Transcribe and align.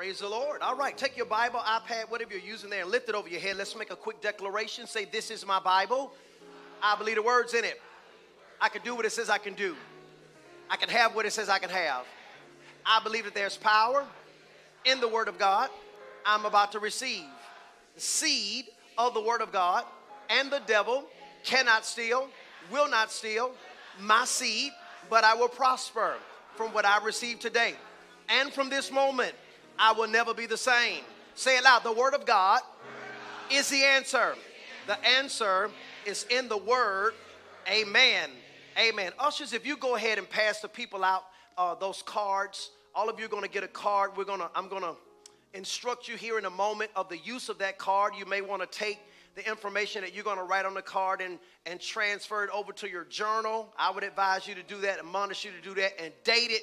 Praise 0.00 0.20
the 0.20 0.28
Lord. 0.30 0.62
All 0.62 0.76
right, 0.76 0.96
take 0.96 1.14
your 1.14 1.26
Bible, 1.26 1.60
iPad, 1.60 2.10
whatever 2.10 2.32
you're 2.32 2.40
using 2.40 2.70
there, 2.70 2.80
and 2.80 2.90
lift 2.90 3.10
it 3.10 3.14
over 3.14 3.28
your 3.28 3.38
head. 3.38 3.58
Let's 3.58 3.76
make 3.76 3.90
a 3.90 3.96
quick 3.96 4.22
declaration. 4.22 4.86
Say, 4.86 5.04
This 5.04 5.30
is 5.30 5.44
my 5.44 5.60
Bible. 5.60 6.10
I 6.82 6.96
believe 6.96 7.16
the 7.16 7.22
words 7.22 7.52
in 7.52 7.66
it. 7.66 7.78
I 8.62 8.70
can 8.70 8.80
do 8.80 8.94
what 8.94 9.04
it 9.04 9.12
says 9.12 9.28
I 9.28 9.36
can 9.36 9.52
do. 9.52 9.76
I 10.70 10.76
can 10.76 10.88
have 10.88 11.14
what 11.14 11.26
it 11.26 11.34
says 11.34 11.50
I 11.50 11.58
can 11.58 11.68
have. 11.68 12.06
I 12.86 13.00
believe 13.04 13.24
that 13.24 13.34
there's 13.34 13.58
power 13.58 14.06
in 14.86 15.00
the 15.00 15.08
Word 15.08 15.28
of 15.28 15.38
God. 15.38 15.68
I'm 16.24 16.46
about 16.46 16.72
to 16.72 16.78
receive 16.78 17.26
the 17.94 18.00
seed 18.00 18.68
of 18.96 19.12
the 19.12 19.20
Word 19.20 19.42
of 19.42 19.52
God, 19.52 19.84
and 20.30 20.50
the 20.50 20.62
devil 20.66 21.04
cannot 21.44 21.84
steal, 21.84 22.30
will 22.72 22.88
not 22.88 23.12
steal 23.12 23.50
my 24.00 24.24
seed, 24.24 24.72
but 25.10 25.24
I 25.24 25.34
will 25.34 25.48
prosper 25.48 26.14
from 26.56 26.72
what 26.72 26.86
I 26.86 27.04
receive 27.04 27.38
today. 27.38 27.74
And 28.30 28.50
from 28.50 28.70
this 28.70 28.90
moment, 28.90 29.34
I 29.80 29.92
will 29.92 30.08
never 30.08 30.34
be 30.34 30.44
the 30.44 30.58
same. 30.58 31.02
Say 31.34 31.56
it 31.56 31.64
loud. 31.64 31.82
The 31.82 31.92
Word 31.92 32.12
of 32.12 32.26
God 32.26 32.60
is 33.50 33.70
the 33.70 33.82
answer. 33.82 34.34
The 34.86 35.02
answer 35.08 35.70
is 36.04 36.26
in 36.28 36.48
the 36.48 36.58
Word. 36.58 37.14
Amen. 37.66 38.28
Amen. 38.78 39.12
Ushers, 39.18 39.54
if 39.54 39.66
you 39.66 39.78
go 39.78 39.96
ahead 39.96 40.18
and 40.18 40.28
pass 40.28 40.60
the 40.60 40.68
people 40.68 41.02
out 41.02 41.24
uh, 41.56 41.74
those 41.74 42.02
cards, 42.02 42.70
all 42.94 43.08
of 43.08 43.18
you 43.18 43.24
are 43.24 43.30
going 43.30 43.42
to 43.42 43.48
get 43.48 43.64
a 43.64 43.68
card. 43.68 44.10
We're 44.18 44.24
going 44.24 44.40
to. 44.40 44.50
I'm 44.54 44.68
going 44.68 44.82
to 44.82 44.94
instruct 45.54 46.08
you 46.08 46.16
here 46.16 46.38
in 46.38 46.44
a 46.44 46.50
moment 46.50 46.90
of 46.94 47.08
the 47.08 47.18
use 47.18 47.48
of 47.48 47.58
that 47.58 47.78
card. 47.78 48.12
You 48.18 48.26
may 48.26 48.42
want 48.42 48.60
to 48.60 48.78
take 48.78 48.98
the 49.34 49.48
information 49.48 50.02
that 50.02 50.14
you're 50.14 50.24
going 50.24 50.36
to 50.36 50.44
write 50.44 50.66
on 50.66 50.74
the 50.74 50.82
card 50.82 51.22
and, 51.22 51.38
and 51.64 51.80
transfer 51.80 52.44
it 52.44 52.50
over 52.50 52.72
to 52.74 52.88
your 52.88 53.04
journal. 53.04 53.72
I 53.78 53.90
would 53.90 54.04
advise 54.04 54.46
you 54.46 54.54
to 54.56 54.62
do 54.62 54.76
that, 54.82 54.98
admonish 54.98 55.44
you 55.44 55.50
to 55.52 55.60
do 55.62 55.74
that, 55.80 56.00
and 56.00 56.12
date 56.24 56.50
it 56.50 56.62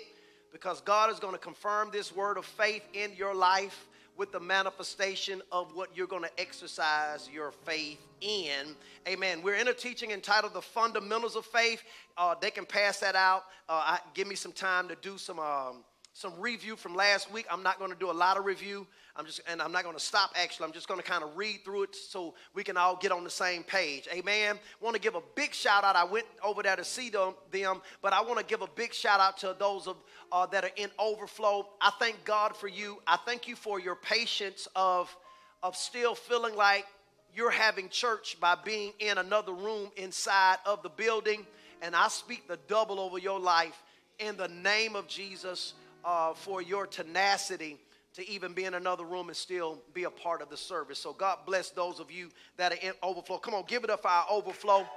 because 0.52 0.82
God 0.82 1.12
is 1.12 1.20
going 1.20 1.34
to 1.34 1.40
confirm 1.40 1.90
this 1.92 2.16
word 2.16 2.38
of 2.38 2.46
faith 2.46 2.84
in 2.94 3.14
your 3.16 3.34
life 3.34 3.88
with 4.18 4.32
the 4.32 4.40
manifestation 4.40 5.42
of 5.52 5.76
what 5.76 5.96
you're 5.96 6.08
going 6.08 6.24
to 6.24 6.40
exercise 6.40 7.30
your 7.32 7.52
faith 7.52 8.00
in. 8.22 8.76
Amen. 9.08 9.44
We're 9.44 9.56
in 9.56 9.68
a 9.68 9.74
teaching 9.74 10.12
entitled 10.12 10.54
The 10.54 10.62
Fundamentals 10.62 11.36
of 11.36 11.46
Faith. 11.46 11.84
Uh, 12.18 12.34
they 12.40 12.50
can 12.50 12.66
pass 12.66 13.00
that 13.00 13.16
out. 13.16 13.44
Uh, 13.70 13.74
I, 13.74 14.00
give 14.16 14.28
me 14.28 14.36
some 14.36 14.52
time 14.52 14.88
to 14.88 14.96
do 14.96 15.18
some. 15.18 15.40
Um, 15.40 15.84
some 16.18 16.34
review 16.40 16.76
from 16.76 16.96
last 16.96 17.32
week. 17.32 17.46
I'm 17.48 17.62
not 17.62 17.78
going 17.78 17.92
to 17.92 17.98
do 17.98 18.10
a 18.10 18.12
lot 18.12 18.38
of 18.38 18.46
review. 18.46 18.88
I'm 19.16 19.28
just, 19.28 19.40
and 19.48 19.62
I'm 19.62 19.72
not 19.72 19.84
going 19.84 19.96
to 19.96 20.04
stop 20.04 20.32
actually. 20.36 20.66
I'm 20.66 20.72
just 20.72 20.88
going 20.88 21.00
to 21.00 21.06
kind 21.06 21.24
of 21.24 21.38
read 21.38 21.60
through 21.64 21.84
it 21.84 21.96
so 21.96 22.34
we 22.56 22.64
can 22.64 22.76
all 22.76 22.96
get 22.96 23.12
on 23.12 23.24
the 23.24 23.30
same 23.30 23.62
page. 23.62 24.08
Amen. 24.12 24.58
Want 24.82 24.96
to 24.96 25.00
give 25.00 25.14
a 25.14 25.22
big 25.36 25.54
shout 25.54 25.84
out. 25.84 25.96
I 25.96 26.06
went 26.06 26.26
over 26.44 26.64
there 26.64 26.76
to 26.76 26.84
see 26.84 27.12
them, 27.12 27.36
them 27.52 27.84
but 28.02 28.14
I 28.14 28.22
want 28.22 28.40
to 28.40 28.46
give 28.46 28.64
a 28.64 28.68
big 28.68 28.96
shout 28.96 29.20
out 29.20 29.38
to 29.40 29.56
those 29.60 29.86
of 29.86 29.98
uh, 30.32 30.48
that 30.48 30.64
are 30.64 30.72
in 30.76 30.90
overflow. 30.98 31.68
I 31.80 31.92
thank 32.00 32.26
God 32.26 32.56
for 32.56 32.68
you. 32.68 32.98
I 33.06 33.18
thank 33.24 33.48
you 33.48 33.56
for 33.56 33.80
your 33.80 33.96
patience 33.96 34.68
of 34.76 35.16
of 35.62 35.76
still 35.76 36.16
feeling 36.16 36.56
like 36.56 36.88
you're 37.36 37.52
having 37.52 37.90
church 37.90 38.40
by 38.40 38.56
being 38.66 38.92
in 38.98 39.20
another 39.20 39.54
room 39.54 39.92
inside 39.96 40.58
of 40.66 40.82
the 40.82 40.90
building. 40.90 41.46
And 41.84 41.96
I 41.96 42.08
speak 42.08 42.48
the 42.48 42.58
double 42.68 43.00
over 43.00 43.20
your 43.20 43.40
life 43.40 43.84
in 44.18 44.36
the 44.36 44.48
name 44.48 44.96
of 44.96 45.08
Jesus 45.08 45.76
uh, 46.08 46.34
for 46.34 46.62
your 46.62 46.88
tenacity 46.88 47.78
to 48.14 48.28
even 48.30 48.54
be 48.54 48.64
in 48.64 48.76
another 48.76 49.04
room 49.04 49.28
and 49.28 49.36
still 49.36 49.78
be 49.94 50.06
a 50.06 50.10
part 50.10 50.42
of 50.42 50.50
the 50.50 50.56
service. 50.56 50.98
So 50.98 51.12
God 51.12 51.40
bless 51.46 51.70
those 51.70 52.00
of 52.00 52.10
you 52.10 52.30
that 52.56 52.72
are 52.72 52.78
in 52.82 52.94
overflow. 53.04 53.38
Come 53.38 53.54
on, 53.54 53.66
give 53.68 53.84
it 53.84 53.90
up 53.90 54.04
for 54.04 54.08
our 54.08 54.26
overflow. 54.32 54.88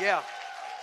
Yeah, 0.00 0.22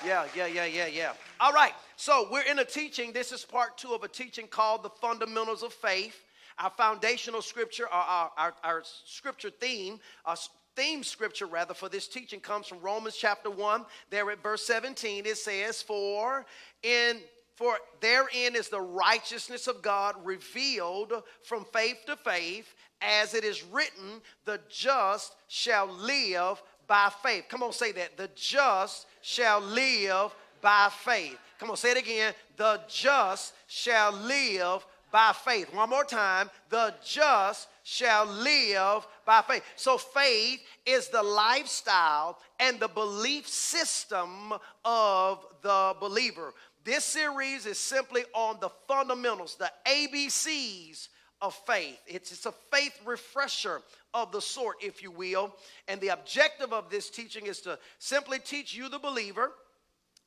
yeah, 0.06 0.26
yeah, 0.34 0.48
yeah, 0.48 0.66
yeah, 0.66 0.88
yeah. 0.88 1.12
All 1.42 1.52
right, 1.52 1.74
so 1.98 2.30
we're 2.32 2.44
in 2.50 2.60
a 2.60 2.66
teaching. 2.66 3.12
This 3.12 3.34
is 3.34 3.44
part 3.44 3.78
two 3.78 3.90
of 3.90 4.04
a 4.04 4.08
teaching 4.08 4.48
called 4.48 4.82
The 4.82 4.90
Fundamentals 4.90 5.62
of 5.62 5.74
Faith. 5.74 6.24
Our 6.58 6.72
foundational 6.72 7.42
scripture, 7.42 7.88
our, 7.92 8.32
our, 8.36 8.54
our, 8.64 8.84
scripture 9.06 9.52
theme, 9.52 10.00
our 10.26 10.38
theme 10.76 11.04
scripture 11.04 11.48
rather 11.48 11.74
for 11.74 11.90
this 11.90 12.08
teaching 12.08 12.40
comes 12.40 12.66
from 12.66 12.80
Romans 12.80 13.18
chapter 13.18 13.52
1. 13.52 13.86
There 14.10 14.32
at 14.32 14.42
verse 14.42 14.66
17, 14.66 15.26
it 15.26 15.38
says, 15.38 15.82
For 15.84 16.46
in 16.82 17.20
for 17.58 17.76
therein 18.02 18.56
is 18.56 18.70
the 18.70 18.80
righteousness 18.80 19.66
of 19.66 19.82
God 19.82 20.16
revealed 20.24 21.12
from 21.44 21.66
faith 21.74 21.98
to 22.06 22.16
faith, 22.16 22.72
as 23.02 23.34
it 23.34 23.44
is 23.44 23.64
written, 23.64 24.22
the 24.46 24.60
just 24.70 25.36
shall 25.48 25.88
live 25.88 26.62
by 26.86 27.12
faith. 27.24 27.46
Come 27.50 27.64
on, 27.64 27.74
say 27.74 27.92
that. 27.94 28.16
The 28.16 28.30
just 28.36 29.08
shall 29.22 29.60
live 29.60 30.36
by 30.62 30.90
faith. 30.92 31.38
Come 31.60 31.72
on, 31.72 31.78
say 31.78 31.92
it 31.92 31.98
again. 31.98 32.36
The 32.58 32.80
just 32.88 33.56
shall 33.66 34.12
live 34.12 34.86
by 35.12 35.34
faith. 35.34 35.74
One 35.74 35.90
more 35.90 36.04
time. 36.04 36.52
The 36.70 36.94
just 37.04 37.68
shall 37.84 38.26
live 38.26 39.08
by 39.26 39.42
faith. 39.42 39.64
So, 39.76 39.98
faith 39.98 40.62
is 40.86 41.08
the 41.08 41.24
lifestyle 41.24 42.38
and 42.60 42.80
the 42.80 42.88
belief 42.88 43.48
system 43.48 44.54
of 44.84 45.46
the 45.62 45.96
believer. 46.00 46.54
This 46.88 47.04
series 47.04 47.66
is 47.66 47.78
simply 47.78 48.24
on 48.34 48.60
the 48.62 48.70
fundamentals, 48.88 49.58
the 49.58 49.70
ABCs 49.86 51.10
of 51.42 51.54
faith. 51.54 52.00
It's, 52.08 52.32
it's 52.32 52.46
a 52.46 52.54
faith 52.72 52.98
refresher 53.06 53.82
of 54.14 54.32
the 54.32 54.40
sort, 54.40 54.78
if 54.82 55.04
you 55.04 55.12
will. 55.12 55.54
And 55.90 56.00
the 56.00 56.08
objective 56.08 56.72
of 56.72 56.90
this 56.90 57.10
teaching 57.10 57.48
is 57.48 57.60
to 57.64 57.78
simply 58.00 58.40
teach 58.40 58.74
you, 58.74 58.88
the 58.88 59.00
believer, 59.00 59.52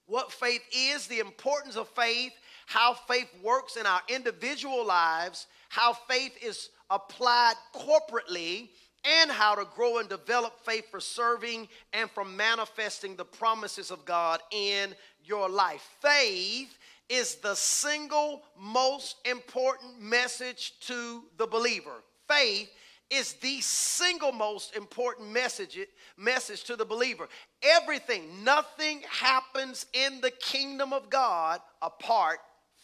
what 0.05 0.31
faith 0.31 0.61
is, 0.71 1.07
the 1.07 1.21
importance 1.21 1.77
of 1.77 1.89
faith, 1.89 2.33
how 2.67 2.93
faith 2.93 3.31
works 3.43 3.77
in 3.77 3.87
our 3.87 4.03
individual 4.11 4.85
lives, 4.85 5.47
how 5.71 5.95
faith 5.95 6.37
is 6.43 6.69
applied 6.91 7.55
corporately, 7.75 8.69
and 9.05 9.31
how 9.31 9.55
to 9.55 9.67
grow 9.75 9.99
and 9.99 10.09
develop 10.09 10.61
faith 10.65 10.91
for 10.91 11.01
serving 11.01 11.69
and 11.93 12.11
for 12.11 12.25
manifesting 12.25 13.17
the 13.17 13.25
promises 13.25 13.91
of 13.91 14.05
God 14.05 14.41
in 14.51 14.95
your 15.25 15.49
life. 15.49 15.89
Faith 16.01 16.77
is 17.09 17.37
the 17.37 17.57
single 17.57 18.43
most 18.59 19.17
important 19.25 20.01
message 20.01 20.75
to 20.81 21.25
the 21.39 21.47
believer. 21.47 22.03
Faith 22.29 22.71
is 23.11 23.33
the 23.35 23.61
single 23.61 24.31
most 24.31 24.77
important 24.77 25.29
message 25.31 25.77
message 26.17 26.63
to 26.65 26.77
the 26.77 26.85
believer. 26.85 27.29
Everything, 27.63 28.45
nothing 28.45 29.03
happens 29.11 29.87
in 29.93 30.21
the 30.21 30.31
kingdom 30.31 30.93
of 30.93 31.11
God 31.11 31.61
apart 31.83 32.39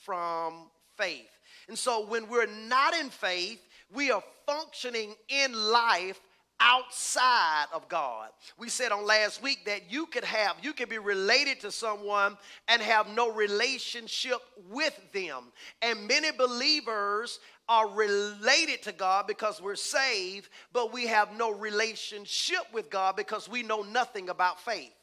from 0.05 0.71
faith. 0.97 1.29
And 1.69 1.79
so 1.79 2.07
when 2.07 2.29
we're 2.29 2.47
not 2.47 2.95
in 2.95 3.11
faith, 3.11 3.61
we 3.93 4.11
are 4.11 4.23
functioning 4.47 5.15
in 5.29 5.53
life 5.53 6.21
outside 6.61 7.67
of 7.73 7.89
God. 7.89 8.31
We 8.59 8.69
said 8.69 8.93
on 8.93 9.05
last 9.05 9.43
week 9.43 9.67
that 9.67 9.91
you 9.91 10.07
could 10.07 10.25
have, 10.25 10.57
you 10.63 10.73
could 10.73 10.89
be 10.89 10.99
related 10.99 11.61
to 11.61 11.71
someone 11.71 12.37
and 12.69 12.81
have 12.81 13.09
no 13.09 13.31
relationship 13.33 14.39
with 14.71 14.99
them. 15.13 15.53
And 15.83 16.09
many 16.09 16.31
believers 16.33 17.41
are 17.69 17.89
related 17.89 18.83
to 18.85 18.93
God 18.93 19.27
because 19.27 19.61
we're 19.61 19.75
saved, 19.75 20.49
but 20.73 20.93
we 20.93 21.07
have 21.09 21.37
no 21.37 21.51
relationship 21.53 22.63
with 22.73 22.91
God 22.91 23.17
because 23.17 23.49
we 23.49 23.63
know 23.63 23.83
nothing 23.83 24.29
about 24.29 24.61
faith. 24.61 24.95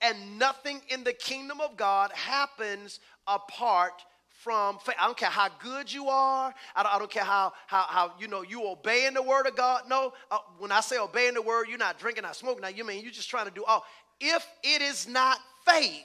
And 0.00 0.38
nothing 0.38 0.80
in 0.88 1.04
the 1.04 1.12
kingdom 1.12 1.60
of 1.60 1.76
God 1.76 2.10
happens 2.12 3.00
apart 3.26 4.04
from 4.42 4.78
faith. 4.78 4.96
I 5.00 5.06
don't 5.06 5.16
care 5.16 5.30
how 5.30 5.48
good 5.60 5.92
you 5.92 6.08
are. 6.08 6.52
I 6.74 6.82
don't, 6.82 6.94
I 6.94 6.98
don't 6.98 7.10
care 7.10 7.22
how, 7.22 7.52
how, 7.68 7.84
how, 7.88 8.12
you 8.18 8.26
know, 8.26 8.42
you 8.42 8.66
obeying 8.66 9.14
the 9.14 9.22
word 9.22 9.46
of 9.46 9.54
God. 9.54 9.82
No, 9.88 10.12
uh, 10.30 10.38
when 10.58 10.72
I 10.72 10.80
say 10.80 10.98
obeying 10.98 11.34
the 11.34 11.42
word, 11.42 11.66
you're 11.68 11.78
not 11.78 11.98
drinking, 11.98 12.24
not 12.24 12.34
smoking. 12.34 12.62
Now, 12.62 12.68
you 12.68 12.84
mean 12.84 13.02
you're 13.02 13.12
just 13.12 13.30
trying 13.30 13.46
to 13.46 13.52
do 13.52 13.64
all. 13.64 13.84
If 14.20 14.44
it 14.64 14.82
is 14.82 15.06
not 15.06 15.38
faith, 15.64 16.04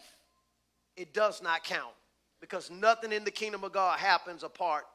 it 0.96 1.14
does 1.14 1.42
not 1.42 1.64
count 1.64 1.94
because 2.40 2.70
nothing 2.70 3.12
in 3.12 3.24
the 3.24 3.31
kingdom 3.31 3.64
of 3.64 3.72
God 3.72 3.97
happens 4.00 4.44
apart 4.44 4.86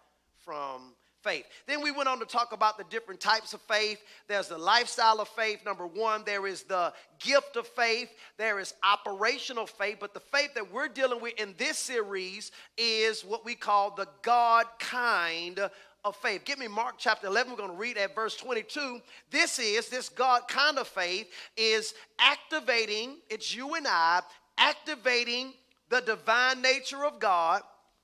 from 0.44 0.94
faith. 1.22 1.44
Then 1.66 1.82
we 1.82 1.90
went 1.90 2.08
on 2.08 2.18
to 2.18 2.24
talk 2.24 2.52
about 2.52 2.78
the 2.78 2.84
different 2.84 3.20
types 3.20 3.54
of 3.54 3.60
faith. 3.62 4.02
There's 4.28 4.48
the 4.48 4.58
lifestyle 4.58 5.20
of 5.20 5.28
faith, 5.28 5.64
number 5.64 5.86
one. 5.86 6.22
There 6.24 6.46
is 6.46 6.62
the 6.62 6.92
gift 7.19 7.56
of 7.56 7.66
faith. 7.66 8.10
There 8.38 8.58
is 8.58 8.74
operational 8.82 9.66
faith. 9.66 9.98
But 10.00 10.14
the 10.14 10.20
faith 10.20 10.54
that 10.54 10.72
we're 10.72 10.88
dealing 10.88 11.20
with 11.20 11.34
in 11.40 11.54
this 11.58 11.78
series 11.78 12.52
is 12.76 13.24
what 13.24 13.44
we 13.44 13.54
call 13.54 13.94
the 13.94 14.08
God 14.22 14.66
kind 14.78 15.60
of 16.04 16.16
faith. 16.16 16.44
Give 16.44 16.58
me 16.58 16.69
Mark 16.69 16.94
chapter 16.98 17.28
11. 17.28 17.52
We're 17.52 17.58
going 17.58 17.70
to 17.70 17.76
read 17.76 17.96
at 17.96 18.14
verse 18.14 18.36
22. 18.36 19.00
This 19.30 19.58
is, 19.58 19.88
this 19.88 20.08
God 20.08 20.42
kind 20.48 20.78
of 20.78 20.88
faith 20.88 21.28
is 21.56 21.94
activating, 22.18 23.16
it's 23.30 23.54
you 23.54 23.75
and 23.75 23.86
I, 23.86 24.22
activating 24.58 25.52
the 25.88 26.00
divine 26.00 26.62
nature 26.62 27.04
of 27.04 27.20
God 27.20 27.62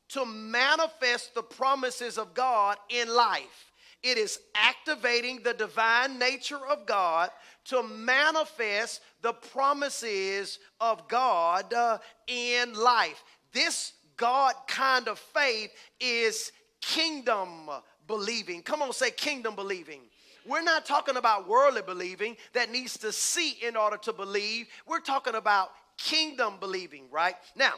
to 0.08 0.24
manifest 0.24 1.34
the 1.34 1.42
promises 1.42 2.18
of 2.18 2.34
God 2.34 2.76
in 2.88 3.08
life. 3.14 3.72
It 4.02 4.16
is 4.16 4.38
activating 4.54 5.42
the 5.42 5.54
divine 5.54 6.18
nature 6.18 6.64
of 6.70 6.86
God 6.86 7.30
to 7.66 7.82
manifest 7.82 9.00
the 9.22 9.32
promises 9.32 10.58
of 10.80 11.08
God 11.08 11.72
uh, 11.74 11.98
in 12.26 12.74
life. 12.74 13.22
This 13.52 13.92
God 14.16 14.54
kind 14.66 15.08
of 15.08 15.18
faith 15.18 15.70
is 16.00 16.52
kingdom 16.80 17.70
believing. 18.06 18.62
Come 18.62 18.82
on, 18.82 18.92
say 18.92 19.10
kingdom 19.10 19.56
believing. 19.56 20.00
We're 20.46 20.62
not 20.62 20.86
talking 20.86 21.16
about 21.16 21.48
worldly 21.48 21.82
believing 21.82 22.36
that 22.54 22.70
needs 22.70 22.96
to 22.98 23.12
see 23.12 23.58
in 23.62 23.76
order 23.76 23.98
to 23.98 24.12
believe. 24.12 24.68
We're 24.86 25.00
talking 25.00 25.34
about 25.34 25.70
kingdom 25.98 26.54
believing, 26.58 27.04
right? 27.10 27.34
Now, 27.54 27.74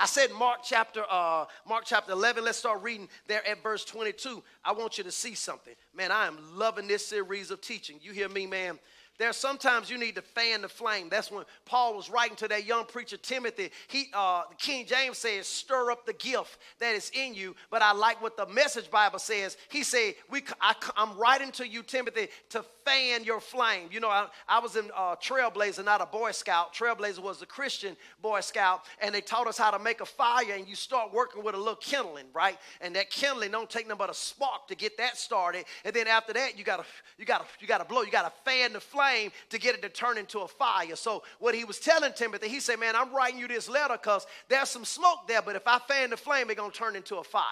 I 0.00 0.06
said 0.06 0.30
Mark 0.30 0.60
chapter 0.62 1.02
uh, 1.10 1.46
Mark 1.68 1.82
chapter 1.84 2.12
11. 2.12 2.44
Let's 2.44 2.58
start 2.58 2.82
reading 2.82 3.08
there 3.26 3.46
at 3.46 3.62
verse 3.64 3.84
22. 3.84 4.44
I 4.64 4.72
want 4.72 4.96
you 4.96 5.02
to 5.02 5.10
see 5.10 5.34
something. 5.34 5.74
Man, 5.92 6.12
I 6.12 6.28
am 6.28 6.38
loving 6.56 6.86
this 6.86 7.04
series 7.04 7.50
of 7.50 7.60
teaching. 7.60 7.98
You 8.00 8.12
hear 8.12 8.28
me, 8.28 8.46
man? 8.46 8.78
There's 9.18 9.36
sometimes 9.36 9.90
you 9.90 9.98
need 9.98 10.14
to 10.14 10.22
fan 10.22 10.62
the 10.62 10.68
flame. 10.68 11.08
That's 11.08 11.30
when 11.30 11.44
Paul 11.64 11.96
was 11.96 12.08
writing 12.08 12.36
to 12.36 12.48
that 12.48 12.66
young 12.66 12.84
preacher 12.84 13.16
Timothy. 13.16 13.70
He, 13.88 14.10
uh, 14.14 14.44
King 14.58 14.86
James 14.86 15.18
says, 15.18 15.48
"Stir 15.48 15.90
up 15.90 16.06
the 16.06 16.12
gift 16.12 16.56
that 16.78 16.94
is 16.94 17.10
in 17.10 17.34
you." 17.34 17.56
But 17.68 17.82
I 17.82 17.92
like 17.92 18.22
what 18.22 18.36
the 18.36 18.46
Message 18.46 18.90
Bible 18.92 19.18
says. 19.18 19.56
He 19.70 19.82
said, 19.82 20.14
"We, 20.30 20.44
I, 20.60 20.76
am 20.96 21.18
writing 21.18 21.50
to 21.52 21.66
you, 21.66 21.82
Timothy, 21.82 22.28
to 22.50 22.64
fan 22.84 23.24
your 23.24 23.40
flame." 23.40 23.88
You 23.90 23.98
know, 23.98 24.08
I, 24.08 24.28
I 24.48 24.60
was 24.60 24.76
in 24.76 24.88
uh, 24.96 25.16
Trailblazer, 25.16 25.84
not 25.84 26.00
a 26.00 26.06
Boy 26.06 26.30
Scout. 26.30 26.72
Trailblazer 26.72 27.18
was 27.18 27.42
a 27.42 27.46
Christian 27.46 27.96
Boy 28.22 28.40
Scout, 28.40 28.84
and 29.00 29.12
they 29.12 29.20
taught 29.20 29.48
us 29.48 29.58
how 29.58 29.72
to 29.72 29.80
make 29.80 30.00
a 30.00 30.06
fire. 30.06 30.54
And 30.54 30.68
you 30.68 30.76
start 30.76 31.12
working 31.12 31.42
with 31.42 31.56
a 31.56 31.58
little 31.58 31.74
kindling, 31.74 32.26
right? 32.32 32.56
And 32.80 32.94
that 32.94 33.10
kindling 33.10 33.50
don't 33.50 33.68
take 33.68 33.88
nothing 33.88 33.98
but 33.98 34.10
a 34.10 34.14
spark 34.14 34.68
to 34.68 34.76
get 34.76 34.96
that 34.98 35.16
started. 35.16 35.64
And 35.84 35.92
then 35.92 36.06
after 36.06 36.32
that, 36.34 36.56
you 36.56 36.62
gotta, 36.62 36.84
you 37.18 37.24
gotta, 37.24 37.46
you 37.58 37.66
gotta 37.66 37.84
blow. 37.84 38.02
You 38.02 38.12
gotta 38.12 38.32
fan 38.44 38.72
the 38.74 38.80
flame 38.80 39.07
flame 39.08 39.30
to 39.50 39.58
get 39.58 39.74
it 39.74 39.82
to 39.82 39.88
turn 39.88 40.18
into 40.18 40.40
a 40.40 40.48
fire. 40.48 40.96
So, 40.96 41.22
what 41.38 41.54
he 41.54 41.64
was 41.64 41.78
telling 41.78 42.12
Timothy, 42.12 42.48
he 42.48 42.60
said, 42.60 42.78
Man, 42.78 42.96
I'm 42.96 43.14
writing 43.14 43.38
you 43.38 43.48
this 43.48 43.68
letter 43.68 43.94
because 44.00 44.26
there's 44.48 44.68
some 44.68 44.84
smoke 44.84 45.26
there, 45.26 45.42
but 45.42 45.56
if 45.56 45.66
I 45.66 45.78
fan 45.78 46.10
the 46.10 46.16
flame, 46.16 46.50
it's 46.50 46.58
going 46.58 46.70
to 46.70 46.78
turn 46.78 46.96
into 46.96 47.16
a 47.16 47.24
fire. 47.24 47.42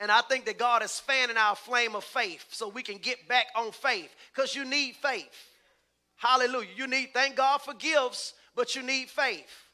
And 0.00 0.12
I 0.12 0.20
think 0.22 0.44
that 0.46 0.58
God 0.58 0.82
is 0.82 1.00
fanning 1.00 1.36
our 1.36 1.56
flame 1.56 1.96
of 1.96 2.04
faith 2.04 2.44
so 2.50 2.68
we 2.68 2.82
can 2.82 2.98
get 2.98 3.26
back 3.28 3.46
on 3.56 3.72
faith 3.72 4.14
because 4.32 4.54
you 4.54 4.64
need 4.64 4.94
faith. 4.94 5.26
Hallelujah. 6.16 6.68
You 6.76 6.86
need, 6.86 7.08
thank 7.12 7.36
God 7.36 7.58
for 7.58 7.74
gifts, 7.74 8.34
but 8.54 8.76
you 8.76 8.82
need 8.82 9.08
faith. 9.08 9.64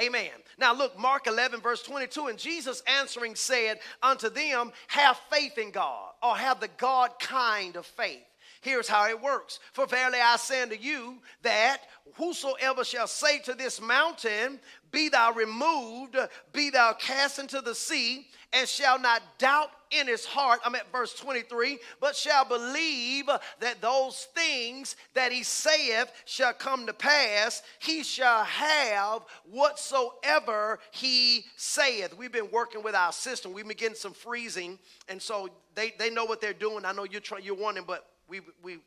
Amen. 0.00 0.30
Now 0.58 0.74
look, 0.74 0.98
Mark 0.98 1.26
11, 1.26 1.60
verse 1.60 1.82
22. 1.82 2.26
And 2.26 2.38
Jesus 2.38 2.82
answering 2.86 3.34
said 3.36 3.78
unto 4.02 4.28
them, 4.28 4.72
Have 4.88 5.20
faith 5.30 5.58
in 5.58 5.70
God, 5.70 6.12
or 6.22 6.36
have 6.36 6.58
the 6.58 6.70
God 6.78 7.12
kind 7.20 7.76
of 7.76 7.86
faith. 7.86 8.29
Here's 8.60 8.88
how 8.88 9.08
it 9.08 9.20
works. 9.20 9.58
For 9.72 9.86
verily 9.86 10.18
I 10.22 10.36
say 10.36 10.62
unto 10.62 10.76
you 10.76 11.18
that 11.42 11.78
whosoever 12.16 12.84
shall 12.84 13.06
say 13.06 13.38
to 13.40 13.54
this 13.54 13.80
mountain, 13.80 14.60
Be 14.90 15.08
thou 15.08 15.32
removed, 15.32 16.16
be 16.52 16.68
thou 16.68 16.92
cast 16.92 17.38
into 17.38 17.62
the 17.62 17.74
sea, 17.74 18.26
and 18.52 18.68
shall 18.68 18.98
not 18.98 19.22
doubt 19.38 19.70
in 19.90 20.06
his 20.06 20.24
heart, 20.24 20.60
I'm 20.64 20.74
at 20.74 20.92
verse 20.92 21.14
23, 21.14 21.78
but 22.00 22.14
shall 22.14 22.44
believe 22.44 23.26
that 23.26 23.80
those 23.80 24.28
things 24.36 24.94
that 25.14 25.32
he 25.32 25.42
saith 25.42 26.12
shall 26.26 26.52
come 26.52 26.86
to 26.86 26.92
pass, 26.92 27.62
he 27.80 28.04
shall 28.04 28.44
have 28.44 29.22
whatsoever 29.50 30.78
he 30.92 31.44
saith. 31.56 32.16
We've 32.16 32.30
been 32.30 32.50
working 32.52 32.82
with 32.82 32.94
our 32.94 33.12
system. 33.12 33.52
We've 33.52 33.66
been 33.66 33.76
getting 33.76 33.96
some 33.96 34.12
freezing, 34.12 34.78
and 35.08 35.20
so 35.20 35.48
they, 35.74 35.92
they 35.98 36.10
know 36.10 36.24
what 36.24 36.40
they're 36.40 36.52
doing. 36.52 36.84
I 36.84 36.92
know 36.92 37.04
you're, 37.04 37.22
you're 37.42 37.56
wanting, 37.56 37.84
but 37.86 38.06
we, 38.30 38.40
we 38.62 38.78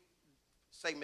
say 0.70 0.94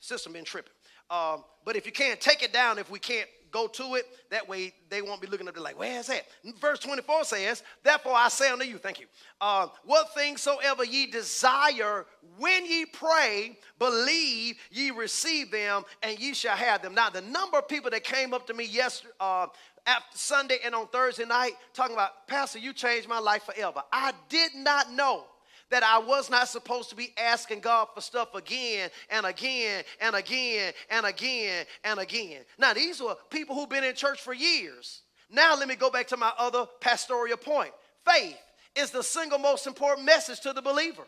system 0.00 0.32
been 0.34 0.44
tripping. 0.44 0.72
Um, 1.10 1.44
but 1.64 1.76
if 1.76 1.86
you 1.86 1.92
can't 1.92 2.20
take 2.20 2.42
it 2.42 2.52
down, 2.52 2.78
if 2.78 2.90
we 2.90 2.98
can't 2.98 3.28
go 3.50 3.66
to 3.68 3.94
it, 3.94 4.04
that 4.30 4.48
way 4.48 4.72
they 4.88 5.00
won't 5.00 5.20
be 5.20 5.26
looking 5.26 5.46
up 5.46 5.54
there 5.54 5.62
like, 5.62 5.78
where's 5.78 6.08
that? 6.08 6.26
Verse 6.60 6.80
24 6.80 7.24
says, 7.24 7.62
Therefore 7.82 8.14
I 8.14 8.28
say 8.28 8.50
unto 8.50 8.64
you, 8.64 8.78
thank 8.78 9.00
you, 9.00 9.06
uh, 9.40 9.68
what 9.84 10.14
things 10.14 10.42
soever 10.42 10.84
ye 10.84 11.06
desire 11.06 12.06
when 12.38 12.66
ye 12.66 12.84
pray, 12.86 13.56
believe 13.78 14.56
ye 14.70 14.90
receive 14.90 15.50
them, 15.50 15.84
and 16.02 16.18
ye 16.18 16.34
shall 16.34 16.56
have 16.56 16.82
them. 16.82 16.94
Now, 16.94 17.10
the 17.10 17.22
number 17.22 17.58
of 17.58 17.68
people 17.68 17.90
that 17.90 18.04
came 18.04 18.34
up 18.34 18.46
to 18.48 18.54
me 18.54 18.64
yesterday, 18.64 19.12
uh, 19.20 19.46
after 19.86 20.16
Sunday 20.16 20.58
and 20.64 20.74
on 20.74 20.86
Thursday 20.88 21.26
night 21.26 21.52
talking 21.74 21.94
about, 21.94 22.26
Pastor, 22.26 22.58
you 22.58 22.72
changed 22.72 23.06
my 23.06 23.18
life 23.18 23.42
forever. 23.42 23.82
I 23.92 24.12
did 24.30 24.54
not 24.54 24.90
know 24.90 25.24
that 25.70 25.82
I 25.82 25.98
was 25.98 26.30
not 26.30 26.48
supposed 26.48 26.90
to 26.90 26.96
be 26.96 27.12
asking 27.16 27.60
God 27.60 27.88
for 27.94 28.00
stuff 28.00 28.34
again 28.34 28.90
and 29.10 29.26
again 29.26 29.84
and 30.00 30.14
again 30.14 30.72
and 30.90 31.06
again 31.06 31.66
and 31.84 31.98
again. 31.98 32.42
Now, 32.58 32.74
these 32.74 33.00
were 33.00 33.16
people 33.30 33.54
who've 33.54 33.68
been 33.68 33.84
in 33.84 33.94
church 33.94 34.20
for 34.20 34.34
years. 34.34 35.02
Now, 35.30 35.56
let 35.56 35.68
me 35.68 35.74
go 35.74 35.90
back 35.90 36.08
to 36.08 36.16
my 36.16 36.32
other 36.38 36.66
pastoral 36.80 37.36
point. 37.36 37.72
Faith 38.04 38.38
is 38.76 38.90
the 38.90 39.02
single 39.02 39.38
most 39.38 39.66
important 39.66 40.06
message 40.06 40.40
to 40.40 40.52
the 40.52 40.62
believer. 40.62 41.04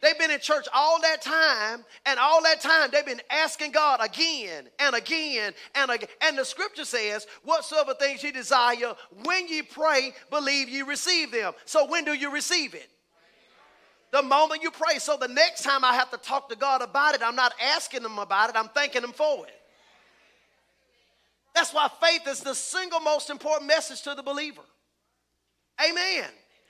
They've 0.00 0.18
been 0.18 0.30
in 0.30 0.38
church 0.38 0.66
all 0.72 1.00
that 1.02 1.22
time, 1.22 1.84
and 2.06 2.20
all 2.20 2.42
that 2.44 2.60
time 2.60 2.90
they've 2.92 3.04
been 3.04 3.22
asking 3.30 3.72
God 3.72 3.98
again 4.00 4.68
and 4.78 4.94
again 4.94 5.54
and 5.74 5.90
again. 5.90 6.08
And 6.22 6.38
the 6.38 6.44
scripture 6.44 6.84
says, 6.84 7.26
Whatsoever 7.42 7.94
things 7.94 8.22
you 8.22 8.30
desire, 8.30 8.94
when 9.24 9.48
you 9.48 9.64
pray, 9.64 10.12
believe 10.30 10.68
you 10.68 10.86
receive 10.86 11.32
them. 11.32 11.52
So, 11.64 11.86
when 11.86 12.04
do 12.04 12.12
you 12.12 12.32
receive 12.32 12.74
it? 12.74 12.88
The 14.12 14.22
moment 14.22 14.62
you 14.62 14.70
pray. 14.70 14.98
So 14.98 15.16
the 15.16 15.28
next 15.28 15.62
time 15.62 15.84
I 15.84 15.94
have 15.94 16.10
to 16.10 16.16
talk 16.16 16.48
to 16.48 16.56
God 16.56 16.82
about 16.82 17.14
it, 17.14 17.22
I'm 17.22 17.36
not 17.36 17.54
asking 17.74 18.02
Him 18.02 18.18
about 18.18 18.50
it, 18.50 18.56
I'm 18.56 18.68
thanking 18.68 19.02
Him 19.02 19.12
for 19.12 19.46
it. 19.46 19.54
That's 21.54 21.74
why 21.74 21.88
faith 22.00 22.26
is 22.28 22.40
the 22.40 22.54
single 22.54 23.00
most 23.00 23.30
important 23.30 23.66
message 23.66 24.02
to 24.02 24.14
the 24.14 24.22
believer. 24.22 24.62
Amen. 25.84 26.24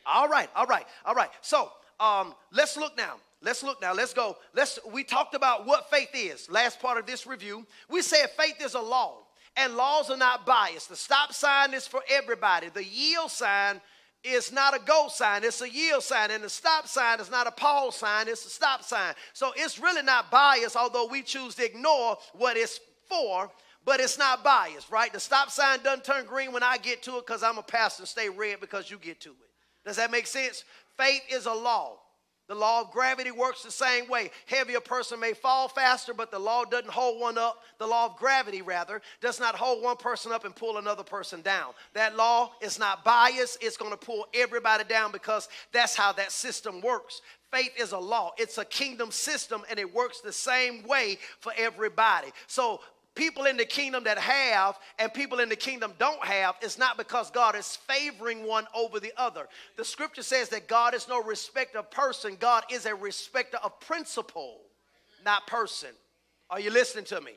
All 0.06 0.28
right, 0.28 0.48
all 0.56 0.66
right, 0.66 0.86
all 1.04 1.14
right. 1.14 1.30
So 1.42 1.70
um, 2.00 2.34
let's 2.52 2.76
look 2.76 2.96
now. 2.96 3.16
Let's 3.42 3.62
look 3.62 3.80
now. 3.80 3.92
Let's 3.94 4.14
go. 4.14 4.36
Let's. 4.54 4.78
We 4.90 5.04
talked 5.04 5.34
about 5.34 5.66
what 5.66 5.90
faith 5.90 6.10
is. 6.14 6.50
Last 6.50 6.80
part 6.80 6.98
of 6.98 7.06
this 7.06 7.26
review, 7.26 7.66
we 7.88 8.02
said 8.02 8.30
faith 8.30 8.56
is 8.60 8.74
a 8.74 8.80
law, 8.80 9.18
and 9.56 9.76
laws 9.76 10.10
are 10.10 10.16
not 10.16 10.44
biased. 10.44 10.88
The 10.88 10.96
stop 10.96 11.32
sign 11.32 11.74
is 11.74 11.86
for 11.86 12.02
everybody. 12.08 12.68
The 12.68 12.84
yield 12.84 13.30
sign 13.30 13.80
is 14.24 14.52
not 14.52 14.76
a 14.76 14.80
go 14.84 15.08
sign, 15.08 15.44
it's 15.44 15.60
a 15.60 15.70
yield 15.70 16.02
sign. 16.02 16.30
And 16.30 16.42
the 16.42 16.48
stop 16.48 16.88
sign 16.88 17.20
is 17.20 17.30
not 17.30 17.46
a 17.46 17.50
pause 17.50 17.96
sign, 17.96 18.28
it's 18.28 18.44
a 18.44 18.50
stop 18.50 18.82
sign. 18.82 19.14
So 19.32 19.52
it's 19.56 19.78
really 19.78 20.02
not 20.02 20.30
biased, 20.30 20.76
although 20.76 21.06
we 21.06 21.22
choose 21.22 21.54
to 21.56 21.64
ignore 21.64 22.16
what 22.34 22.56
it's 22.56 22.80
for, 23.08 23.50
but 23.84 24.00
it's 24.00 24.18
not 24.18 24.44
biased, 24.44 24.90
right? 24.90 25.12
The 25.12 25.20
stop 25.20 25.50
sign 25.50 25.80
doesn't 25.82 26.04
turn 26.04 26.26
green 26.26 26.52
when 26.52 26.62
I 26.62 26.78
get 26.78 27.02
to 27.04 27.18
it 27.18 27.26
because 27.26 27.42
I'm 27.42 27.58
a 27.58 27.62
pastor 27.62 28.06
stay 28.06 28.28
red 28.28 28.60
because 28.60 28.90
you 28.90 28.98
get 28.98 29.20
to 29.22 29.30
it. 29.30 29.36
Does 29.84 29.96
that 29.96 30.10
make 30.10 30.26
sense? 30.26 30.64
Faith 30.96 31.22
is 31.30 31.46
a 31.46 31.52
law. 31.52 31.98
The 32.48 32.54
law 32.54 32.80
of 32.80 32.90
gravity 32.90 33.30
works 33.30 33.62
the 33.62 33.70
same 33.70 34.08
way. 34.08 34.30
Heavier 34.46 34.80
person 34.80 35.20
may 35.20 35.34
fall 35.34 35.68
faster, 35.68 36.14
but 36.14 36.30
the 36.30 36.38
law 36.38 36.64
doesn't 36.64 36.90
hold 36.90 37.20
one 37.20 37.36
up. 37.36 37.62
The 37.78 37.86
law 37.86 38.06
of 38.06 38.16
gravity, 38.16 38.62
rather, 38.62 39.02
does 39.20 39.38
not 39.38 39.54
hold 39.54 39.82
one 39.82 39.98
person 39.98 40.32
up 40.32 40.46
and 40.46 40.56
pull 40.56 40.78
another 40.78 41.02
person 41.04 41.42
down. 41.42 41.74
That 41.92 42.16
law 42.16 42.52
is 42.62 42.78
not 42.78 43.04
biased. 43.04 43.62
It's 43.62 43.76
going 43.76 43.90
to 43.90 43.98
pull 43.98 44.26
everybody 44.32 44.84
down 44.84 45.12
because 45.12 45.50
that's 45.72 45.94
how 45.94 46.12
that 46.12 46.32
system 46.32 46.80
works. 46.80 47.20
Faith 47.52 47.72
is 47.78 47.92
a 47.92 47.98
law. 47.98 48.32
It's 48.38 48.56
a 48.56 48.64
kingdom 48.64 49.10
system 49.10 49.62
and 49.68 49.78
it 49.78 49.94
works 49.94 50.20
the 50.20 50.32
same 50.32 50.82
way 50.84 51.18
for 51.40 51.52
everybody. 51.56 52.28
So 52.46 52.80
people 53.18 53.46
in 53.46 53.56
the 53.56 53.64
kingdom 53.64 54.04
that 54.04 54.16
have 54.16 54.78
and 55.00 55.12
people 55.12 55.40
in 55.40 55.48
the 55.48 55.56
kingdom 55.56 55.92
don't 55.98 56.24
have 56.24 56.54
is 56.62 56.78
not 56.78 56.96
because 56.96 57.32
God 57.32 57.56
is 57.56 57.76
favoring 57.88 58.46
one 58.46 58.64
over 58.72 59.00
the 59.00 59.12
other. 59.16 59.48
The 59.76 59.84
scripture 59.84 60.22
says 60.22 60.48
that 60.50 60.68
God 60.68 60.94
is 60.94 61.08
no 61.08 61.20
respecter 61.20 61.80
of 61.80 61.90
person, 61.90 62.36
God 62.38 62.62
is 62.70 62.86
a 62.86 62.94
respecter 62.94 63.58
of 63.62 63.78
principle, 63.80 64.60
not 65.24 65.48
person. 65.48 65.90
Are 66.48 66.60
you 66.60 66.70
listening 66.70 67.06
to 67.06 67.20
me? 67.20 67.32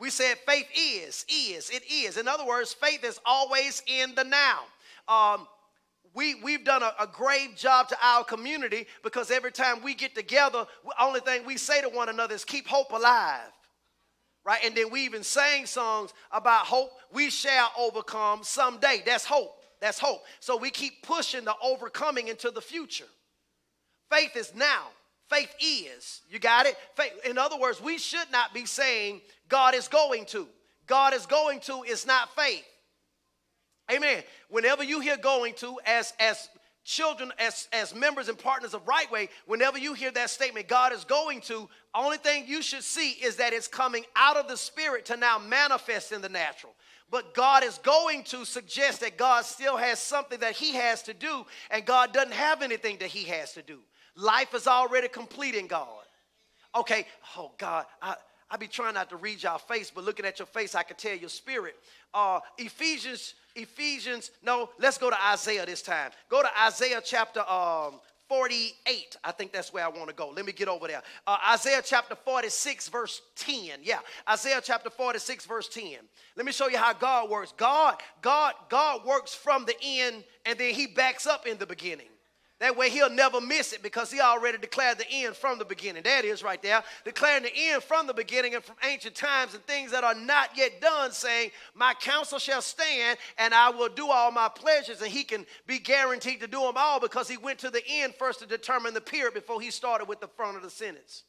We 0.00 0.08
said 0.08 0.38
faith 0.46 0.66
is, 0.74 1.26
is, 1.28 1.68
it 1.70 1.82
is. 1.92 2.16
In 2.16 2.26
other 2.26 2.46
words, 2.46 2.72
faith 2.72 3.04
is 3.04 3.20
always 3.26 3.82
in 3.86 4.14
the 4.14 4.24
now. 4.24 4.60
Um, 5.08 5.46
we, 6.14 6.36
we've 6.36 6.64
done 6.64 6.82
a, 6.82 6.92
a, 6.98 7.06
great 7.06 7.56
job 7.56 7.88
to 7.90 7.96
our 8.02 8.24
community 8.24 8.86
because 9.04 9.30
every 9.30 9.52
time 9.52 9.82
we 9.82 9.94
get 9.94 10.14
together, 10.14 10.66
the 10.84 11.02
only 11.02 11.20
thing 11.20 11.44
we 11.44 11.56
say 11.56 11.82
to 11.82 11.88
one 11.88 12.08
another 12.08 12.34
is 12.34 12.44
keep 12.44 12.66
hope 12.66 12.92
alive 12.92 13.52
right? 14.48 14.64
And 14.64 14.74
then 14.74 14.90
we 14.90 15.02
even 15.04 15.22
sang 15.22 15.66
songs 15.66 16.14
about 16.32 16.64
hope. 16.64 16.90
We 17.12 17.28
shall 17.28 17.70
overcome 17.78 18.42
someday. 18.42 19.02
That's 19.04 19.26
hope. 19.26 19.62
That's 19.78 19.98
hope. 19.98 20.22
So 20.40 20.56
we 20.56 20.70
keep 20.70 21.02
pushing 21.02 21.44
the 21.44 21.54
overcoming 21.62 22.28
into 22.28 22.50
the 22.50 22.62
future. 22.62 23.04
Faith 24.10 24.34
is 24.36 24.54
now. 24.54 24.86
Faith 25.28 25.54
is. 25.60 26.22
You 26.30 26.38
got 26.38 26.64
it? 26.64 26.76
Faith. 26.94 27.12
In 27.26 27.36
other 27.36 27.58
words, 27.58 27.82
we 27.82 27.98
should 27.98 28.32
not 28.32 28.54
be 28.54 28.64
saying 28.64 29.20
God 29.50 29.74
is 29.74 29.86
going 29.86 30.24
to. 30.26 30.48
God 30.86 31.12
is 31.12 31.26
going 31.26 31.60
to 31.60 31.82
is 31.82 32.06
not 32.06 32.34
faith. 32.34 32.64
Amen. 33.92 34.22
Whenever 34.48 34.82
you 34.82 35.00
hear 35.00 35.18
going 35.18 35.52
to, 35.56 35.78
as 35.84 36.14
as 36.18 36.48
children, 36.88 37.30
as, 37.38 37.68
as 37.70 37.94
members 37.94 38.30
and 38.30 38.38
partners 38.38 38.72
of 38.72 38.88
Right 38.88 39.10
Way, 39.12 39.28
whenever 39.46 39.78
you 39.78 39.92
hear 39.92 40.10
that 40.12 40.30
statement, 40.30 40.68
God 40.68 40.94
is 40.94 41.04
going 41.04 41.42
to, 41.42 41.68
only 41.94 42.16
thing 42.16 42.44
you 42.46 42.62
should 42.62 42.82
see 42.82 43.10
is 43.10 43.36
that 43.36 43.52
it's 43.52 43.68
coming 43.68 44.04
out 44.16 44.38
of 44.38 44.48
the 44.48 44.56
spirit 44.56 45.04
to 45.06 45.16
now 45.18 45.38
manifest 45.38 46.12
in 46.12 46.22
the 46.22 46.30
natural. 46.30 46.74
But 47.10 47.34
God 47.34 47.62
is 47.62 47.76
going 47.78 48.24
to 48.24 48.46
suggest 48.46 49.00
that 49.02 49.18
God 49.18 49.44
still 49.44 49.76
has 49.76 49.98
something 49.98 50.40
that 50.40 50.54
He 50.54 50.72
has 50.72 51.02
to 51.02 51.14
do, 51.14 51.44
and 51.70 51.84
God 51.84 52.14
doesn't 52.14 52.32
have 52.32 52.62
anything 52.62 52.96
that 52.98 53.08
He 53.08 53.24
has 53.24 53.52
to 53.52 53.62
do. 53.62 53.80
Life 54.16 54.54
is 54.54 54.66
already 54.66 55.08
complete 55.08 55.54
in 55.54 55.66
God. 55.66 55.88
Okay, 56.74 57.06
oh 57.36 57.52
God, 57.58 57.84
I, 58.00 58.14
I 58.50 58.56
be 58.56 58.66
trying 58.66 58.94
not 58.94 59.10
to 59.10 59.16
read 59.16 59.42
y'all 59.42 59.58
face, 59.58 59.90
but 59.94 60.04
looking 60.04 60.24
at 60.24 60.38
your 60.38 60.46
face, 60.46 60.74
I 60.74 60.82
can 60.82 60.96
tell 60.96 61.14
your 61.14 61.28
spirit. 61.28 61.76
Uh, 62.14 62.40
Ephesians, 62.56 63.34
Ephesians, 63.54 64.30
no, 64.42 64.70
let's 64.78 64.96
go 64.96 65.10
to 65.10 65.26
Isaiah 65.26 65.66
this 65.66 65.82
time. 65.82 66.10
Go 66.30 66.42
to 66.42 66.48
Isaiah 66.64 67.02
chapter 67.04 67.40
um, 67.40 68.00
48. 68.28 69.16
I 69.24 69.32
think 69.32 69.52
that's 69.52 69.72
where 69.72 69.84
I 69.84 69.88
want 69.88 70.08
to 70.08 70.14
go. 70.14 70.30
Let 70.30 70.46
me 70.46 70.52
get 70.52 70.68
over 70.68 70.86
there. 70.86 71.02
Uh, 71.26 71.36
Isaiah 71.50 71.82
chapter 71.84 72.14
46, 72.14 72.88
verse 72.88 73.22
10. 73.36 73.80
Yeah, 73.82 73.98
Isaiah 74.28 74.60
chapter 74.62 74.90
46, 74.90 75.46
verse 75.46 75.68
10. 75.68 75.84
Let 76.36 76.46
me 76.46 76.52
show 76.52 76.68
you 76.68 76.78
how 76.78 76.92
God 76.92 77.30
works. 77.30 77.52
God, 77.56 77.96
God, 78.22 78.54
God 78.68 79.04
works 79.04 79.34
from 79.34 79.64
the 79.64 79.74
end, 79.82 80.24
and 80.46 80.58
then 80.58 80.74
He 80.74 80.86
backs 80.86 81.26
up 81.26 81.46
in 81.46 81.58
the 81.58 81.66
beginning. 81.66 82.08
That 82.60 82.76
way 82.76 82.90
he'll 82.90 83.10
never 83.10 83.40
miss 83.40 83.72
it 83.72 83.84
because 83.84 84.10
he 84.10 84.20
already 84.20 84.58
declared 84.58 84.98
the 84.98 85.08
end 85.08 85.36
from 85.36 85.58
the 85.58 85.64
beginning. 85.64 86.02
That 86.02 86.24
is 86.24 86.42
right 86.42 86.60
there. 86.60 86.82
Declaring 87.04 87.44
the 87.44 87.52
end 87.54 87.84
from 87.84 88.08
the 88.08 88.14
beginning 88.14 88.56
and 88.56 88.64
from 88.64 88.74
ancient 88.84 89.14
times 89.14 89.54
and 89.54 89.64
things 89.64 89.92
that 89.92 90.02
are 90.02 90.14
not 90.14 90.50
yet 90.56 90.80
done, 90.80 91.12
saying, 91.12 91.52
My 91.74 91.94
counsel 91.94 92.40
shall 92.40 92.60
stand 92.60 93.18
and 93.38 93.54
I 93.54 93.70
will 93.70 93.88
do 93.88 94.10
all 94.10 94.32
my 94.32 94.48
pleasures. 94.48 95.02
And 95.02 95.10
he 95.10 95.22
can 95.22 95.46
be 95.68 95.78
guaranteed 95.78 96.40
to 96.40 96.48
do 96.48 96.60
them 96.60 96.74
all 96.76 96.98
because 96.98 97.28
he 97.28 97.36
went 97.36 97.60
to 97.60 97.70
the 97.70 97.82
end 97.88 98.14
first 98.16 98.40
to 98.40 98.46
determine 98.46 98.92
the 98.92 99.00
period 99.00 99.34
before 99.34 99.60
he 99.60 99.70
started 99.70 100.08
with 100.08 100.20
the 100.20 100.28
front 100.28 100.56
of 100.56 100.64
the 100.64 100.70
sentence. 100.70 101.22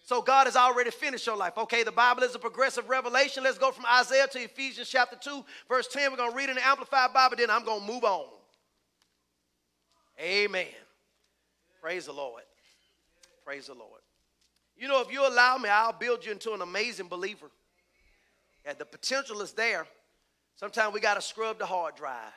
So 0.00 0.20
God 0.20 0.46
has 0.46 0.56
already 0.56 0.90
finished 0.90 1.26
your 1.26 1.36
life. 1.36 1.56
Okay, 1.56 1.84
the 1.84 1.92
Bible 1.92 2.24
is 2.24 2.34
a 2.34 2.40
progressive 2.40 2.88
revelation. 2.88 3.44
Let's 3.44 3.56
go 3.56 3.70
from 3.70 3.86
Isaiah 3.86 4.26
to 4.32 4.38
Ephesians 4.40 4.88
chapter 4.88 5.16
2, 5.16 5.44
verse 5.68 5.86
10. 5.86 6.10
We're 6.10 6.16
going 6.16 6.32
to 6.32 6.36
read 6.36 6.50
in 6.50 6.56
the 6.56 6.66
Amplified 6.66 7.14
Bible, 7.14 7.36
then 7.38 7.50
I'm 7.50 7.64
going 7.64 7.86
to 7.86 7.86
move 7.86 8.04
on. 8.04 8.26
Amen. 10.20 10.66
Praise 11.80 12.06
the 12.06 12.12
Lord. 12.12 12.42
Praise 13.44 13.66
the 13.66 13.74
Lord. 13.74 14.00
You 14.76 14.88
know, 14.88 15.00
if 15.00 15.12
you 15.12 15.26
allow 15.26 15.58
me, 15.58 15.68
I'll 15.68 15.92
build 15.92 16.24
you 16.24 16.32
into 16.32 16.52
an 16.52 16.62
amazing 16.62 17.08
believer. 17.08 17.50
Yeah, 18.64 18.72
the 18.74 18.84
potential 18.84 19.40
is 19.42 19.52
there. 19.52 19.86
Sometimes 20.56 20.94
we 20.94 21.00
got 21.00 21.14
to 21.14 21.22
scrub 21.22 21.58
the 21.58 21.66
hard 21.66 21.96
drive. 21.96 22.32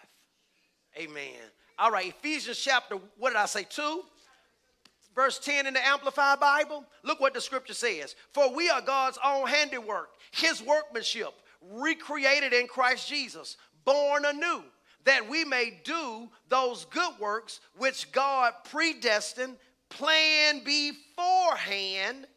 Amen. 0.97 1.33
All 1.79 1.91
right, 1.91 2.07
Ephesians 2.07 2.59
chapter, 2.59 2.97
what 3.17 3.29
did 3.29 3.37
I 3.37 3.45
say, 3.45 3.65
2? 3.69 4.01
Verse 5.15 5.39
10 5.39 5.65
in 5.65 5.73
the 5.73 5.85
Amplified 5.85 6.39
Bible. 6.39 6.83
Look 7.03 7.19
what 7.19 7.33
the 7.33 7.41
scripture 7.41 7.73
says. 7.73 8.15
For 8.33 8.53
we 8.53 8.69
are 8.69 8.81
God's 8.81 9.17
own 9.23 9.47
handiwork, 9.47 10.09
his 10.31 10.61
workmanship, 10.61 11.33
recreated 11.61 12.53
in 12.53 12.67
Christ 12.67 13.07
Jesus, 13.07 13.57
born 13.85 14.25
anew 14.25 14.63
that 15.05 15.29
we 15.29 15.45
may 15.45 15.79
do 15.83 16.29
those 16.49 16.85
good 16.85 17.13
works 17.19 17.59
which 17.77 18.11
God 18.11 18.53
predestined, 18.65 19.57
planned 19.89 20.63
beforehand 20.63 22.27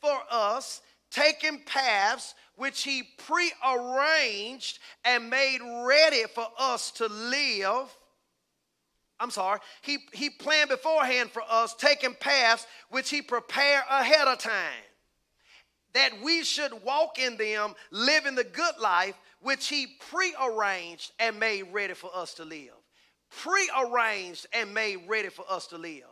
for 0.00 0.18
us, 0.30 0.80
taking 1.10 1.60
paths 1.64 2.34
which 2.56 2.82
He 2.82 3.04
prearranged 3.18 4.78
and 5.04 5.30
made 5.30 5.60
ready 5.86 6.24
for 6.34 6.48
us 6.58 6.90
to 6.92 7.06
live. 7.06 7.94
I'm 9.18 9.30
sorry, 9.30 9.60
he, 9.80 9.98
he 10.12 10.28
planned 10.28 10.68
beforehand 10.68 11.30
for 11.30 11.42
us, 11.48 11.74
taking 11.74 12.14
paths 12.14 12.66
which 12.90 13.08
He 13.08 13.22
prepared 13.22 13.84
ahead 13.90 14.28
of 14.28 14.38
time, 14.38 14.84
that 15.94 16.20
we 16.22 16.44
should 16.44 16.82
walk 16.84 17.18
in 17.18 17.36
them, 17.36 17.74
living 17.90 18.34
the 18.34 18.44
good 18.44 18.78
life 18.80 19.14
which 19.40 19.68
he 19.68 19.86
prearranged 20.10 21.12
and 21.18 21.38
made 21.38 21.64
ready 21.72 21.94
for 21.94 22.10
us 22.14 22.34
to 22.34 22.44
live. 22.44 22.72
Prearranged 23.30 24.46
and 24.52 24.72
made 24.72 24.98
ready 25.08 25.28
for 25.28 25.44
us 25.48 25.66
to 25.68 25.78
live. 25.78 26.04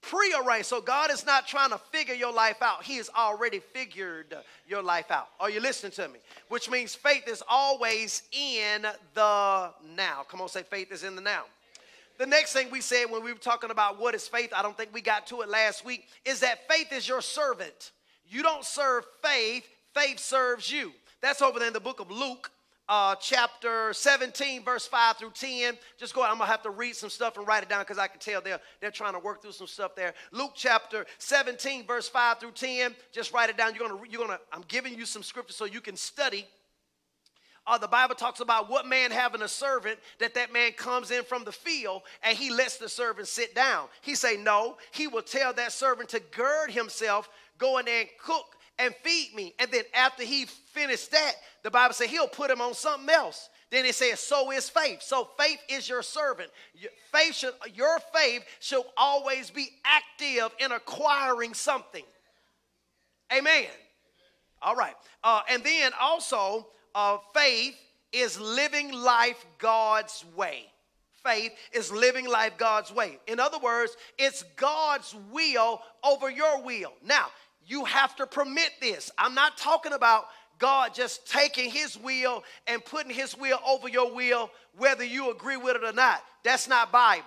Prearranged. 0.00 0.66
So 0.66 0.80
God 0.80 1.10
is 1.10 1.26
not 1.26 1.46
trying 1.46 1.70
to 1.70 1.78
figure 1.78 2.14
your 2.14 2.32
life 2.32 2.62
out. 2.62 2.84
He 2.84 2.96
has 2.96 3.10
already 3.16 3.58
figured 3.58 4.34
your 4.66 4.82
life 4.82 5.10
out. 5.10 5.28
Are 5.40 5.50
you 5.50 5.60
listening 5.60 5.92
to 5.92 6.08
me? 6.08 6.20
Which 6.48 6.70
means 6.70 6.94
faith 6.94 7.28
is 7.28 7.42
always 7.48 8.22
in 8.32 8.82
the 9.14 9.70
now. 9.96 10.24
Come 10.28 10.40
on, 10.40 10.48
say 10.48 10.62
faith 10.62 10.92
is 10.92 11.04
in 11.04 11.16
the 11.16 11.22
now. 11.22 11.44
The 12.18 12.26
next 12.26 12.52
thing 12.52 12.70
we 12.70 12.80
said 12.80 13.06
when 13.10 13.22
we 13.22 13.32
were 13.32 13.38
talking 13.38 13.70
about 13.70 14.00
what 14.00 14.14
is 14.14 14.26
faith, 14.26 14.52
I 14.54 14.62
don't 14.62 14.76
think 14.76 14.90
we 14.92 15.00
got 15.00 15.26
to 15.28 15.42
it 15.42 15.48
last 15.48 15.84
week, 15.84 16.06
is 16.24 16.40
that 16.40 16.68
faith 16.68 16.92
is 16.92 17.06
your 17.06 17.20
servant. 17.20 17.92
You 18.28 18.42
don't 18.42 18.64
serve 18.64 19.04
faith, 19.22 19.64
faith 19.94 20.18
serves 20.18 20.70
you. 20.70 20.92
That's 21.20 21.42
over 21.42 21.58
there 21.58 21.68
in 21.68 21.74
the 21.74 21.80
book 21.80 22.00
of 22.00 22.10
Luke, 22.10 22.50
uh, 22.88 23.16
chapter 23.16 23.92
17, 23.92 24.64
verse 24.64 24.86
5 24.86 25.16
through 25.16 25.32
10. 25.32 25.76
Just 25.98 26.14
go, 26.14 26.22
I'm 26.22 26.38
gonna 26.38 26.46
have 26.46 26.62
to 26.62 26.70
read 26.70 26.94
some 26.96 27.10
stuff 27.10 27.36
and 27.36 27.46
write 27.46 27.62
it 27.62 27.68
down 27.68 27.80
because 27.80 27.98
I 27.98 28.06
can 28.06 28.20
tell 28.20 28.40
they're, 28.40 28.60
they're 28.80 28.90
trying 28.90 29.14
to 29.14 29.18
work 29.18 29.42
through 29.42 29.52
some 29.52 29.66
stuff 29.66 29.94
there. 29.94 30.14
Luke 30.32 30.52
chapter 30.54 31.04
17, 31.18 31.86
verse 31.86 32.08
5 32.08 32.38
through 32.38 32.52
10. 32.52 32.94
Just 33.12 33.32
write 33.32 33.50
it 33.50 33.56
down. 33.56 33.74
You're 33.74 33.88
gonna, 33.88 34.00
you're 34.08 34.24
gonna, 34.24 34.38
I'm 34.52 34.64
giving 34.68 34.94
you 34.94 35.04
some 35.04 35.22
scripture 35.22 35.52
so 35.52 35.64
you 35.64 35.80
can 35.80 35.96
study. 35.96 36.46
Uh, 37.66 37.76
the 37.76 37.88
Bible 37.88 38.14
talks 38.14 38.40
about 38.40 38.70
what 38.70 38.86
man 38.86 39.10
having 39.10 39.42
a 39.42 39.48
servant 39.48 39.98
that 40.20 40.32
that 40.34 40.52
man 40.52 40.72
comes 40.72 41.10
in 41.10 41.22
from 41.22 41.44
the 41.44 41.52
field 41.52 42.00
and 42.22 42.38
he 42.38 42.50
lets 42.50 42.78
the 42.78 42.88
servant 42.88 43.28
sit 43.28 43.54
down. 43.54 43.88
He 44.00 44.14
say 44.14 44.38
no. 44.38 44.78
He 44.92 45.06
will 45.06 45.20
tell 45.20 45.52
that 45.52 45.72
servant 45.72 46.08
to 46.10 46.20
gird 46.34 46.70
himself, 46.70 47.28
go 47.58 47.76
in 47.76 47.84
there 47.84 48.00
and 48.00 48.08
cook 48.22 48.56
and 48.78 48.94
feed 49.02 49.34
me. 49.34 49.54
And 49.58 49.70
then 49.70 49.84
after 49.94 50.22
he 50.22 50.46
finished 50.46 51.10
that, 51.10 51.32
the 51.62 51.70
Bible 51.70 51.94
says 51.94 52.08
he'll 52.08 52.28
put 52.28 52.50
him 52.50 52.60
on 52.60 52.74
something 52.74 53.08
else. 53.10 53.48
Then 53.70 53.84
it 53.84 53.94
says, 53.94 54.20
so 54.20 54.50
is 54.50 54.68
faith. 54.68 55.02
So 55.02 55.28
faith 55.38 55.58
is 55.68 55.88
your 55.88 56.02
servant. 56.02 56.50
Your 56.74 56.90
faith 57.12 57.34
should, 57.34 57.52
your 57.74 57.98
faith 58.14 58.42
should 58.60 58.84
always 58.96 59.50
be 59.50 59.68
active 59.84 60.50
in 60.58 60.72
acquiring 60.72 61.52
something. 61.52 62.04
Amen. 63.30 63.66
All 64.62 64.74
right. 64.74 64.94
Uh, 65.22 65.42
and 65.50 65.62
then 65.62 65.92
also, 66.00 66.66
uh, 66.94 67.18
faith 67.34 67.76
is 68.12 68.40
living 68.40 68.90
life 68.90 69.44
God's 69.58 70.24
way. 70.34 70.64
Faith 71.22 71.52
is 71.72 71.92
living 71.92 72.26
life 72.26 72.56
God's 72.56 72.90
way. 72.92 73.18
In 73.26 73.38
other 73.38 73.58
words, 73.58 73.96
it's 74.18 74.44
God's 74.56 75.14
will 75.30 75.82
over 76.02 76.30
your 76.30 76.62
will. 76.62 76.92
Now, 77.04 77.26
you 77.68 77.84
have 77.84 78.16
to 78.16 78.26
permit 78.26 78.70
this. 78.80 79.10
I'm 79.18 79.34
not 79.34 79.58
talking 79.58 79.92
about 79.92 80.26
God 80.58 80.94
just 80.94 81.30
taking 81.30 81.70
his 81.70 81.96
will 81.96 82.42
and 82.66 82.84
putting 82.84 83.12
his 83.12 83.36
will 83.36 83.60
over 83.64 83.88
your 83.88 84.12
will, 84.12 84.50
whether 84.76 85.04
you 85.04 85.30
agree 85.30 85.58
with 85.58 85.76
it 85.76 85.84
or 85.84 85.92
not. 85.92 86.24
That's 86.42 86.66
not 86.66 86.90
Bible. 86.90 87.24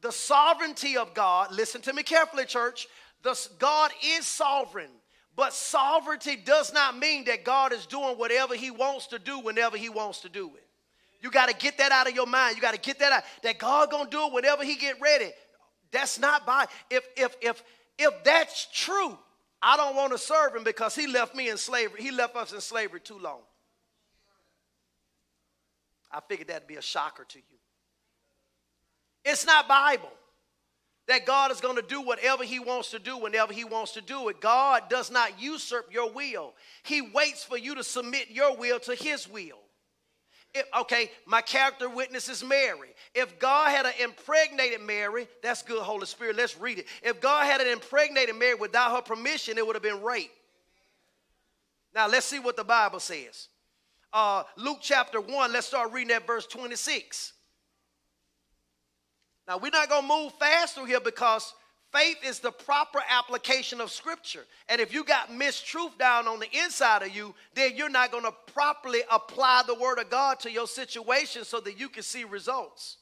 The 0.00 0.10
sovereignty 0.10 0.96
of 0.96 1.14
God, 1.14 1.52
listen 1.52 1.80
to 1.82 1.92
me 1.92 2.02
carefully, 2.02 2.46
church. 2.46 2.88
The, 3.22 3.38
God 3.58 3.92
is 4.16 4.26
sovereign, 4.26 4.90
but 5.36 5.52
sovereignty 5.52 6.36
does 6.36 6.72
not 6.72 6.98
mean 6.98 7.24
that 7.26 7.44
God 7.44 7.72
is 7.72 7.86
doing 7.86 8.18
whatever 8.18 8.56
he 8.56 8.72
wants 8.72 9.06
to 9.08 9.18
do 9.18 9.38
whenever 9.38 9.76
he 9.76 9.90
wants 9.90 10.22
to 10.22 10.28
do 10.28 10.50
it. 10.56 10.66
You 11.20 11.30
got 11.30 11.48
to 11.48 11.54
get 11.54 11.78
that 11.78 11.92
out 11.92 12.08
of 12.08 12.16
your 12.16 12.26
mind. 12.26 12.56
You 12.56 12.62
got 12.62 12.74
to 12.74 12.80
get 12.80 12.98
that 12.98 13.12
out. 13.12 13.22
That 13.44 13.58
God 13.58 13.90
gonna 13.90 14.10
do 14.10 14.26
it 14.26 14.32
whenever 14.32 14.64
he 14.64 14.74
get 14.74 15.00
ready. 15.00 15.30
That's 15.92 16.18
not 16.18 16.44
by. 16.44 16.66
If 16.90 17.06
if 17.16 17.36
if 17.40 17.62
if 17.96 18.24
that's 18.24 18.66
true, 18.72 19.16
I 19.62 19.76
don't 19.76 19.94
want 19.94 20.12
to 20.12 20.18
serve 20.18 20.56
him 20.56 20.64
because 20.64 20.94
he 20.94 21.06
left 21.06 21.36
me 21.36 21.48
in 21.48 21.56
slavery. 21.56 22.02
He 22.02 22.10
left 22.10 22.34
us 22.34 22.52
in 22.52 22.60
slavery 22.60 23.00
too 23.00 23.18
long. 23.18 23.40
I 26.10 26.20
figured 26.28 26.48
that'd 26.48 26.66
be 26.66 26.76
a 26.76 26.82
shocker 26.82 27.24
to 27.24 27.38
you. 27.38 27.58
It's 29.24 29.46
not 29.46 29.68
Bible 29.68 30.10
that 31.08 31.26
God 31.26 31.50
is 31.50 31.60
going 31.60 31.76
to 31.76 31.82
do 31.82 32.00
whatever 32.00 32.44
he 32.44 32.58
wants 32.58 32.90
to 32.90 32.98
do 32.98 33.16
whenever 33.18 33.52
he 33.52 33.64
wants 33.64 33.92
to 33.92 34.00
do 34.00 34.28
it. 34.28 34.40
God 34.40 34.88
does 34.88 35.10
not 35.10 35.40
usurp 35.40 35.92
your 35.92 36.10
will. 36.10 36.54
He 36.82 37.00
waits 37.02 37.44
for 37.44 37.56
you 37.56 37.74
to 37.76 37.84
submit 37.84 38.30
your 38.30 38.56
will 38.56 38.78
to 38.80 38.94
his 38.94 39.28
will. 39.28 39.61
If, 40.54 40.66
okay, 40.80 41.10
my 41.24 41.40
character 41.40 41.88
witness 41.88 42.28
is 42.28 42.44
Mary. 42.44 42.90
If 43.14 43.38
God 43.38 43.70
had 43.70 43.86
impregnated 44.02 44.82
Mary, 44.82 45.26
that's 45.42 45.62
good, 45.62 45.82
Holy 45.82 46.04
Spirit. 46.04 46.36
Let's 46.36 46.58
read 46.58 46.78
it. 46.78 46.86
If 47.02 47.20
God 47.20 47.46
had 47.46 47.60
impregnated 47.66 48.36
Mary 48.36 48.54
without 48.54 48.94
her 48.94 49.00
permission, 49.00 49.56
it 49.56 49.66
would 49.66 49.76
have 49.76 49.82
been 49.82 50.02
rape. 50.02 50.30
Now 51.94 52.08
let's 52.08 52.26
see 52.26 52.38
what 52.38 52.56
the 52.56 52.64
Bible 52.64 53.00
says. 53.00 53.48
Uh, 54.12 54.42
Luke 54.56 54.78
chapter 54.82 55.20
1, 55.20 55.52
let's 55.52 55.66
start 55.66 55.90
reading 55.92 56.14
at 56.14 56.26
verse 56.26 56.46
26. 56.46 57.32
Now 59.48 59.58
we're 59.58 59.70
not 59.70 59.88
going 59.88 60.02
to 60.02 60.08
move 60.08 60.32
fast 60.34 60.74
through 60.74 60.84
here 60.84 61.00
because 61.00 61.54
Faith 61.92 62.18
is 62.24 62.40
the 62.40 62.50
proper 62.50 63.00
application 63.10 63.80
of 63.80 63.90
Scripture. 63.90 64.44
And 64.68 64.80
if 64.80 64.94
you 64.94 65.04
got 65.04 65.30
mistruth 65.30 65.98
down 65.98 66.26
on 66.26 66.40
the 66.40 66.48
inside 66.64 67.02
of 67.02 67.14
you, 67.14 67.34
then 67.54 67.76
you're 67.76 67.90
not 67.90 68.10
going 68.10 68.24
to 68.24 68.32
properly 68.54 69.00
apply 69.10 69.64
the 69.66 69.74
Word 69.74 69.98
of 69.98 70.08
God 70.08 70.40
to 70.40 70.50
your 70.50 70.66
situation 70.66 71.44
so 71.44 71.60
that 71.60 71.78
you 71.78 71.90
can 71.90 72.02
see 72.02 72.24
results. 72.24 72.96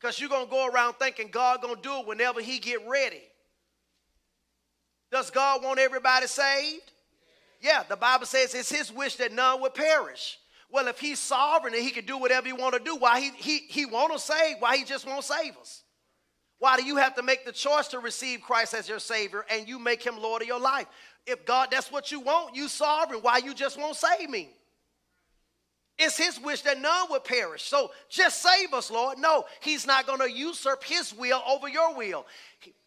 Because 0.00 0.18
you're 0.18 0.28
going 0.28 0.46
to 0.46 0.50
go 0.50 0.66
around 0.66 0.94
thinking 0.94 1.28
God 1.30 1.62
going 1.62 1.76
to 1.76 1.82
do 1.82 2.00
it 2.00 2.06
whenever 2.06 2.40
He 2.40 2.58
get 2.58 2.80
ready. 2.88 3.22
Does 5.12 5.30
God 5.30 5.62
want 5.62 5.78
everybody 5.78 6.26
saved? 6.26 6.90
Yeah, 7.60 7.84
the 7.88 7.96
Bible 7.96 8.26
says 8.26 8.52
it's 8.54 8.70
His 8.70 8.92
wish 8.92 9.14
that 9.16 9.32
none 9.32 9.60
would 9.60 9.74
perish. 9.74 10.38
Well, 10.70 10.88
if 10.88 11.00
he's 11.00 11.18
sovereign 11.18 11.74
and 11.74 11.82
he 11.82 11.90
can 11.90 12.04
do 12.04 12.18
whatever 12.18 12.46
he 12.46 12.52
want 12.52 12.74
to 12.74 12.80
do, 12.80 12.96
why 12.96 13.20
he, 13.20 13.30
he, 13.36 13.58
he 13.68 13.86
want 13.86 14.12
to 14.12 14.18
save, 14.18 14.56
why 14.58 14.76
he 14.76 14.84
just 14.84 15.06
won't 15.06 15.24
save 15.24 15.56
us? 15.56 15.82
Why 16.58 16.76
do 16.76 16.84
you 16.84 16.96
have 16.96 17.14
to 17.14 17.22
make 17.22 17.44
the 17.44 17.52
choice 17.52 17.88
to 17.88 18.00
receive 18.00 18.40
Christ 18.40 18.74
as 18.74 18.88
your 18.88 18.98
Savior 18.98 19.44
and 19.50 19.68
you 19.68 19.78
make 19.78 20.02
him 20.02 20.20
Lord 20.20 20.42
of 20.42 20.48
your 20.48 20.60
life? 20.60 20.86
If 21.26 21.44
God, 21.44 21.68
that's 21.70 21.92
what 21.92 22.10
you 22.10 22.20
want, 22.20 22.56
you 22.56 22.68
sovereign, 22.68 23.20
why 23.20 23.38
you 23.38 23.54
just 23.54 23.78
won't 23.78 23.96
save 23.96 24.28
me? 24.28 24.50
It's 25.98 26.16
his 26.16 26.40
wish 26.40 26.62
that 26.62 26.80
none 26.80 27.06
would 27.10 27.24
perish. 27.24 27.64
So 27.64 27.90
just 28.08 28.40
save 28.40 28.72
us, 28.72 28.90
Lord. 28.90 29.18
No, 29.18 29.44
he's 29.60 29.86
not 29.86 30.06
going 30.06 30.20
to 30.20 30.30
usurp 30.30 30.84
his 30.84 31.12
will 31.12 31.42
over 31.46 31.68
your 31.68 31.94
will. 31.94 32.24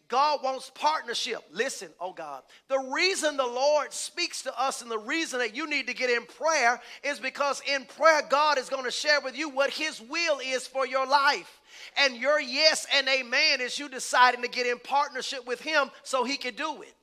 God 0.08 0.40
wants 0.42 0.70
partnership. 0.74 1.38
Listen, 1.52 1.88
oh 1.98 2.12
God, 2.12 2.42
the 2.68 2.78
reason 2.92 3.36
the 3.38 3.46
Lord 3.46 3.92
speaks 3.94 4.42
to 4.42 4.60
us 4.60 4.82
and 4.82 4.90
the 4.90 4.98
reason 4.98 5.38
that 5.38 5.56
you 5.56 5.66
need 5.66 5.86
to 5.86 5.94
get 5.94 6.10
in 6.10 6.26
prayer 6.26 6.80
is 7.02 7.18
because 7.18 7.62
in 7.66 7.86
prayer, 7.86 8.20
God 8.28 8.58
is 8.58 8.68
going 8.68 8.84
to 8.84 8.90
share 8.90 9.22
with 9.22 9.38
you 9.38 9.48
what 9.48 9.70
His 9.70 10.02
will 10.02 10.38
is 10.44 10.66
for 10.66 10.86
your 10.86 11.06
life. 11.06 11.61
And 11.96 12.16
your 12.16 12.40
yes 12.40 12.86
and 12.94 13.08
amen 13.08 13.60
is 13.60 13.78
you 13.78 13.88
deciding 13.88 14.42
to 14.42 14.48
get 14.48 14.66
in 14.66 14.78
partnership 14.78 15.46
with 15.46 15.60
Him 15.60 15.90
so 16.02 16.24
He 16.24 16.36
can 16.36 16.54
do 16.54 16.82
it. 16.82 16.94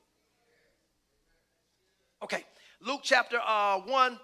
Okay, 2.22 2.44
Luke 2.80 3.00
chapter 3.02 3.38
uh, 3.44 3.80
1, 3.80 4.18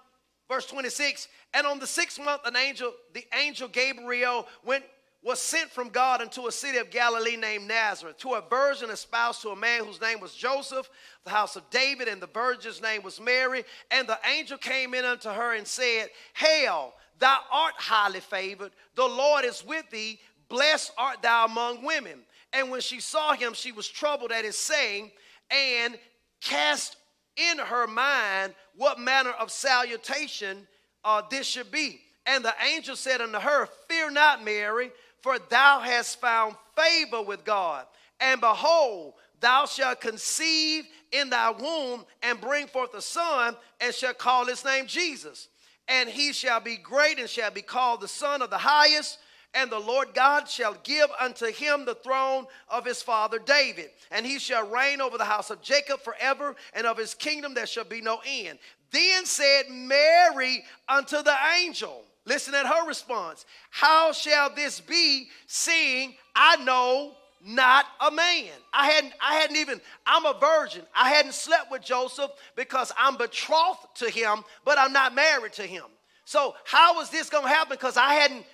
verse 0.48 0.66
26. 0.66 1.28
And 1.54 1.66
on 1.66 1.78
the 1.78 1.86
sixth 1.86 2.22
month, 2.22 2.42
an 2.44 2.56
angel, 2.56 2.92
the 3.14 3.24
angel 3.34 3.68
Gabriel, 3.68 4.46
went 4.64 4.84
was 5.26 5.42
sent 5.42 5.68
from 5.72 5.88
God 5.88 6.22
into 6.22 6.46
a 6.46 6.52
city 6.52 6.78
of 6.78 6.88
Galilee 6.88 7.34
named 7.34 7.66
Nazareth 7.66 8.16
to 8.18 8.34
a 8.34 8.44
virgin 8.48 8.90
espoused 8.90 9.42
to 9.42 9.48
a 9.48 9.56
man 9.56 9.84
whose 9.84 10.00
name 10.00 10.20
was 10.20 10.32
Joseph, 10.32 10.88
the 11.24 11.30
house 11.30 11.56
of 11.56 11.68
David, 11.70 12.06
and 12.06 12.22
the 12.22 12.28
virgin's 12.28 12.80
name 12.80 13.02
was 13.02 13.20
Mary. 13.20 13.64
And 13.90 14.06
the 14.06 14.20
angel 14.36 14.56
came 14.56 14.94
in 14.94 15.04
unto 15.04 15.28
her 15.28 15.56
and 15.56 15.66
said, 15.66 16.10
Hail, 16.34 16.94
thou 17.18 17.40
art 17.50 17.74
highly 17.76 18.20
favored, 18.20 18.70
the 18.94 19.04
Lord 19.04 19.44
is 19.44 19.64
with 19.66 19.90
thee, 19.90 20.20
blessed 20.48 20.92
art 20.96 21.22
thou 21.22 21.46
among 21.46 21.84
women. 21.84 22.20
And 22.52 22.70
when 22.70 22.80
she 22.80 23.00
saw 23.00 23.34
him, 23.34 23.54
she 23.54 23.72
was 23.72 23.88
troubled 23.88 24.32
at 24.32 24.44
his 24.44 24.58
saying, 24.58 25.10
and 25.50 25.98
cast 26.40 26.96
in 27.36 27.58
her 27.58 27.86
mind 27.86 28.54
what 28.76 28.98
manner 28.98 29.30
of 29.30 29.50
salutation 29.50 30.66
uh, 31.04 31.22
this 31.30 31.46
should 31.46 31.70
be. 31.70 32.00
And 32.24 32.44
the 32.44 32.54
angel 32.72 32.96
said 32.96 33.20
unto 33.20 33.38
her, 33.38 33.68
Fear 33.88 34.10
not, 34.12 34.44
Mary 34.44 34.90
for 35.26 35.40
thou 35.48 35.80
hast 35.80 36.20
found 36.20 36.54
favor 36.76 37.20
with 37.20 37.44
God. 37.44 37.84
And 38.20 38.40
behold, 38.40 39.14
thou 39.40 39.66
shalt 39.66 40.00
conceive 40.00 40.86
in 41.10 41.30
thy 41.30 41.50
womb 41.50 42.04
and 42.22 42.40
bring 42.40 42.68
forth 42.68 42.94
a 42.94 43.02
son, 43.02 43.56
and 43.80 43.92
shall 43.92 44.14
call 44.14 44.46
his 44.46 44.64
name 44.64 44.86
Jesus. 44.86 45.48
And 45.88 46.08
he 46.08 46.32
shall 46.32 46.60
be 46.60 46.76
great 46.76 47.18
and 47.18 47.28
shall 47.28 47.50
be 47.50 47.60
called 47.60 48.02
the 48.02 48.06
Son 48.06 48.40
of 48.40 48.50
the 48.50 48.58
Highest. 48.58 49.18
And 49.56 49.70
the 49.72 49.78
Lord 49.78 50.12
God 50.12 50.48
shall 50.48 50.76
give 50.84 51.08
unto 51.18 51.46
him 51.46 51.84
the 51.84 51.94
throne 51.94 52.46
of 52.68 52.84
his 52.84 53.02
father 53.02 53.38
David. 53.38 53.88
And 54.10 54.26
he 54.26 54.38
shall 54.38 54.68
reign 54.68 55.00
over 55.00 55.16
the 55.16 55.24
house 55.24 55.50
of 55.50 55.62
Jacob 55.62 56.00
forever, 56.00 56.54
and 56.74 56.86
of 56.86 56.98
his 56.98 57.14
kingdom 57.14 57.54
there 57.54 57.66
shall 57.66 57.84
be 57.84 58.02
no 58.02 58.20
end. 58.26 58.58
Then 58.90 59.24
said 59.24 59.70
Mary 59.70 60.62
unto 60.88 61.22
the 61.22 61.34
angel, 61.58 62.04
Listen 62.26 62.54
at 62.54 62.66
her 62.66 62.86
response. 62.86 63.46
How 63.70 64.12
shall 64.12 64.54
this 64.54 64.80
be, 64.80 65.28
seeing 65.46 66.14
I 66.34 66.56
know 66.56 67.12
not 67.42 67.86
a 68.00 68.10
man? 68.10 68.50
I 68.74 68.90
hadn't, 68.90 69.14
I 69.22 69.34
hadn't 69.36 69.56
even, 69.56 69.80
I'm 70.04 70.26
a 70.26 70.38
virgin. 70.38 70.82
I 70.94 71.10
hadn't 71.10 71.34
slept 71.34 71.70
with 71.70 71.82
Joseph 71.82 72.32
because 72.56 72.92
I'm 72.98 73.16
betrothed 73.16 73.78
to 73.96 74.10
him, 74.10 74.42
but 74.64 74.76
I'm 74.76 74.92
not 74.92 75.14
married 75.14 75.52
to 75.54 75.62
him. 75.62 75.84
So, 76.24 76.56
how 76.64 76.96
was 76.96 77.10
this 77.10 77.28
to 77.28 77.40
happen? 77.40 77.76
Because 77.76 77.96
I 77.96 78.14
hadn't 78.14 78.44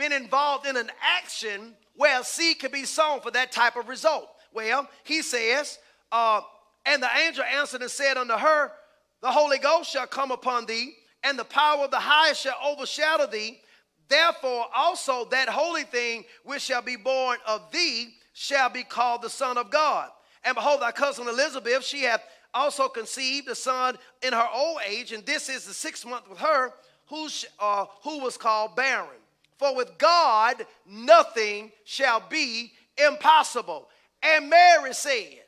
been 0.00 0.12
involved 0.12 0.66
in 0.66 0.76
an 0.76 0.90
action 1.02 1.74
where 1.94 2.22
seed 2.24 2.58
could 2.58 2.72
be 2.72 2.84
sown 2.84 3.20
for 3.20 3.30
that 3.30 3.52
type 3.52 3.76
of 3.76 3.88
result. 3.88 4.28
Well, 4.52 4.88
he 5.04 5.20
says, 5.20 5.78
uh, 6.10 6.40
and 6.86 7.02
the 7.02 7.08
angel 7.24 7.44
answered 7.44 7.82
and 7.82 7.90
said 7.90 8.16
unto 8.16 8.34
her, 8.34 8.72
The 9.20 9.30
Holy 9.30 9.58
Ghost 9.58 9.90
shall 9.90 10.06
come 10.06 10.30
upon 10.30 10.64
thee 10.64 10.94
and 11.22 11.38
the 11.38 11.44
power 11.44 11.84
of 11.84 11.90
the 11.90 12.00
highest 12.00 12.42
shall 12.42 12.56
overshadow 12.64 13.26
thee. 13.26 13.60
Therefore, 14.08 14.66
also 14.74 15.26
that 15.26 15.48
holy 15.48 15.84
thing 15.84 16.24
which 16.44 16.62
shall 16.62 16.82
be 16.82 16.96
born 16.96 17.38
of 17.46 17.70
thee 17.70 18.14
shall 18.32 18.70
be 18.70 18.82
called 18.82 19.22
the 19.22 19.30
Son 19.30 19.58
of 19.58 19.70
God. 19.70 20.08
And 20.44 20.54
behold, 20.54 20.80
thy 20.80 20.92
cousin 20.92 21.28
Elizabeth, 21.28 21.84
she 21.84 22.02
hath 22.02 22.22
also 22.54 22.88
conceived 22.88 23.48
a 23.48 23.54
son 23.54 23.96
in 24.22 24.32
her 24.32 24.48
old 24.52 24.80
age, 24.88 25.12
and 25.12 25.24
this 25.26 25.48
is 25.48 25.66
the 25.66 25.74
sixth 25.74 26.06
month 26.06 26.28
with 26.28 26.38
her, 26.38 26.72
who, 27.08 27.28
uh, 27.60 27.84
who 28.02 28.20
was 28.20 28.36
called 28.36 28.74
barren. 28.74 29.19
For 29.60 29.76
with 29.76 29.98
God 29.98 30.66
nothing 30.86 31.70
shall 31.84 32.22
be 32.30 32.72
impossible. 32.96 33.88
And 34.22 34.48
Mary 34.48 34.94
said, 34.94 35.42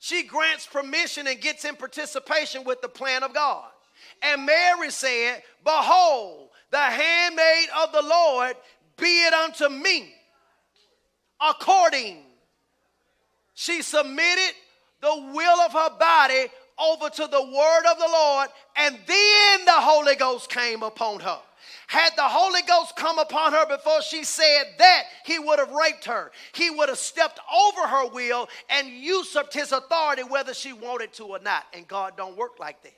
she 0.00 0.24
grants 0.24 0.66
permission 0.66 1.28
and 1.28 1.40
gets 1.40 1.64
in 1.64 1.76
participation 1.76 2.64
with 2.64 2.80
the 2.80 2.88
plan 2.88 3.22
of 3.22 3.32
God. 3.32 3.68
And 4.20 4.46
Mary 4.46 4.90
said, 4.90 5.44
Behold, 5.62 6.48
the 6.72 6.78
handmaid 6.78 7.68
of 7.80 7.92
the 7.92 8.02
Lord, 8.02 8.56
be 8.96 9.26
it 9.28 9.32
unto 9.32 9.68
me 9.68 10.12
according. 11.40 12.24
She 13.54 13.82
submitted 13.82 14.54
the 15.00 15.30
will 15.32 15.60
of 15.60 15.72
her 15.72 15.90
body 15.96 16.46
over 16.80 17.10
to 17.10 17.26
the 17.26 17.42
word 17.42 17.90
of 17.90 17.98
the 17.98 18.08
Lord, 18.10 18.48
and 18.76 18.98
then 19.06 19.64
the 19.64 19.72
Holy 19.72 20.14
Ghost 20.14 20.50
came 20.50 20.82
upon 20.82 21.20
her. 21.20 21.38
Had 21.86 22.12
the 22.16 22.22
Holy 22.22 22.60
Ghost 22.62 22.96
come 22.96 23.18
upon 23.18 23.52
her 23.52 23.66
before 23.66 24.02
she 24.02 24.22
said 24.22 24.64
that, 24.78 25.04
he 25.24 25.38
would 25.38 25.58
have 25.58 25.70
raped 25.70 26.04
her. 26.04 26.30
He 26.52 26.68
would 26.70 26.90
have 26.90 26.98
stepped 26.98 27.40
over 27.50 27.86
her 27.86 28.08
will 28.08 28.48
and 28.68 28.88
usurped 28.88 29.54
his 29.54 29.72
authority 29.72 30.22
whether 30.22 30.52
she 30.52 30.74
wanted 30.74 31.14
to 31.14 31.24
or 31.24 31.38
not. 31.38 31.64
And 31.72 31.88
God 31.88 32.14
don't 32.16 32.36
work 32.36 32.60
like 32.60 32.82
that. 32.82 32.92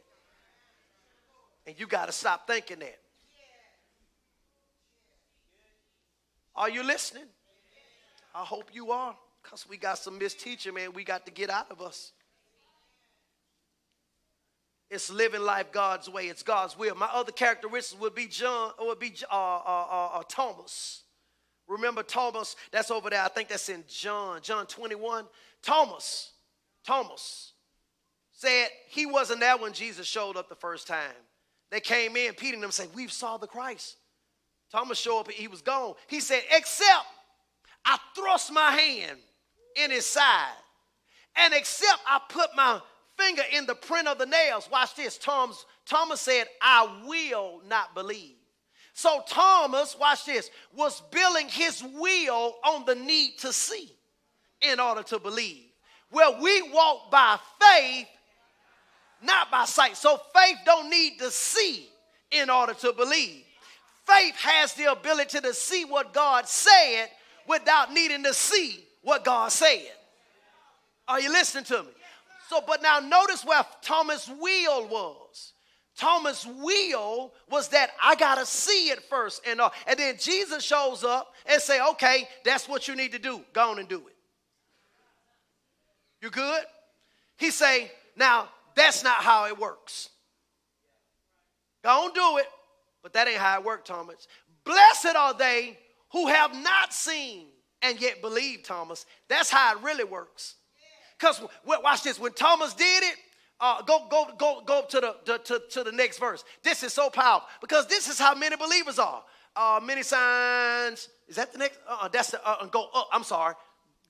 And 1.67 1.79
you 1.79 1.87
got 1.87 2.07
to 2.07 2.13
stop 2.13 2.49
thinking 2.49 2.81
that. 2.81 2.99
Are 6.57 6.69
you 6.69 6.83
listening? 6.83 7.27
I 8.35 8.45
hope 8.45 8.71
you 8.73 8.91
are. 8.91 9.15
Because 9.43 9.69
we 9.69 9.77
got 9.77 9.99
some 9.99 10.19
misteaching, 10.19 10.75
man, 10.75 10.93
we 10.93 11.05
got 11.05 11.25
to 11.27 11.33
get 11.33 11.49
out 11.49 11.71
of 11.71 11.81
us. 11.81 12.13
It's 14.91 15.09
living 15.09 15.43
life 15.43 15.71
God's 15.71 16.09
way. 16.09 16.25
It's 16.25 16.43
God's 16.43 16.77
will. 16.77 16.97
My 16.97 17.09
other 17.13 17.31
characteristics 17.31 18.01
would 18.01 18.15
be 18.15 18.27
John, 18.27 18.73
would 18.81 18.99
be 18.99 19.15
uh, 19.31 19.35
uh, 19.35 19.87
uh, 19.91 20.09
uh, 20.15 20.23
Thomas. 20.29 21.05
Remember 21.69 22.03
Thomas? 22.03 22.57
That's 22.73 22.91
over 22.91 23.09
there. 23.09 23.23
I 23.23 23.29
think 23.29 23.49
that's 23.49 23.69
in 23.69 23.85
John, 23.87 24.41
John 24.43 24.67
21. 24.67 25.27
Thomas, 25.63 26.33
Thomas 26.85 27.53
said 28.33 28.69
he 28.89 29.07
wasn't 29.07 29.39
there 29.41 29.57
when 29.57 29.73
Jesus 29.73 30.09
showed 30.09 30.37
up 30.37 30.49
the 30.49 30.57
first 30.57 30.89
time. 30.89 31.15
They 31.71 31.79
came 31.79 32.17
in, 32.17 32.35
Peter 32.35 32.55
and 32.55 32.63
them 32.65 32.73
said, 32.73 32.89
"We've 32.93 33.13
saw 33.13 33.37
the 33.37 33.47
Christ." 33.47 33.97
Thomas 34.73 34.99
showed 34.99 35.21
up, 35.21 35.31
he 35.31 35.47
was 35.47 35.63
gone. 35.63 35.95
He 36.09 36.19
said, 36.21 36.43
"Except 36.51 37.07
I 37.85 37.99
thrust 38.17 38.51
my 38.51 38.73
hand 38.73 39.19
in 39.77 39.93
his 39.93 40.07
side, 40.07 40.57
and 41.37 41.55
except 41.55 42.01
I 42.09 42.21
put 42.29 42.51
my 42.57 42.81
finger 43.21 43.43
in 43.53 43.67
the 43.67 43.75
print 43.75 44.09
of 44.09 44.19
the 44.19 44.27
nails. 44.27 44.69
Watch 44.71 44.95
this. 44.95 45.19
Thomas, 45.19 45.65
Thomas 45.87 46.21
said, 46.21 46.47
I 46.61 47.03
will 47.07 47.61
not 47.69 47.95
believe. 47.95 48.37
So 48.93 49.23
Thomas, 49.29 49.97
watch 49.99 50.27
this, 50.27 50.51
was 50.75 51.01
building 51.11 51.49
his 51.49 51.83
will 51.83 52.57
on 52.65 52.85
the 52.85 52.95
need 52.95 53.39
to 53.39 53.53
see 53.53 53.91
in 54.61 54.81
order 54.81 55.03
to 55.05 55.19
believe. 55.19 55.63
Well, 56.11 56.41
we 56.43 56.63
walk 56.71 57.11
by 57.11 57.39
faith, 57.61 58.09
not 59.23 59.51
by 59.51 59.65
sight. 59.65 59.97
So 59.97 60.21
faith 60.35 60.59
don't 60.65 60.91
need 60.91 61.19
to 61.19 61.31
see 61.31 61.89
in 62.31 62.51
order 62.51 62.75
to 62.75 62.93
believe. 62.93 63.45
Faith 64.07 64.35
has 64.37 64.75
the 64.75 64.91
ability 64.91 65.41
to 65.41 65.55
see 65.55 65.85
what 65.85 66.13
God 66.13 66.49
said 66.49 67.09
without 67.47 67.93
needing 67.93 68.25
to 68.25 68.35
see 68.35 68.85
what 69.03 69.25
God 69.25 69.53
said. 69.53 69.87
Are 71.07 71.21
you 71.21 71.31
listening 71.31 71.65
to 71.65 71.83
me? 71.83 71.89
So, 72.51 72.61
but 72.67 72.83
now 72.83 72.99
notice 72.99 73.45
where 73.45 73.65
Thomas' 73.81 74.29
will 74.29 74.89
was. 74.89 75.53
Thomas' 75.97 76.45
will 76.45 77.33
was 77.49 77.69
that 77.69 77.91
I 78.03 78.17
gotta 78.17 78.45
see 78.45 78.89
it 78.91 79.05
first, 79.09 79.43
and 79.47 79.61
uh, 79.61 79.71
and 79.87 79.97
then 79.97 80.17
Jesus 80.19 80.65
shows 80.65 81.05
up 81.05 81.33
and 81.47 81.63
say, 81.63 81.81
"Okay, 81.91 82.29
that's 82.45 82.69
what 82.69 82.89
you 82.89 82.97
need 82.97 83.13
to 83.13 83.21
do. 83.21 83.41
Go 83.53 83.71
on 83.71 83.79
and 83.79 83.89
do 83.89 83.99
it." 83.99 84.17
You 86.21 86.31
good? 86.31 86.65
He 87.37 87.53
say, 87.53 87.93
"Now 88.17 88.49
that's 88.75 89.05
not 89.05 89.19
how 89.19 89.47
it 89.47 89.57
works. 89.57 90.09
Go 91.85 92.07
on, 92.07 92.13
do 92.15 92.39
it, 92.39 92.49
but 93.01 93.13
that 93.13 93.29
ain't 93.29 93.39
how 93.39 93.61
it 93.61 93.65
works, 93.65 93.89
Thomas. 93.89 94.27
Blessed 94.65 95.15
are 95.15 95.35
they 95.35 95.79
who 96.11 96.27
have 96.27 96.53
not 96.61 96.93
seen 96.93 97.47
and 97.81 98.01
yet 98.01 98.21
believe, 98.21 98.65
Thomas. 98.65 99.07
That's 99.29 99.51
how 99.51 99.77
it 99.77 99.85
really 99.85 100.03
works. 100.03 100.57
Because 101.21 101.43
watch 101.67 102.03
this, 102.03 102.19
when 102.19 102.33
Thomas 102.33 102.75
did 102.75 103.03
it, 103.05 103.17
Uh, 103.63 103.83
go, 103.83 104.07
go, 104.11 104.25
go, 104.39 104.63
go 104.65 104.83
to 104.89 105.01
the, 105.01 105.17
the 105.27 105.37
to, 105.37 105.61
to 105.71 105.85
the 105.85 105.93
next 105.93 106.19
verse. 106.19 106.45
This 106.63 106.83
is 106.83 106.95
so 106.95 107.11
powerful 107.11 107.47
because 107.61 107.87
this 107.87 108.09
is 108.09 108.19
how 108.19 108.35
many 108.35 108.57
believers 108.57 108.99
are. 108.99 109.23
Uh, 109.55 109.79
many 109.85 110.03
signs. 110.03 111.11
Is 111.29 111.37
that 111.37 111.53
the 111.53 111.59
next? 111.59 111.79
Uh, 111.87 112.09
that's 112.09 112.31
the 112.31 112.41
uh, 112.43 112.65
go 112.69 112.89
up. 112.95 113.09
I'm 113.13 113.23
sorry. 113.23 113.55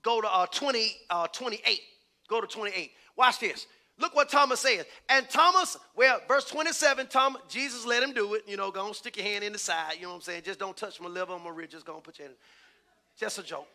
Go 0.03 0.21
to 0.21 0.33
uh, 0.33 0.45
20, 0.45 0.95
uh, 1.09 1.27
28. 1.27 1.81
Go 2.29 2.39
to 2.39 2.47
28. 2.47 2.91
Watch 3.17 3.39
this. 3.39 3.67
Look 3.99 4.15
what 4.15 4.29
Thomas 4.29 4.61
says. 4.61 4.85
And 5.09 5.29
Thomas, 5.29 5.77
well, 5.97 6.21
verse 6.29 6.45
27, 6.45 7.07
Thomas, 7.07 7.41
Jesus 7.49 7.85
let 7.85 8.01
him 8.01 8.13
do 8.13 8.35
it. 8.35 8.43
You 8.47 8.55
know, 8.55 8.71
go 8.71 8.87
and 8.87 8.95
stick 8.95 9.17
your 9.17 9.25
hand 9.25 9.43
in 9.43 9.51
the 9.51 9.59
side. 9.59 9.95
You 9.95 10.03
know 10.03 10.09
what 10.09 10.15
I'm 10.15 10.21
saying? 10.21 10.43
Just 10.45 10.59
don't 10.59 10.77
touch 10.77 11.01
my 11.01 11.09
liver. 11.09 11.37
Going 11.37 11.59
to 11.59 11.67
just 11.67 11.85
go 11.85 11.95
and 11.95 12.03
put 12.03 12.19
your 12.19 12.29
hand. 12.29 12.37
In. 12.39 13.19
Just 13.19 13.37
a 13.37 13.43
joke. 13.43 13.67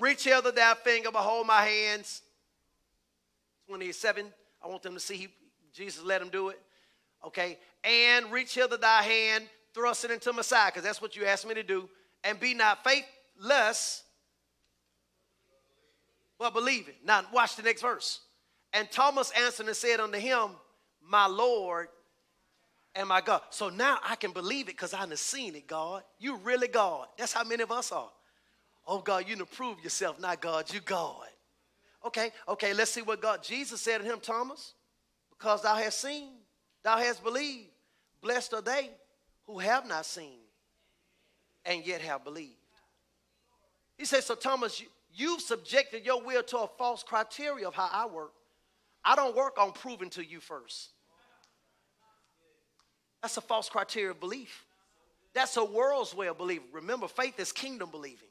Reach 0.00 0.24
hither 0.24 0.52
thy 0.52 0.72
finger, 0.82 1.10
behold 1.10 1.46
my 1.46 1.62
hands. 1.66 2.22
27. 3.68 4.26
I 4.64 4.66
want 4.66 4.82
them 4.82 4.94
to 4.94 5.00
see 5.00 5.16
he, 5.16 5.28
Jesus 5.74 6.02
let 6.02 6.22
him 6.22 6.30
do 6.30 6.48
it. 6.48 6.58
Okay. 7.24 7.58
And 7.84 8.32
reach 8.32 8.54
hither 8.54 8.78
thy 8.78 9.02
hand, 9.02 9.44
thrust 9.74 10.04
it 10.04 10.10
into 10.10 10.32
my 10.32 10.42
side, 10.42 10.72
because 10.72 10.84
that's 10.84 11.02
what 11.02 11.16
you 11.16 11.26
asked 11.26 11.46
me 11.46 11.54
to 11.54 11.62
do. 11.62 11.88
And 12.24 12.40
be 12.40 12.54
not 12.54 12.82
faithless, 12.82 14.02
but 16.38 16.54
believe 16.54 16.88
it. 16.88 16.96
Now, 17.04 17.24
watch 17.32 17.56
the 17.56 17.62
next 17.62 17.82
verse. 17.82 18.20
And 18.72 18.90
Thomas 18.90 19.30
answered 19.32 19.66
and 19.66 19.76
said 19.76 20.00
unto 20.00 20.18
him, 20.18 20.50
My 21.06 21.26
Lord 21.26 21.88
and 22.94 23.08
my 23.08 23.20
God. 23.20 23.42
So 23.50 23.68
now 23.68 23.98
I 24.02 24.16
can 24.16 24.32
believe 24.32 24.64
it 24.64 24.76
because 24.76 24.94
I 24.94 24.98
have 24.98 25.18
seen 25.18 25.54
it, 25.54 25.66
God. 25.66 26.02
You 26.18 26.36
really 26.38 26.68
God. 26.68 27.06
That's 27.18 27.32
how 27.32 27.44
many 27.44 27.62
of 27.62 27.70
us 27.70 27.92
are. 27.92 28.10
Oh, 28.86 29.00
God, 29.00 29.24
you 29.28 29.36
to 29.36 29.44
prove 29.44 29.78
yourself, 29.84 30.18
not 30.18 30.40
God, 30.40 30.72
you 30.72 30.80
God. 30.80 31.26
Okay, 32.08 32.32
okay, 32.48 32.72
let's 32.72 32.90
see 32.90 33.02
what 33.02 33.20
God, 33.20 33.42
Jesus 33.42 33.82
said 33.82 33.98
to 33.98 34.04
him, 34.04 34.18
Thomas, 34.18 34.72
because 35.28 35.60
thou 35.60 35.74
hast 35.74 36.00
seen, 36.00 36.30
thou 36.82 36.96
hast 36.96 37.22
believed. 37.22 37.68
Blessed 38.22 38.54
are 38.54 38.62
they 38.62 38.88
who 39.46 39.58
have 39.58 39.86
not 39.86 40.06
seen 40.06 40.38
and 41.66 41.86
yet 41.86 42.00
have 42.00 42.24
believed. 42.24 42.54
He 43.98 44.06
said, 44.06 44.24
So, 44.24 44.34
Thomas, 44.34 44.80
you, 44.80 44.86
you've 45.12 45.42
subjected 45.42 46.06
your 46.06 46.22
will 46.22 46.42
to 46.44 46.60
a 46.60 46.66
false 46.78 47.02
criteria 47.02 47.68
of 47.68 47.74
how 47.74 47.90
I 47.92 48.06
work. 48.06 48.32
I 49.04 49.14
don't 49.14 49.36
work 49.36 49.60
on 49.60 49.72
proving 49.72 50.08
to 50.10 50.24
you 50.24 50.40
first. 50.40 50.92
That's 53.20 53.36
a 53.36 53.42
false 53.42 53.68
criteria 53.68 54.12
of 54.12 54.20
belief. 54.20 54.64
That's 55.34 55.58
a 55.58 55.64
world's 55.64 56.14
way 56.14 56.28
of 56.28 56.38
believing. 56.38 56.68
Remember, 56.72 57.06
faith 57.06 57.38
is 57.38 57.52
kingdom 57.52 57.90
believing. 57.90 58.28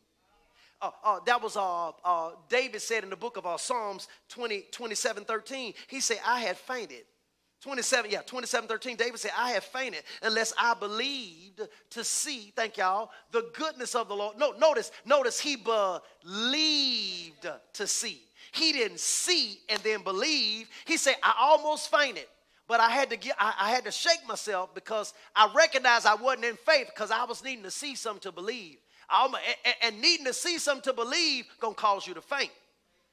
Uh, 0.82 0.92
uh, 1.04 1.20
that 1.26 1.42
was 1.42 1.58
uh, 1.58 1.90
uh 2.06 2.32
David 2.50 2.82
said 2.82 3.04
in 3.04 3.10
the 3.10 3.16
book 3.16 3.38
of 3.38 3.46
uh, 3.46 3.58
Psalms 3.58 4.08
20, 4.30 4.66
27 4.72 5.26
13. 5.26 5.74
He 5.88 6.02
said, 6.02 6.20
I 6.26 6.42
had 6.42 6.58
fainted. 6.58 7.04
27, 7.62 8.12
yeah, 8.12 8.22
27 8.22 8.68
13. 8.68 8.96
David 8.98 9.20
said, 9.20 9.32
I 9.36 9.52
have 9.52 9.64
fainted 9.64 10.04
unless 10.22 10.54
I 10.60 10.76
believed 10.76 11.62
to 11.92 12.04
see, 12.04 12.54
thank 12.56 12.78
y'all, 12.78 13.10
the 13.32 13.50
goodness 13.54 13.96
of 13.96 14.08
the 14.08 14.16
Lord. 14.16 14.38
No, 14.38 14.52
notice, 14.52 14.92
notice 15.06 15.40
he 15.40 15.56
believed 15.56 17.48
to 17.74 17.88
see. 17.88 18.22
He 18.52 18.74
didn't 18.74 19.00
see 19.00 19.58
and 19.70 19.80
then 19.80 20.04
believe. 20.04 20.70
He 20.86 20.98
said, 20.98 21.16
I 21.24 21.34
almost 21.40 21.90
fainted, 21.90 22.28
but 22.68 22.80
I 22.80 22.90
had 22.92 23.10
to 23.10 23.18
get 23.18 23.36
I, 23.40 23.54
I 23.60 23.70
had 23.72 23.86
to 23.86 23.92
shake 23.92 24.26
myself 24.28 24.76
because 24.76 25.14
I 25.36 25.52
recognized 25.56 26.06
I 26.06 26.16
wasn't 26.16 26.46
in 26.46 26.56
faith 26.58 26.92
because 26.94 27.10
I 27.10 27.26
was 27.26 27.44
needing 27.44 27.64
to 27.64 27.72
see 27.72 27.96
something 27.96 28.22
to 28.22 28.32
believe. 28.32 28.78
And, 29.10 29.76
and 29.82 30.02
needing 30.02 30.26
to 30.26 30.34
see 30.34 30.58
something 30.58 30.84
to 30.84 30.94
believe 30.94 31.46
gonna 31.60 31.76
cause 31.76 32.06
you 32.06 32.14
to 32.14 32.22
faint. 32.22 32.52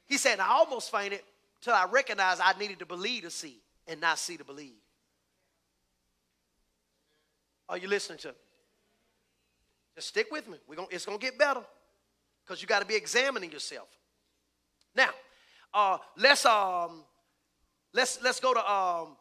He 0.07 0.19
said, 0.19 0.41
I 0.41 0.49
almost 0.49 0.91
fainted 0.91 1.21
till 1.61 1.75
I 1.75 1.87
recognized 1.91 2.41
I 2.43 2.53
needed 2.59 2.81
to 2.81 2.87
believe 2.87 3.23
to 3.23 3.31
see 3.31 3.59
and 3.87 4.01
not 4.01 4.19
see 4.19 4.37
to 4.37 4.45
believe. 4.45 4.75
Are 7.69 7.79
you 7.79 7.89
listening 7.89 8.19
to 8.19 8.29
me? 8.29 8.35
Just 9.95 10.09
stick 10.09 10.27
with 10.31 10.49
me. 10.49 10.59
We're 10.69 10.77
gonna, 10.77 10.89
it's 10.91 11.05
to 11.05 11.19
get 11.19 11.39
better 11.39 11.63
because 12.45 12.61
you 12.61 12.69
got 12.69 12.81
to 12.81 12.87
be 12.87 12.97
examining 12.97 13.51
yourself. 13.51 13.89
Now, 14.95 15.11
uh, 15.73 15.99
let's 16.17 16.45
um, 16.45 17.03
let's 17.93 18.21
let's 18.23 18.41
go 18.41 18.53
to 18.53 18.73
um, 18.73 19.17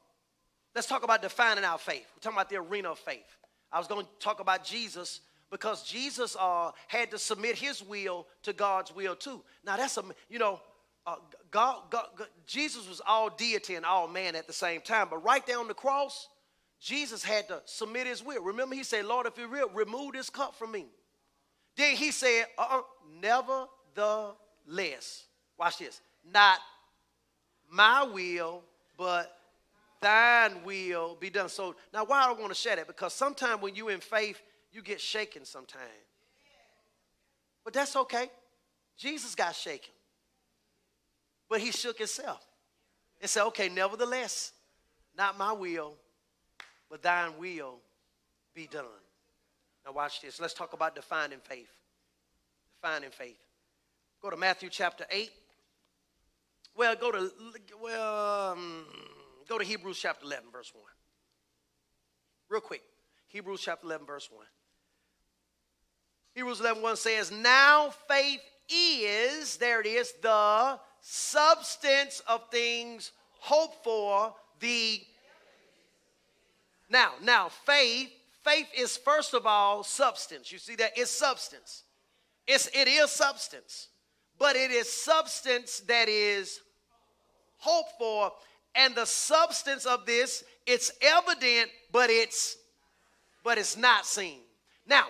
let's 0.75 0.87
talk 0.87 1.03
about 1.03 1.21
defining 1.21 1.63
our 1.63 1.77
faith. 1.77 2.05
We're 2.15 2.21
talking 2.21 2.37
about 2.37 2.49
the 2.49 2.57
arena 2.57 2.91
of 2.91 2.99
faith. 2.99 3.37
I 3.71 3.79
was 3.79 3.87
going 3.87 4.05
to 4.05 4.11
talk 4.19 4.39
about 4.39 4.63
Jesus 4.63 5.21
because 5.53 5.83
Jesus 5.83 6.35
uh, 6.39 6.71
had 6.87 7.11
to 7.11 7.19
submit 7.19 7.55
his 7.55 7.83
will 7.83 8.25
to 8.41 8.53
God's 8.53 8.93
will 8.93 9.15
too. 9.15 9.41
Now 9.63 9.77
that's 9.77 9.95
a 9.97 10.03
you 10.27 10.39
know 10.39 10.59
uh, 11.05 11.17
God, 11.51 11.83
God, 11.91 12.07
God, 12.17 12.27
Jesus 12.47 12.89
was 12.89 13.01
all 13.05 13.29
deity 13.29 13.75
and 13.75 13.85
all 13.85 14.07
man 14.07 14.35
at 14.35 14.47
the 14.47 14.53
same 14.53 14.81
time, 14.81 15.09
but 15.09 15.23
right 15.23 15.45
there 15.45 15.59
on 15.59 15.67
the 15.67 15.75
cross, 15.75 16.27
Jesus 16.79 17.23
had 17.23 17.47
to 17.49 17.61
submit 17.65 18.07
his 18.07 18.23
will. 18.23 18.41
Remember, 18.41 18.73
he 18.73 18.83
said, 18.83 19.05
"Lord, 19.05 19.27
if 19.27 19.37
you 19.37 19.47
will, 19.47 19.69
remove 19.69 20.13
this 20.13 20.31
cup 20.31 20.55
from 20.55 20.71
me." 20.71 20.87
Then 21.77 21.95
he 21.95 22.09
said, 22.11 22.47
"Uh, 22.57 22.65
uh 22.69 22.81
nevertheless." 23.21 25.25
Watch 25.57 25.77
this 25.77 26.01
not 26.31 26.57
my 27.69 28.03
will, 28.03 28.63
but 28.97 29.37
thine 30.01 30.63
will 30.65 31.15
be 31.19 31.29
done. 31.29 31.49
So 31.49 31.75
now 31.93 32.05
why 32.05 32.25
I 32.25 32.31
want 32.31 32.49
to 32.49 32.55
share 32.55 32.75
that? 32.75 32.87
Because 32.87 33.13
sometimes 33.13 33.61
when 33.61 33.75
you're 33.75 33.91
in 33.91 33.99
faith, 33.99 34.41
you 34.73 34.81
get 34.81 34.99
shaken 34.99 35.45
sometimes. 35.45 35.83
But 37.63 37.73
that's 37.73 37.95
okay. 37.95 38.29
Jesus 38.97 39.35
got 39.35 39.55
shaken. 39.55 39.93
But 41.49 41.61
he 41.61 41.71
shook 41.71 41.97
himself 41.97 42.45
and 43.21 43.29
said, 43.29 43.45
okay, 43.45 43.69
nevertheless, 43.69 44.51
not 45.17 45.37
my 45.37 45.53
will, 45.53 45.93
but 46.89 47.01
thine 47.01 47.31
will 47.39 47.75
be 48.53 48.67
done. 48.67 48.85
Now 49.85 49.93
watch 49.93 50.21
this. 50.21 50.39
Let's 50.39 50.53
talk 50.53 50.73
about 50.73 50.95
defining 50.95 51.39
faith. 51.39 51.71
Defining 52.81 53.11
faith. 53.11 53.37
Go 54.21 54.29
to 54.29 54.37
Matthew 54.37 54.69
chapter 54.69 55.05
8. 55.09 55.29
Well, 56.75 56.95
go 56.95 57.11
to 57.11 57.31
well, 57.81 58.51
um, 58.51 58.85
go 59.47 59.57
to 59.59 59.63
Hebrews 59.63 59.99
chapter 59.99 60.25
11, 60.25 60.49
verse 60.51 60.71
1. 60.73 60.83
Real 62.49 62.61
quick. 62.61 62.81
Hebrews 63.27 63.61
chapter 63.61 63.85
11, 63.85 64.07
verse 64.07 64.29
1. 64.31 64.45
Hebrews 66.33 66.59
11, 66.59 66.81
1 66.81 66.95
says, 66.95 67.31
Now 67.31 67.93
faith 68.07 68.41
is, 68.69 69.57
there 69.57 69.81
it 69.81 69.87
is, 69.87 70.13
the 70.21 70.79
substance 71.01 72.21
of 72.27 72.49
things 72.49 73.11
hoped 73.39 73.83
for, 73.83 74.33
the 74.59 75.01
now, 76.89 77.13
now, 77.23 77.49
faith, 77.65 78.09
faith 78.43 78.67
is 78.77 78.97
first 78.97 79.33
of 79.33 79.47
all 79.47 79.83
substance. 79.83 80.51
You 80.51 80.59
see 80.59 80.75
that? 80.75 80.91
It's 80.95 81.09
substance. 81.09 81.83
It's 82.45 82.67
it 82.67 82.87
is 82.87 83.09
substance 83.09 83.87
but 84.43 84.57
it 84.57 84.71
is 84.71 84.91
substance 84.91 85.81
that 85.87 86.09
is 86.09 86.59
hoped 87.59 87.93
for. 87.97 88.31
And 88.75 88.95
the 88.95 89.05
substance 89.05 89.85
of 89.85 90.05
this, 90.05 90.43
it's 90.65 90.91
evident, 91.01 91.69
but 91.91 92.09
it's 92.09 92.57
but 93.43 93.57
it's 93.57 93.77
not 93.77 94.05
seen. 94.05 94.39
Now, 94.85 95.05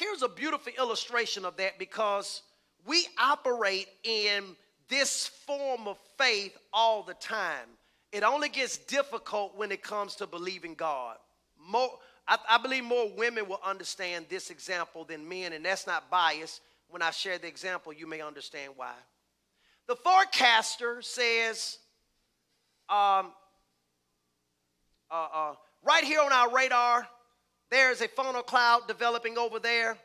here's 0.00 0.22
a 0.22 0.28
beautiful 0.28 0.72
illustration 0.78 1.44
of 1.44 1.56
that 1.58 1.78
because 1.78 2.42
we 2.86 3.06
operate 3.18 3.86
in 4.02 4.56
this 4.88 5.26
form 5.46 5.86
of 5.86 5.98
faith 6.18 6.56
all 6.72 7.02
the 7.02 7.14
time. 7.14 7.68
It 8.10 8.22
only 8.22 8.48
gets 8.48 8.78
difficult 8.78 9.56
when 9.56 9.70
it 9.70 9.82
comes 9.82 10.16
to 10.16 10.26
believing 10.26 10.74
God. 10.74 11.16
More, 11.68 11.90
I, 12.26 12.38
I 12.48 12.58
believe 12.58 12.82
more 12.82 13.10
women 13.16 13.46
will 13.48 13.60
understand 13.64 14.26
this 14.28 14.50
example 14.50 15.04
than 15.04 15.28
men, 15.28 15.52
and 15.52 15.64
that's 15.64 15.86
not 15.86 16.10
biased 16.10 16.62
when 16.88 17.02
I 17.02 17.10
share 17.10 17.38
the 17.38 17.46
example, 17.46 17.92
you 17.92 18.08
may 18.08 18.20
understand 18.20 18.72
why. 18.76 18.94
The 19.86 19.94
forecaster 19.96 21.02
says, 21.02 21.78
um, 22.88 23.32
uh, 25.10 25.26
uh, 25.32 25.54
right 25.84 26.02
here 26.02 26.20
on 26.20 26.32
our 26.32 26.52
radar, 26.52 27.06
there's 27.70 28.00
a 28.00 28.08
funnel 28.08 28.42
cloud 28.42 28.82
developing 28.88 29.38
over 29.38 29.58
there 29.58 29.96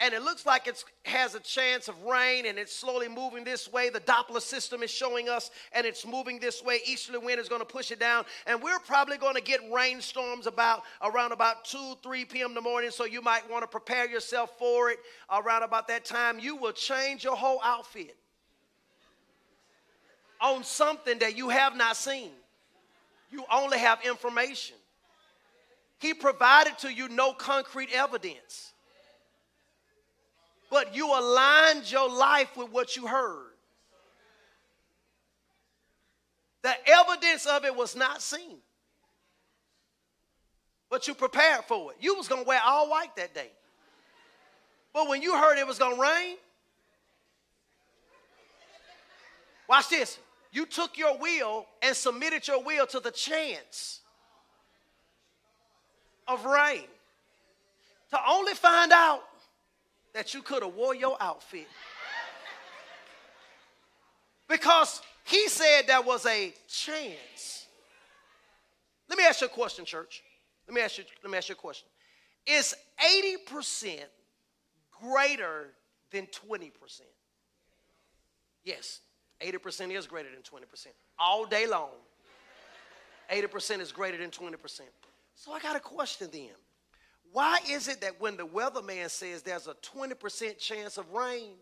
and 0.00 0.14
it 0.14 0.22
looks 0.22 0.46
like 0.46 0.68
it 0.68 0.84
has 1.06 1.34
a 1.34 1.40
chance 1.40 1.88
of 1.88 2.00
rain 2.04 2.46
and 2.46 2.56
it's 2.56 2.74
slowly 2.74 3.08
moving 3.08 3.42
this 3.42 3.70
way. 3.70 3.90
The 3.90 3.98
Doppler 3.98 4.40
system 4.40 4.84
is 4.84 4.92
showing 4.92 5.28
us 5.28 5.50
and 5.72 5.84
it's 5.84 6.06
moving 6.06 6.38
this 6.38 6.62
way. 6.62 6.78
Easterly 6.86 7.18
wind 7.18 7.40
is 7.40 7.48
going 7.48 7.60
to 7.60 7.66
push 7.66 7.90
it 7.90 7.98
down 7.98 8.24
and 8.46 8.62
we're 8.62 8.78
probably 8.78 9.16
going 9.16 9.34
to 9.34 9.42
get 9.42 9.60
rainstorms 9.72 10.46
about 10.46 10.82
around 11.02 11.32
about 11.32 11.64
2, 11.64 11.94
3 12.00 12.24
p.m. 12.26 12.50
in 12.50 12.54
the 12.54 12.60
morning. 12.60 12.92
So 12.92 13.06
you 13.06 13.20
might 13.20 13.50
want 13.50 13.64
to 13.64 13.66
prepare 13.66 14.08
yourself 14.08 14.56
for 14.56 14.90
it 14.90 14.98
around 15.32 15.64
about 15.64 15.88
that 15.88 16.04
time. 16.04 16.38
You 16.38 16.54
will 16.54 16.72
change 16.72 17.24
your 17.24 17.36
whole 17.36 17.60
outfit 17.64 18.14
on 20.40 20.62
something 20.62 21.18
that 21.18 21.36
you 21.36 21.48
have 21.48 21.76
not 21.76 21.96
seen. 21.96 22.30
You 23.32 23.44
only 23.52 23.78
have 23.78 23.98
information. 24.06 24.76
He 25.98 26.14
provided 26.14 26.78
to 26.78 26.92
you 26.92 27.08
no 27.08 27.32
concrete 27.32 27.90
evidence 27.92 28.72
but 30.70 30.94
you 30.94 31.06
aligned 31.18 31.90
your 31.90 32.10
life 32.10 32.56
with 32.56 32.70
what 32.70 32.96
you 32.96 33.06
heard. 33.06 33.46
The 36.62 36.74
evidence 36.86 37.46
of 37.46 37.64
it 37.64 37.74
was 37.74 37.96
not 37.96 38.20
seen. 38.20 38.58
But 40.90 41.06
you 41.06 41.14
prepared 41.14 41.64
for 41.64 41.92
it. 41.92 41.98
You 42.00 42.16
was 42.16 42.28
going 42.28 42.42
to 42.42 42.48
wear 42.48 42.60
all 42.64 42.90
white 42.90 43.14
that 43.16 43.34
day. 43.34 43.50
But 44.92 45.08
when 45.08 45.22
you 45.22 45.36
heard 45.36 45.58
it 45.58 45.66
was 45.66 45.78
going 45.78 45.96
to 45.96 46.02
rain, 46.02 46.36
watch 49.68 49.88
this. 49.88 50.18
You 50.50 50.66
took 50.66 50.96
your 50.96 51.16
will 51.18 51.66
and 51.82 51.94
submitted 51.94 52.48
your 52.48 52.62
will 52.62 52.86
to 52.88 53.00
the 53.00 53.10
chance 53.10 53.97
of 56.28 56.44
rain 56.44 56.84
to 58.10 58.18
only 58.28 58.54
find 58.54 58.92
out 58.92 59.22
that 60.14 60.34
you 60.34 60.42
could 60.42 60.62
have 60.62 60.74
wore 60.74 60.94
your 60.94 61.16
outfit. 61.20 61.66
Because 64.48 65.02
he 65.24 65.48
said 65.48 65.82
there 65.86 66.02
was 66.02 66.24
a 66.26 66.54
chance. 66.68 67.66
Let 69.08 69.18
me 69.18 69.24
ask 69.24 69.40
you 69.40 69.46
a 69.46 69.50
question, 69.50 69.84
church. 69.84 70.22
Let 70.66 70.74
me 70.74 70.80
ask 70.80 70.98
you, 70.98 71.04
let 71.22 71.30
me 71.30 71.38
ask 71.38 71.48
you 71.48 71.54
a 71.54 71.56
question. 71.56 71.88
Is 72.46 72.74
80% 72.98 74.00
greater 75.02 75.68
than 76.10 76.26
20%? 76.26 76.70
Yes, 78.64 79.00
80% 79.42 79.96
is 79.96 80.06
greater 80.06 80.28
than 80.30 80.42
20%. 80.42 80.86
All 81.18 81.44
day 81.46 81.66
long, 81.66 81.90
80% 83.30 83.80
is 83.80 83.92
greater 83.92 84.18
than 84.18 84.30
20%. 84.30 84.80
So 85.38 85.52
I 85.52 85.60
got 85.60 85.76
a 85.76 85.80
question 85.80 86.28
then. 86.32 86.50
Why 87.32 87.60
is 87.70 87.86
it 87.86 88.00
that 88.00 88.20
when 88.20 88.36
the 88.36 88.46
weatherman 88.46 89.08
says 89.08 89.42
there's 89.42 89.68
a 89.68 89.74
20% 89.74 90.58
chance 90.58 90.98
of 90.98 91.08
rain, 91.12 91.52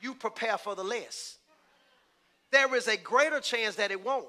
you 0.00 0.14
prepare 0.14 0.58
for 0.58 0.74
the 0.74 0.82
less? 0.82 1.38
There 2.50 2.74
is 2.74 2.88
a 2.88 2.96
greater 2.96 3.38
chance 3.38 3.76
that 3.76 3.92
it 3.92 4.04
won't. 4.04 4.26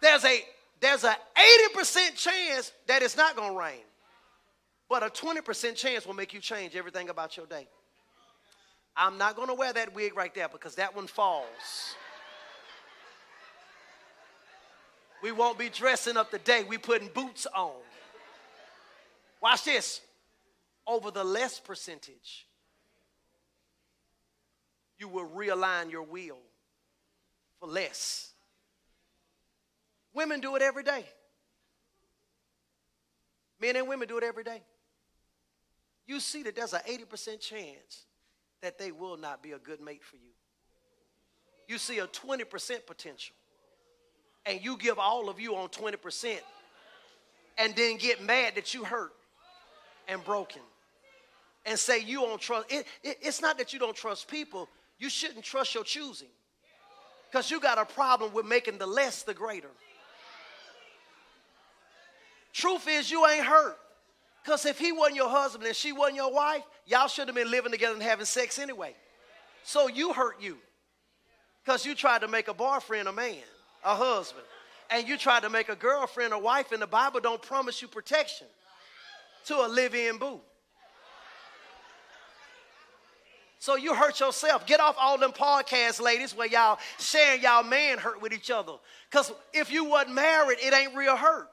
There's 0.00 0.24
a 0.24 0.40
there's 0.80 1.04
an 1.04 1.14
80% 1.76 2.16
chance 2.16 2.72
that 2.88 3.02
it's 3.02 3.16
not 3.16 3.36
going 3.36 3.52
to 3.52 3.58
rain. 3.58 3.82
But 4.88 5.04
a 5.04 5.06
20% 5.06 5.76
chance 5.76 6.06
will 6.06 6.14
make 6.14 6.34
you 6.34 6.40
change 6.40 6.74
everything 6.74 7.08
about 7.08 7.36
your 7.36 7.46
day. 7.46 7.68
I'm 8.96 9.16
not 9.16 9.36
going 9.36 9.48
to 9.48 9.54
wear 9.54 9.72
that 9.72 9.94
wig 9.94 10.16
right 10.16 10.34
there 10.34 10.48
because 10.48 10.74
that 10.74 10.94
one 10.94 11.06
falls. 11.06 11.94
We 15.22 15.30
won't 15.30 15.56
be 15.56 15.68
dressing 15.68 16.16
up 16.16 16.30
the 16.30 16.38
day. 16.38 16.64
We 16.68 16.78
putting 16.78 17.08
boots 17.08 17.46
on. 17.54 17.70
Watch 19.40 19.64
this. 19.64 20.00
Over 20.84 21.12
the 21.12 21.22
less 21.22 21.60
percentage, 21.60 22.46
you 24.98 25.06
will 25.06 25.28
realign 25.28 25.92
your 25.92 26.02
wheel 26.02 26.38
for 27.60 27.68
less. 27.68 28.32
Women 30.12 30.40
do 30.40 30.56
it 30.56 30.62
every 30.62 30.82
day. 30.82 31.04
Men 33.60 33.76
and 33.76 33.86
women 33.86 34.08
do 34.08 34.18
it 34.18 34.24
every 34.24 34.42
day. 34.42 34.60
You 36.06 36.18
see 36.18 36.42
that 36.42 36.56
there's 36.56 36.72
an 36.72 36.80
80% 36.80 37.38
chance 37.38 38.06
that 38.60 38.76
they 38.76 38.90
will 38.90 39.16
not 39.16 39.40
be 39.40 39.52
a 39.52 39.58
good 39.58 39.80
mate 39.80 40.02
for 40.02 40.16
you. 40.16 40.32
You 41.68 41.78
see 41.78 42.00
a 42.00 42.08
20% 42.08 42.86
potential 42.86 43.36
and 44.46 44.62
you 44.62 44.76
give 44.76 44.98
all 44.98 45.28
of 45.28 45.40
you 45.40 45.56
on 45.56 45.68
20% 45.68 46.38
and 47.58 47.74
then 47.76 47.96
get 47.96 48.22
mad 48.22 48.54
that 48.56 48.74
you 48.74 48.84
hurt 48.84 49.12
and 50.08 50.22
broken 50.24 50.62
and 51.64 51.78
say 51.78 52.00
you 52.00 52.20
don't 52.20 52.40
trust 52.40 52.72
it, 52.72 52.86
it, 53.02 53.18
it's 53.20 53.40
not 53.40 53.58
that 53.58 53.72
you 53.72 53.78
don't 53.78 53.96
trust 53.96 54.28
people 54.28 54.68
you 54.98 55.10
shouldn't 55.10 55.44
trust 55.44 55.74
your 55.74 55.82
choosing. 55.82 56.28
Because 57.28 57.50
you 57.50 57.58
got 57.58 57.76
a 57.76 57.84
problem 57.84 58.32
with 58.32 58.46
making 58.46 58.78
the 58.78 58.86
less 58.86 59.24
the 59.24 59.34
greater. 59.34 59.70
Truth 62.52 62.86
is 62.88 63.10
you 63.10 63.26
ain't 63.26 63.44
hurt. 63.44 63.78
Because 64.44 64.64
if 64.64 64.78
he 64.78 64.92
wasn't 64.92 65.16
your 65.16 65.28
husband 65.28 65.66
and 65.66 65.74
she 65.74 65.92
wasn't 65.92 66.16
your 66.16 66.32
wife 66.32 66.62
y'all 66.86 67.08
should 67.08 67.28
have 67.28 67.34
been 67.34 67.50
living 67.50 67.72
together 67.72 67.94
and 67.94 68.02
having 68.02 68.26
sex 68.26 68.58
anyway. 68.58 68.94
So 69.64 69.88
you 69.88 70.12
hurt 70.12 70.40
you 70.40 70.58
because 71.64 71.86
you 71.86 71.94
tried 71.94 72.20
to 72.20 72.28
make 72.28 72.48
a 72.48 72.54
boyfriend 72.54 73.08
a 73.08 73.12
man 73.12 73.36
a 73.84 73.94
husband, 73.94 74.44
and 74.90 75.08
you 75.08 75.16
try 75.16 75.40
to 75.40 75.50
make 75.50 75.68
a 75.68 75.76
girlfriend 75.76 76.32
a 76.32 76.38
wife, 76.38 76.72
and 76.72 76.80
the 76.80 76.86
Bible 76.86 77.20
don't 77.20 77.42
promise 77.42 77.82
you 77.82 77.88
protection 77.88 78.46
to 79.46 79.54
a 79.54 79.68
live-in 79.68 80.18
boo. 80.18 80.40
So 83.58 83.76
you 83.76 83.94
hurt 83.94 84.18
yourself. 84.18 84.66
Get 84.66 84.80
off 84.80 84.96
all 84.98 85.18
them 85.18 85.30
podcasts, 85.30 86.00
ladies, 86.00 86.34
where 86.34 86.48
y'all 86.48 86.80
sharing 86.98 87.42
y'all 87.42 87.62
man 87.62 87.98
hurt 87.98 88.20
with 88.20 88.32
each 88.32 88.50
other. 88.50 88.72
Because 89.08 89.32
if 89.52 89.70
you 89.70 89.84
wasn't 89.84 90.16
married, 90.16 90.58
it 90.60 90.74
ain't 90.74 90.96
real 90.96 91.16
hurt. 91.16 91.48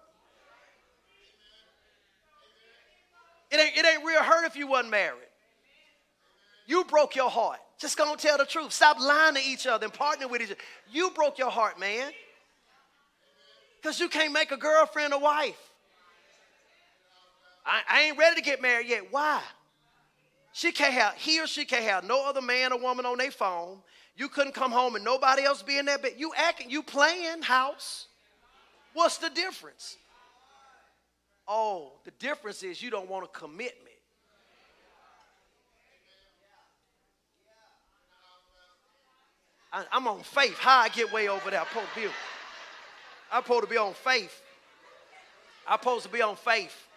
It 3.51 3.59
ain't, 3.59 3.77
it 3.77 3.85
ain't 3.85 4.03
real 4.03 4.23
hurt 4.23 4.45
if 4.45 4.55
you 4.55 4.67
wasn't 4.67 4.89
married. 4.89 5.27
You 6.65 6.83
broke 6.85 7.15
your 7.15 7.29
heart. 7.29 7.59
Just 7.79 7.97
gonna 7.97 8.17
tell 8.17 8.37
the 8.37 8.45
truth. 8.45 8.73
Stop 8.73 8.99
lying 8.99 9.35
to 9.35 9.41
each 9.41 9.65
other 9.65 9.85
and 9.85 9.93
partnering 9.93 10.29
with 10.29 10.41
each 10.41 10.51
other. 10.51 10.59
You 10.91 11.11
broke 11.11 11.37
your 11.37 11.49
heart, 11.49 11.79
man. 11.79 12.11
Because 13.81 13.99
you 13.99 14.09
can't 14.09 14.33
make 14.33 14.51
a 14.51 14.57
girlfriend 14.57 15.13
a 15.13 15.17
wife. 15.17 15.57
I, 17.65 17.81
I 17.89 18.01
ain't 18.03 18.17
ready 18.17 18.35
to 18.35 18.41
get 18.41 18.61
married 18.61 18.87
yet. 18.87 19.03
Why? 19.11 19.41
She 20.51 20.73
can't 20.73 20.93
have, 20.93 21.13
he 21.15 21.39
or 21.39 21.47
she 21.47 21.63
can't 21.63 21.85
have 21.85 22.03
no 22.03 22.27
other 22.27 22.41
man 22.41 22.73
or 22.73 22.79
woman 22.79 23.05
on 23.05 23.17
their 23.17 23.31
phone. 23.31 23.77
You 24.17 24.27
couldn't 24.27 24.53
come 24.53 24.71
home 24.71 24.95
and 24.95 25.05
nobody 25.05 25.43
else 25.43 25.63
be 25.63 25.77
in 25.77 25.85
there, 25.85 25.97
but 25.97 26.19
you 26.19 26.33
acting, 26.35 26.69
you 26.69 26.83
playing 26.83 27.41
house. 27.41 28.07
What's 28.93 29.17
the 29.17 29.29
difference? 29.29 29.95
Oh, 31.47 31.93
the 32.03 32.11
difference 32.19 32.61
is 32.63 32.81
you 32.81 32.89
don't 32.89 33.09
want 33.09 33.23
a 33.23 33.27
commitment. 33.27 33.88
I, 39.71 39.85
am 39.91 40.07
on 40.07 40.21
faith. 40.21 40.57
How 40.57 40.79
I 40.79 40.89
get 40.89 41.11
way 41.11 41.27
over 41.27 41.49
there? 41.49 41.59
I'm 41.59 41.67
supposed 41.67 41.93
to 41.93 42.01
be, 42.01 42.07
I'm 43.31 43.43
supposed 43.43 43.63
to 43.63 43.69
be 43.69 43.77
on 43.77 43.93
faith. 43.93 44.41
I'm 45.67 45.79
supposed 45.79 46.05
to 46.05 46.11
be 46.11 46.21
on 46.21 46.35
faith. 46.35 46.87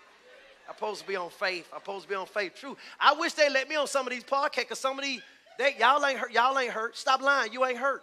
I'm 0.68 0.74
supposed 0.74 1.00
to 1.02 1.08
be 1.08 1.16
on 1.16 1.30
faith. 1.30 1.68
I'm 1.72 1.80
supposed 1.80 2.04
to 2.04 2.08
be 2.08 2.14
on 2.14 2.26
faith. 2.26 2.54
True. 2.54 2.76
I 2.98 3.14
wish 3.14 3.34
they 3.34 3.50
let 3.50 3.68
me 3.68 3.76
on 3.76 3.86
some 3.86 4.06
of 4.06 4.12
these 4.12 4.24
podcasts 4.24 4.56
because 4.56 4.78
some 4.78 4.98
of 4.98 5.04
these, 5.04 5.20
they, 5.58 5.74
y'all 5.78 6.04
ain't 6.04 6.18
hurt. 6.18 6.32
Y'all 6.32 6.58
ain't 6.58 6.72
hurt. 6.72 6.96
Stop 6.96 7.20
lying. 7.20 7.52
You 7.52 7.64
ain't 7.66 7.78
hurt. 7.78 8.02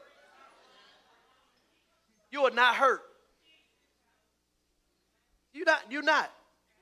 You 2.31 2.45
are 2.45 2.51
not 2.51 2.75
hurt. 2.75 3.01
You're 5.53 5.65
not. 5.65 5.81
You're 5.89 6.03
not. 6.03 6.31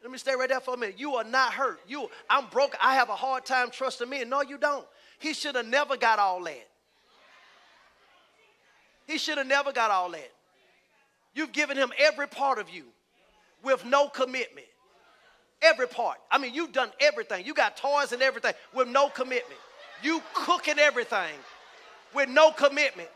Let 0.01 0.11
me 0.11 0.17
stay 0.17 0.35
right 0.35 0.49
there 0.49 0.59
for 0.59 0.73
a 0.73 0.77
minute. 0.77 0.99
You 0.99 1.15
are 1.15 1.23
not 1.23 1.53
hurt. 1.53 1.79
You. 1.87 2.09
I'm 2.29 2.47
broke. 2.47 2.75
I 2.81 2.95
have 2.95 3.09
a 3.09 3.15
hard 3.15 3.45
time 3.45 3.71
trusting 3.71 4.09
me. 4.09 4.25
No, 4.25 4.41
you 4.41 4.57
don't. 4.57 4.85
He 5.19 5.33
should 5.33 5.55
have 5.55 5.65
never 5.65 5.95
got 5.95 6.19
all 6.19 6.43
that. 6.43 6.67
He 9.07 9.17
should 9.17 9.37
have 9.37 9.47
never 9.47 9.71
got 9.71 9.89
all 9.89 10.11
that. 10.11 10.31
You've 11.33 11.53
given 11.53 11.77
him 11.77 11.91
every 11.97 12.27
part 12.27 12.59
of 12.59 12.69
you 12.69 12.83
with 13.63 13.85
no 13.85 14.09
commitment. 14.09 14.67
Every 15.61 15.87
part. 15.87 16.17
I 16.29 16.37
mean, 16.37 16.53
you've 16.53 16.73
done 16.73 16.91
everything. 16.99 17.45
You 17.45 17.53
got 17.53 17.77
toys 17.77 18.11
and 18.11 18.21
everything 18.21 18.53
with 18.73 18.87
no 18.87 19.09
commitment. 19.09 19.59
You 20.03 20.21
cooking 20.33 20.77
everything 20.77 21.33
with 22.13 22.29
no 22.29 22.51
commitment. 22.51 23.09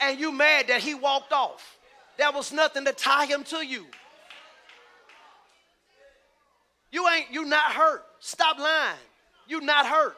And 0.00 0.18
you 0.20 0.32
mad 0.32 0.68
that 0.68 0.82
he 0.82 0.94
walked 0.94 1.32
off. 1.32 1.78
There 2.18 2.30
was 2.32 2.52
nothing 2.52 2.84
to 2.84 2.92
tie 2.92 3.26
him 3.26 3.44
to 3.44 3.64
you. 3.64 3.86
You 6.90 7.08
ain't, 7.08 7.30
you 7.30 7.44
not 7.44 7.72
hurt. 7.72 8.04
Stop 8.20 8.58
lying. 8.58 8.96
You 9.46 9.60
not 9.60 9.86
hurt. 9.86 10.16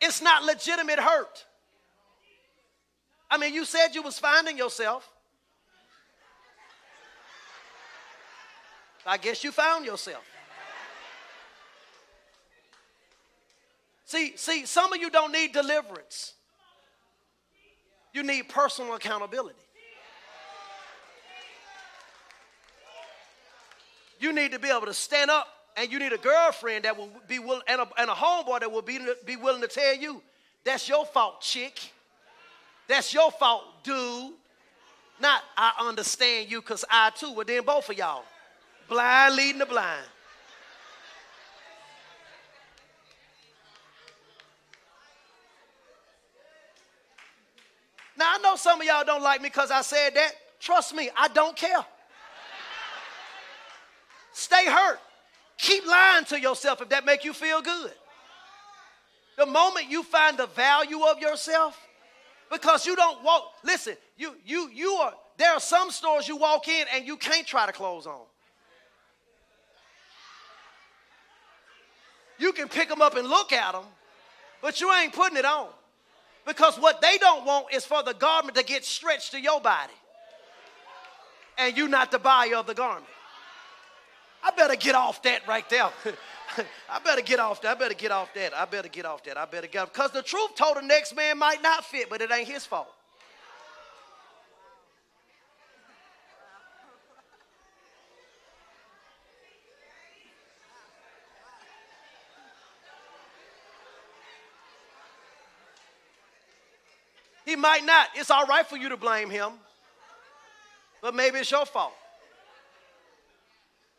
It's 0.00 0.22
not 0.22 0.44
legitimate 0.44 0.98
hurt. 0.98 1.44
I 3.32 3.38
mean, 3.38 3.54
you 3.54 3.64
said 3.64 3.94
you 3.94 4.02
was 4.02 4.18
finding 4.18 4.58
yourself. 4.58 5.10
I 9.06 9.16
guess 9.16 9.42
you 9.42 9.50
found 9.50 9.86
yourself. 9.86 10.22
See, 14.04 14.36
see, 14.36 14.66
some 14.66 14.92
of 14.92 15.00
you 15.00 15.08
don't 15.08 15.32
need 15.32 15.52
deliverance. 15.52 16.34
You 18.12 18.22
need 18.22 18.50
personal 18.50 18.94
accountability. 18.94 19.56
You 24.20 24.34
need 24.34 24.52
to 24.52 24.58
be 24.58 24.68
able 24.68 24.86
to 24.86 24.94
stand 24.94 25.30
up, 25.30 25.48
and 25.78 25.90
you 25.90 25.98
need 25.98 26.12
a 26.12 26.18
girlfriend 26.18 26.84
that 26.84 26.98
will 26.98 27.08
be 27.26 27.38
willing, 27.38 27.62
and 27.66 27.80
a, 27.80 27.88
and 27.96 28.10
a 28.10 28.14
homeboy 28.14 28.60
that 28.60 28.70
will 28.70 28.82
be, 28.82 29.00
be 29.24 29.36
willing 29.36 29.62
to 29.62 29.68
tell 29.68 29.96
you, 29.96 30.22
that's 30.64 30.86
your 30.86 31.06
fault, 31.06 31.40
chick. 31.40 31.92
That's 32.92 33.14
your 33.14 33.30
fault, 33.30 33.64
dude. 33.84 34.34
Not 35.18 35.42
I 35.56 35.72
understand 35.80 36.50
you 36.50 36.60
because 36.60 36.84
I 36.90 37.08
too. 37.08 37.32
Well, 37.32 37.46
then 37.46 37.64
both 37.64 37.88
of 37.88 37.96
y'all. 37.96 38.22
Blind 38.86 39.34
leading 39.34 39.60
the 39.60 39.64
blind. 39.64 40.04
Now 48.18 48.34
I 48.34 48.38
know 48.42 48.56
some 48.56 48.78
of 48.78 48.86
y'all 48.86 49.04
don't 49.06 49.22
like 49.22 49.40
me 49.40 49.48
because 49.48 49.70
I 49.70 49.80
said 49.80 50.10
that. 50.16 50.32
Trust 50.60 50.94
me, 50.94 51.08
I 51.16 51.28
don't 51.28 51.56
care. 51.56 51.86
Stay 54.34 54.66
hurt. 54.66 55.00
Keep 55.56 55.86
lying 55.86 56.26
to 56.26 56.38
yourself 56.38 56.82
if 56.82 56.90
that 56.90 57.06
make 57.06 57.24
you 57.24 57.32
feel 57.32 57.62
good. 57.62 57.92
The 59.38 59.46
moment 59.46 59.88
you 59.88 60.02
find 60.02 60.36
the 60.36 60.46
value 60.48 61.00
of 61.04 61.20
yourself, 61.20 61.78
because 62.52 62.86
you 62.86 62.94
don't 62.94 63.24
walk, 63.24 63.54
listen, 63.64 63.96
you 64.18 64.36
you 64.44 64.68
you 64.72 64.90
are 64.92 65.14
there 65.38 65.52
are 65.52 65.60
some 65.60 65.90
stores 65.90 66.28
you 66.28 66.36
walk 66.36 66.68
in 66.68 66.86
and 66.94 67.06
you 67.06 67.16
can't 67.16 67.46
try 67.46 67.64
to 67.64 67.72
clothes 67.72 68.06
on. 68.06 68.20
You 72.38 72.52
can 72.52 72.68
pick 72.68 72.88
them 72.88 73.00
up 73.00 73.16
and 73.16 73.26
look 73.26 73.52
at 73.52 73.72
them, 73.72 73.84
but 74.60 74.80
you 74.80 74.92
ain't 74.92 75.14
putting 75.14 75.38
it 75.38 75.44
on. 75.44 75.68
Because 76.44 76.76
what 76.76 77.00
they 77.00 77.18
don't 77.18 77.46
want 77.46 77.72
is 77.72 77.84
for 77.84 78.02
the 78.02 78.14
garment 78.14 78.56
to 78.56 78.64
get 78.64 78.84
stretched 78.84 79.30
to 79.30 79.40
your 79.40 79.60
body. 79.60 79.92
And 81.56 81.76
you 81.76 81.88
not 81.88 82.10
the 82.10 82.18
buyer 82.18 82.56
of 82.56 82.66
the 82.66 82.74
garment. 82.74 83.06
I 84.42 84.50
better 84.50 84.74
get 84.74 84.94
off 84.94 85.22
that 85.22 85.46
right 85.46 85.68
there. 85.70 85.88
I 86.90 86.98
better 87.04 87.22
get 87.22 87.40
off 87.40 87.62
that. 87.62 87.76
I 87.76 87.78
better 87.78 87.94
get 87.94 88.10
off 88.10 88.32
that. 88.34 88.54
I 88.54 88.64
better 88.64 88.88
get 88.88 89.04
off 89.04 89.24
that. 89.24 89.36
I 89.36 89.44
better 89.44 89.66
get 89.66 89.82
off. 89.82 89.92
Because 89.92 90.10
the 90.10 90.22
truth 90.22 90.54
told 90.56 90.76
the 90.76 90.82
next 90.82 91.14
man 91.16 91.38
might 91.38 91.62
not 91.62 91.84
fit, 91.84 92.08
but 92.10 92.20
it 92.20 92.30
ain't 92.30 92.48
his 92.48 92.66
fault. 92.66 92.88
He 107.44 107.56
might 107.56 107.84
not. 107.84 108.08
It's 108.14 108.30
all 108.30 108.46
right 108.46 108.66
for 108.66 108.76
you 108.76 108.88
to 108.88 108.96
blame 108.96 109.28
him, 109.28 109.52
but 111.02 111.14
maybe 111.14 111.38
it's 111.38 111.50
your 111.50 111.66
fault. 111.66 111.92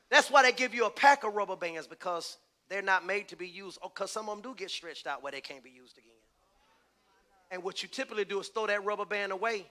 That's 0.10 0.32
why 0.32 0.44
they 0.44 0.52
give 0.52 0.74
you 0.74 0.86
a 0.86 0.90
pack 0.90 1.24
of 1.24 1.34
rubber 1.34 1.56
bands 1.56 1.88
because 1.88 2.38
they're 2.70 2.82
not 2.82 3.06
made 3.06 3.28
to 3.30 3.36
be 3.36 3.48
used, 3.48 3.78
oh, 3.82 3.90
because 3.90 4.12
some 4.12 4.30
of 4.30 4.36
them 4.36 4.52
do 4.52 4.56
get 4.58 4.72
stretched 4.72 5.08
out 5.08 5.22
where 5.22 5.32
they 5.32 5.42
can't 5.42 5.64
be 5.64 5.70
used 5.70 5.98
again. 5.98 6.10
And 7.52 7.64
what 7.64 7.84
you 7.84 7.90
typically 7.90 8.26
do 8.26 8.40
is 8.40 8.48
throw 8.48 8.68
that 8.68 8.84
rubber 8.84 9.06
band 9.06 9.32
away 9.32 9.66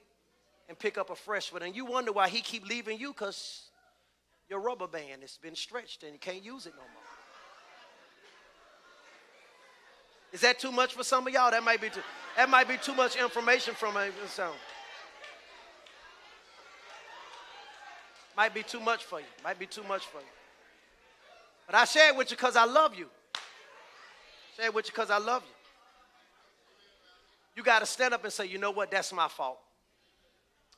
and 0.68 0.78
pick 0.78 0.98
up 0.98 1.10
a 1.10 1.16
fresh 1.16 1.52
one. 1.52 1.62
And 1.62 1.74
you 1.74 1.84
wonder 1.84 2.12
why 2.12 2.28
he 2.28 2.40
keep 2.40 2.66
leaving 2.66 2.98
you 2.98 3.08
because 3.08 3.70
your 4.48 4.60
rubber 4.60 4.86
band 4.86 5.22
has 5.22 5.36
been 5.42 5.56
stretched 5.56 6.02
and 6.04 6.12
you 6.12 6.18
can't 6.18 6.44
use 6.44 6.66
it 6.66 6.74
no 6.76 6.82
more. 6.82 7.02
Is 10.32 10.40
that 10.42 10.58
too 10.58 10.72
much 10.72 10.94
for 10.94 11.04
some 11.04 11.26
of 11.26 11.32
y'all? 11.32 11.50
That 11.50 11.62
might 11.62 11.80
be 11.80 11.90
too, 11.90 12.00
that 12.36 12.48
might 12.48 12.68
be 12.68 12.76
too 12.78 12.94
much 12.94 13.16
information 13.16 13.74
from 13.74 13.96
a. 13.96 14.08
Might 18.36 18.54
be 18.54 18.62
too 18.62 18.80
much 18.80 19.04
for 19.04 19.20
you. 19.20 19.26
Might 19.44 19.58
be 19.58 19.66
too 19.66 19.82
much 19.82 20.06
for 20.06 20.18
you. 20.18 20.41
But 21.66 21.74
I 21.74 21.84
share 21.84 22.10
it 22.10 22.16
with 22.16 22.30
you 22.30 22.36
because 22.36 22.56
I 22.56 22.64
love 22.64 22.94
you. 22.94 23.08
Share 24.56 24.66
it 24.66 24.74
with 24.74 24.86
you 24.86 24.92
because 24.92 25.10
I 25.10 25.18
love 25.18 25.42
you. 25.42 25.54
You 27.54 27.62
got 27.62 27.80
to 27.80 27.86
stand 27.86 28.14
up 28.14 28.24
and 28.24 28.32
say, 28.32 28.46
you 28.46 28.58
know 28.58 28.70
what? 28.70 28.90
That's 28.90 29.12
my 29.12 29.28
fault. 29.28 29.58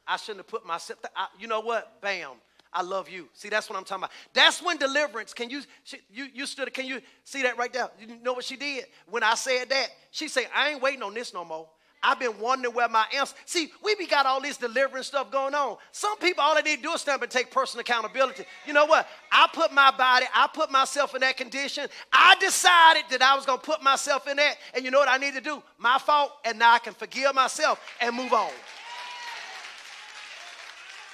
I 0.06 0.16
shouldn't 0.16 0.38
have 0.38 0.48
put 0.48 0.66
myself. 0.66 0.98
I, 1.16 1.28
you 1.38 1.46
know 1.46 1.60
what? 1.60 2.00
Bam. 2.00 2.32
I 2.74 2.82
love 2.82 3.08
you. 3.08 3.28
See, 3.34 3.48
that's 3.48 3.70
what 3.70 3.78
I'm 3.78 3.84
talking 3.84 4.02
about. 4.02 4.10
That's 4.32 4.60
when 4.60 4.76
deliverance. 4.76 5.32
Can 5.32 5.48
you 5.48 5.62
she, 5.84 5.98
you 6.12 6.26
you 6.34 6.44
stood? 6.44 6.74
Can 6.74 6.86
you 6.86 7.00
see 7.22 7.42
that 7.42 7.56
right 7.56 7.72
there? 7.72 7.88
You 8.00 8.18
know 8.20 8.32
what 8.32 8.44
she 8.44 8.56
did 8.56 8.86
when 9.08 9.22
I 9.22 9.36
said 9.36 9.68
that? 9.70 9.90
She 10.10 10.26
said, 10.26 10.48
"I 10.52 10.70
ain't 10.70 10.82
waiting 10.82 11.02
on 11.02 11.14
this 11.14 11.32
no 11.32 11.44
more." 11.44 11.68
I've 12.04 12.18
been 12.18 12.38
wondering 12.38 12.74
where 12.74 12.88
my 12.88 13.06
answer. 13.16 13.34
See, 13.46 13.72
we 13.82 13.94
be 13.94 14.06
got 14.06 14.26
all 14.26 14.40
this 14.40 14.58
deliverance 14.58 15.06
stuff 15.06 15.30
going 15.30 15.54
on. 15.54 15.78
Some 15.90 16.18
people 16.18 16.44
all 16.44 16.54
they 16.54 16.60
need 16.60 16.76
to 16.76 16.82
do 16.82 16.92
is 16.92 17.00
stand 17.00 17.16
up 17.16 17.22
and 17.22 17.32
take 17.32 17.50
personal 17.50 17.80
accountability. 17.80 18.44
You 18.66 18.74
know 18.74 18.84
what? 18.84 19.08
I 19.32 19.48
put 19.54 19.72
my 19.72 19.90
body, 19.90 20.26
I 20.34 20.46
put 20.52 20.70
myself 20.70 21.14
in 21.14 21.22
that 21.22 21.38
condition. 21.38 21.88
I 22.12 22.36
decided 22.38 23.04
that 23.10 23.22
I 23.22 23.34
was 23.34 23.46
gonna 23.46 23.58
put 23.58 23.82
myself 23.82 24.28
in 24.28 24.36
that, 24.36 24.58
and 24.74 24.84
you 24.84 24.90
know 24.90 24.98
what 24.98 25.08
I 25.08 25.16
need 25.16 25.32
to 25.34 25.40
do? 25.40 25.62
My 25.78 25.96
fault, 25.96 26.32
and 26.44 26.58
now 26.58 26.74
I 26.74 26.78
can 26.78 26.92
forgive 26.92 27.34
myself 27.34 27.80
and 28.02 28.14
move 28.14 28.34
on. 28.34 28.50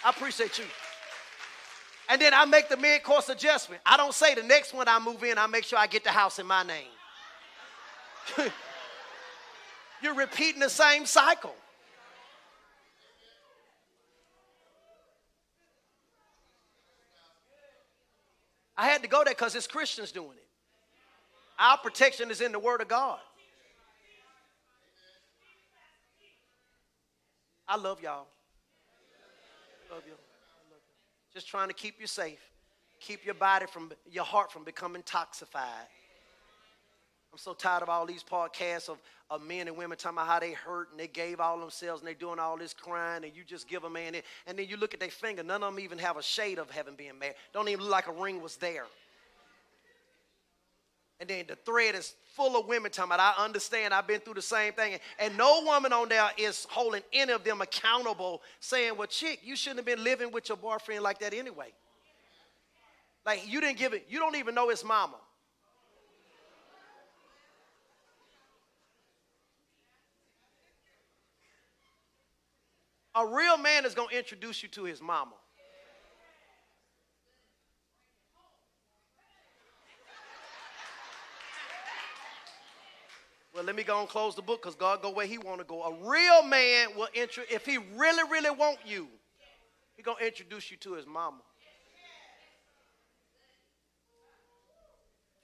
I 0.04 0.10
appreciate 0.10 0.58
you. 0.58 0.64
And 2.08 2.20
then 2.20 2.34
I 2.34 2.44
make 2.46 2.68
the 2.68 2.76
mid 2.76 3.04
course 3.04 3.28
adjustment. 3.28 3.80
I 3.86 3.96
don't 3.96 4.12
say 4.12 4.34
the 4.34 4.42
next 4.42 4.74
one 4.74 4.88
I 4.88 4.98
move 4.98 5.22
in, 5.22 5.38
I 5.38 5.46
make 5.46 5.62
sure 5.62 5.78
I 5.78 5.86
get 5.86 6.02
the 6.02 6.10
house 6.10 6.40
in 6.40 6.46
my 6.46 6.64
name. 6.64 6.88
You're 10.02 10.14
repeating 10.14 10.60
the 10.60 10.70
same 10.70 11.06
cycle. 11.06 11.54
I 18.76 18.86
had 18.86 19.02
to 19.02 19.08
go 19.08 19.22
there 19.24 19.34
because 19.34 19.54
it's 19.54 19.66
Christians 19.66 20.10
doing 20.10 20.30
it. 20.30 20.46
Our 21.58 21.76
protection 21.76 22.30
is 22.30 22.40
in 22.40 22.52
the 22.52 22.58
Word 22.58 22.80
of 22.80 22.88
God. 22.88 23.18
I 27.68 27.76
love 27.76 28.02
y'all. 28.02 28.26
Love 29.92 30.02
you. 30.06 30.14
Just 31.34 31.46
trying 31.46 31.68
to 31.68 31.74
keep 31.74 32.00
you 32.00 32.06
safe. 32.06 32.40
Keep 33.00 33.24
your 33.24 33.34
body 33.34 33.66
from, 33.66 33.92
your 34.10 34.24
heart 34.24 34.50
from 34.50 34.64
becoming 34.64 35.02
toxified. 35.02 35.86
I'm 37.32 37.38
so 37.38 37.52
tired 37.52 37.82
of 37.82 37.88
all 37.88 38.06
these 38.06 38.24
podcasts 38.24 38.88
of, 38.88 38.98
of 39.30 39.42
men 39.42 39.68
and 39.68 39.76
women 39.76 39.96
talking 39.96 40.18
about 40.18 40.26
how 40.26 40.40
they 40.40 40.52
hurt 40.52 40.90
and 40.90 40.98
they 40.98 41.06
gave 41.06 41.38
all 41.38 41.60
themselves 41.60 42.00
and 42.00 42.08
they're 42.08 42.14
doing 42.14 42.40
all 42.40 42.56
this 42.58 42.74
crying 42.74 43.22
and 43.24 43.36
you 43.36 43.44
just 43.44 43.68
give 43.68 43.84
a 43.84 43.90
man 43.90 44.16
it. 44.16 44.24
And 44.48 44.58
then 44.58 44.66
you 44.66 44.76
look 44.76 44.94
at 44.94 45.00
their 45.00 45.10
finger, 45.10 45.44
none 45.44 45.62
of 45.62 45.72
them 45.72 45.82
even 45.82 45.98
have 45.98 46.16
a 46.16 46.22
shade 46.22 46.58
of 46.58 46.68
having 46.70 46.96
been 46.96 47.18
married. 47.20 47.36
Don't 47.52 47.68
even 47.68 47.84
look 47.84 47.92
like 47.92 48.08
a 48.08 48.12
ring 48.12 48.42
was 48.42 48.56
there. 48.56 48.86
And 51.20 51.28
then 51.28 51.44
the 51.46 51.54
thread 51.54 51.94
is 51.94 52.14
full 52.34 52.58
of 52.58 52.66
women 52.66 52.90
talking 52.90 53.12
about, 53.12 53.36
I 53.38 53.44
understand, 53.44 53.92
I've 53.92 54.06
been 54.06 54.20
through 54.20 54.34
the 54.34 54.42
same 54.42 54.72
thing. 54.72 54.98
And 55.18 55.36
no 55.36 55.62
woman 55.64 55.92
on 55.92 56.08
there 56.08 56.30
is 56.38 56.66
holding 56.70 57.02
any 57.12 57.32
of 57.32 57.44
them 57.44 57.60
accountable, 57.60 58.40
saying, 58.58 58.96
Well, 58.96 59.06
chick, 59.06 59.40
you 59.44 59.54
shouldn't 59.54 59.80
have 59.80 59.86
been 59.86 60.02
living 60.02 60.32
with 60.32 60.48
your 60.48 60.56
boyfriend 60.56 61.02
like 61.02 61.18
that 61.18 61.34
anyway. 61.34 61.72
Like, 63.26 63.46
you 63.46 63.60
didn't 63.60 63.76
give 63.76 63.92
it, 63.92 64.06
you 64.08 64.18
don't 64.18 64.36
even 64.36 64.54
know 64.54 64.70
his 64.70 64.82
mama. 64.82 65.16
A 73.14 73.26
real 73.26 73.58
man 73.58 73.84
is 73.84 73.94
going 73.94 74.08
to 74.10 74.18
introduce 74.18 74.62
you 74.62 74.68
to 74.70 74.84
his 74.84 75.00
mama. 75.00 75.34
Well, 83.52 83.64
let 83.64 83.74
me 83.74 83.82
go 83.82 84.00
and 84.00 84.08
close 84.08 84.36
the 84.36 84.42
book 84.42 84.62
because 84.62 84.76
God 84.76 85.02
go 85.02 85.10
where 85.10 85.26
He 85.26 85.36
want 85.36 85.58
to 85.58 85.64
go. 85.64 85.82
A 85.82 86.08
real 86.08 86.42
man 86.44 86.90
will 86.96 87.08
intro 87.12 87.44
if 87.50 87.66
he 87.66 87.78
really, 87.96 88.22
really 88.30 88.50
want 88.50 88.78
you, 88.86 89.08
he 89.96 90.02
gonna 90.02 90.24
introduce 90.24 90.70
you 90.70 90.76
to 90.78 90.94
his 90.94 91.06
mama. 91.06 91.42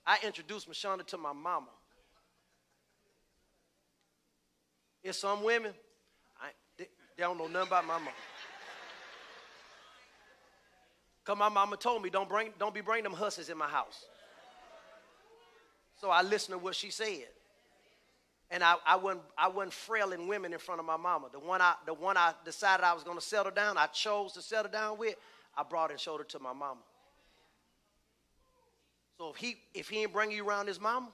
I 0.06 0.18
introduced 0.22 0.70
Mashonda 0.70 1.04
to 1.08 1.18
my 1.18 1.32
mama. 1.32 1.66
It's 5.02 5.18
some 5.18 5.42
women, 5.42 5.74
they, 7.16 7.22
don't 7.22 7.38
know 7.38 7.46
nothing 7.46 7.68
about 7.68 7.86
my 7.86 7.94
mama. 7.94 8.10
Cause 11.24 11.36
my 11.36 11.48
mama 11.48 11.76
told 11.76 12.02
me 12.02 12.10
don't 12.10 12.28
bring, 12.28 12.52
don't 12.58 12.74
be 12.74 12.80
bringing 12.80 13.04
them 13.04 13.12
hussies 13.12 13.48
in 13.48 13.58
my 13.58 13.68
house. 13.68 14.04
So 16.00 16.10
I 16.10 16.22
listened 16.22 16.58
to 16.58 16.64
what 16.64 16.76
she 16.76 16.90
said 16.90 17.26
and 18.50 18.62
I, 18.62 18.76
I, 18.86 18.96
wasn't, 18.96 19.22
I 19.36 19.48
wasn't 19.48 19.72
frailing 19.72 20.28
women 20.28 20.52
in 20.52 20.58
front 20.58 20.80
of 20.80 20.86
my 20.86 20.96
mama. 20.96 21.28
The 21.32 21.40
one 21.40 21.60
I, 21.60 21.74
the 21.84 21.94
one 21.94 22.16
I 22.16 22.32
decided 22.44 22.84
I 22.84 22.92
was 22.92 23.02
going 23.02 23.18
to 23.18 23.24
settle 23.24 23.50
down, 23.50 23.76
I 23.76 23.86
chose 23.86 24.32
to 24.34 24.42
settle 24.42 24.70
down 24.70 24.98
with, 24.98 25.16
I 25.56 25.62
brought 25.64 25.90
and 25.90 25.98
showed 25.98 26.18
her 26.18 26.24
to 26.24 26.38
my 26.38 26.52
mama. 26.52 26.80
So 29.18 29.30
if 29.30 29.36
he, 29.36 29.56
if 29.74 29.88
he 29.88 30.02
ain't 30.02 30.12
bringing 30.12 30.36
you 30.36 30.46
around 30.46 30.68
his 30.68 30.80
mama, 30.80 31.08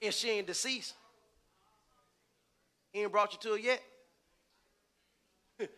if 0.00 0.14
she 0.14 0.30
ain't 0.30 0.46
deceased, 0.46 0.94
he 2.92 3.02
ain't 3.02 3.12
brought 3.12 3.32
you 3.32 3.38
to 3.40 3.54
it 3.54 3.62
yet. 3.62 3.82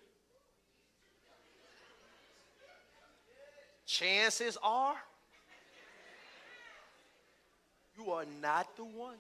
Chances 3.87 4.57
are 4.63 4.97
you 8.01 8.13
are 8.13 8.25
not 8.41 8.77
the 8.77 8.85
one. 8.85 9.17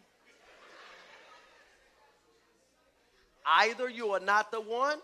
Either 3.44 3.88
you 3.88 4.10
are 4.10 4.20
not 4.20 4.50
the 4.50 4.60
one 4.60 4.98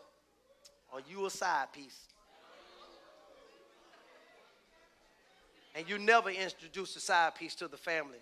or 0.92 1.00
you 1.08 1.26
a 1.26 1.30
side 1.30 1.72
piece. 1.72 2.00
And 5.74 5.88
you 5.88 5.98
never 5.98 6.30
introduce 6.30 6.96
a 6.96 7.00
side 7.00 7.34
piece 7.34 7.54
to 7.56 7.68
the 7.68 7.76
family. 7.76 8.18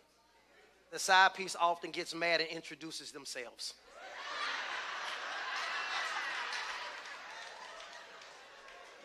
The 0.90 0.98
side 0.98 1.34
piece 1.34 1.54
often 1.60 1.90
gets 1.90 2.14
mad 2.14 2.40
and 2.40 2.50
introduces 2.50 3.12
themselves. 3.12 3.74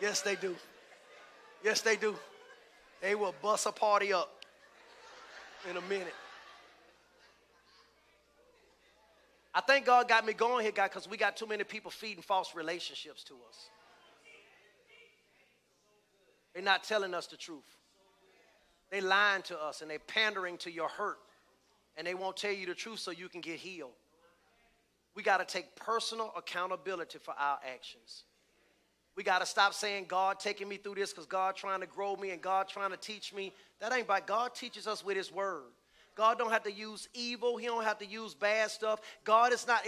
Yes, 0.00 0.22
they 0.22 0.36
do. 0.36 0.56
Yes, 1.62 1.80
they 1.82 1.96
do. 1.96 2.14
They 3.02 3.14
will 3.14 3.34
bust 3.42 3.66
a 3.66 3.72
party 3.72 4.12
up 4.12 4.30
in 5.68 5.76
a 5.76 5.80
minute. 5.82 6.14
I 9.54 9.60
think 9.60 9.84
God 9.86 10.08
got 10.08 10.24
me 10.24 10.32
going 10.32 10.62
here, 10.62 10.72
God, 10.72 10.90
because 10.90 11.08
we 11.08 11.16
got 11.16 11.36
too 11.36 11.46
many 11.46 11.64
people 11.64 11.90
feeding 11.90 12.22
false 12.22 12.54
relationships 12.54 13.24
to 13.24 13.34
us. 13.48 13.68
They're 16.54 16.62
not 16.62 16.84
telling 16.84 17.14
us 17.14 17.26
the 17.26 17.36
truth. 17.36 17.76
They 18.90 19.00
lying 19.00 19.42
to 19.42 19.60
us 19.60 19.82
and 19.82 19.90
they 19.90 19.98
pandering 19.98 20.56
to 20.58 20.70
your 20.70 20.88
hurt. 20.88 21.18
And 21.96 22.06
they 22.06 22.14
won't 22.14 22.36
tell 22.36 22.52
you 22.52 22.66
the 22.66 22.74
truth 22.74 23.00
so 23.00 23.10
you 23.10 23.28
can 23.28 23.40
get 23.40 23.58
healed. 23.58 23.92
We 25.14 25.22
got 25.22 25.38
to 25.38 25.44
take 25.44 25.74
personal 25.76 26.32
accountability 26.36 27.18
for 27.18 27.34
our 27.38 27.58
actions. 27.74 28.24
We 29.16 29.22
got 29.22 29.40
to 29.40 29.46
stop 29.46 29.74
saying 29.74 30.06
God 30.08 30.38
taking 30.40 30.68
me 30.68 30.76
through 30.76 30.94
this 30.94 31.10
because 31.12 31.26
God 31.26 31.56
trying 31.56 31.80
to 31.80 31.86
grow 31.86 32.16
me 32.16 32.30
and 32.30 32.40
God 32.40 32.68
trying 32.68 32.90
to 32.90 32.96
teach 32.96 33.34
me. 33.34 33.52
That 33.80 33.92
ain't 33.92 34.06
by 34.06 34.20
God 34.20 34.54
teaches 34.54 34.86
us 34.86 35.04
with 35.04 35.16
his 35.16 35.32
word. 35.32 35.64
God 36.16 36.38
don't 36.38 36.50
have 36.50 36.64
to 36.64 36.72
use 36.72 37.08
evil. 37.14 37.56
He 37.56 37.66
don't 37.66 37.84
have 37.84 37.98
to 37.98 38.06
use 38.06 38.34
bad 38.34 38.70
stuff. 38.70 39.00
God 39.24 39.52
is 39.52 39.66
not 39.66 39.86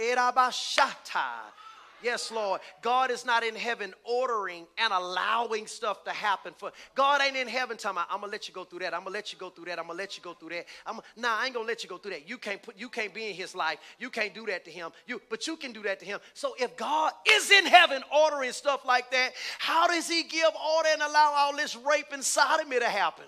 Yes, 2.03 2.31
Lord. 2.31 2.59
God 2.81 3.11
is 3.11 3.25
not 3.25 3.43
in 3.43 3.55
heaven 3.55 3.93
ordering 4.03 4.67
and 4.77 4.91
allowing 4.91 5.67
stuff 5.67 6.03
to 6.03 6.11
happen. 6.11 6.53
For 6.57 6.71
God 6.95 7.21
ain't 7.21 7.37
in 7.37 7.47
heaven 7.47 7.77
telling 7.77 7.95
me, 7.97 8.01
I'm 8.09 8.19
gonna 8.19 8.31
let 8.31 8.47
you 8.47 8.53
go 8.53 8.65
through 8.65 8.79
that. 8.79 8.93
I'm 8.93 9.03
gonna 9.03 9.13
let 9.13 9.31
you 9.31 9.39
go 9.39 9.49
through 9.49 9.65
that. 9.65 9.79
I'm 9.79 9.87
gonna 9.87 9.97
let 9.97 10.17
you 10.17 10.23
go 10.23 10.33
through 10.33 10.49
that. 10.49 10.65
I'm 10.85 10.99
nah, 11.15 11.37
I 11.39 11.45
ain't 11.45 11.53
gonna 11.53 11.67
let 11.67 11.83
you 11.83 11.89
go 11.89 11.97
through 11.97 12.11
that. 12.11 12.27
You 12.27 12.37
can't 12.37 12.61
put 12.61 12.77
you 12.77 12.89
can't 12.89 13.13
be 13.13 13.29
in 13.29 13.33
his 13.33 13.55
life. 13.55 13.79
You 13.99 14.09
can't 14.09 14.33
do 14.33 14.45
that 14.47 14.65
to 14.65 14.71
him. 14.71 14.91
You 15.07 15.21
but 15.29 15.47
you 15.47 15.55
can 15.55 15.71
do 15.71 15.81
that 15.83 15.99
to 16.01 16.05
him. 16.05 16.19
So 16.33 16.55
if 16.59 16.75
God 16.75 17.13
is 17.25 17.49
in 17.51 17.65
heaven 17.65 18.03
ordering 18.13 18.51
stuff 18.51 18.85
like 18.85 19.09
that, 19.11 19.31
how 19.59 19.87
does 19.87 20.09
he 20.09 20.23
give 20.23 20.51
order 20.77 20.89
and 20.91 21.01
allow 21.01 21.33
all 21.35 21.55
this 21.55 21.75
rape 21.75 22.07
and 22.11 22.23
sodomy 22.23 22.79
to 22.79 22.89
happen? 22.89 23.25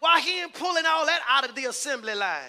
Why 0.00 0.20
he 0.20 0.40
ain't 0.40 0.54
pulling 0.54 0.86
all 0.86 1.06
that 1.06 1.20
out 1.28 1.48
of 1.48 1.54
the 1.54 1.66
assembly 1.66 2.14
line? 2.14 2.42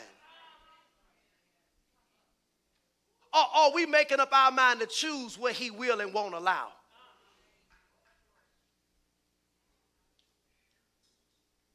Or 3.33 3.43
are 3.53 3.71
we 3.73 3.85
making 3.85 4.19
up 4.19 4.29
our 4.33 4.51
mind 4.51 4.81
to 4.81 4.85
choose 4.85 5.37
what 5.37 5.53
he 5.53 5.71
will 5.71 6.01
and 6.01 6.13
won't 6.13 6.33
allow? 6.33 6.67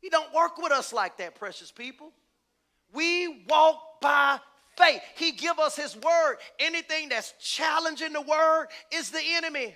He 0.00 0.11
don't 0.11 0.32
work 0.32 0.59
with 0.59 0.70
us 0.70 0.92
like 0.92 1.16
that, 1.18 1.34
precious 1.34 1.72
people. 1.72 2.12
We 2.92 3.44
walk 3.48 4.00
by 4.00 4.38
faith. 4.76 5.00
He 5.16 5.32
give 5.32 5.59
us 5.59 5.74
his 5.74 5.96
word. 5.96 6.36
Anything 6.61 7.09
that's 7.09 7.34
challenging 7.40 8.12
the 8.12 8.20
word 8.20 8.68
is 8.92 9.11
the 9.11 9.22
enemy. 9.22 9.74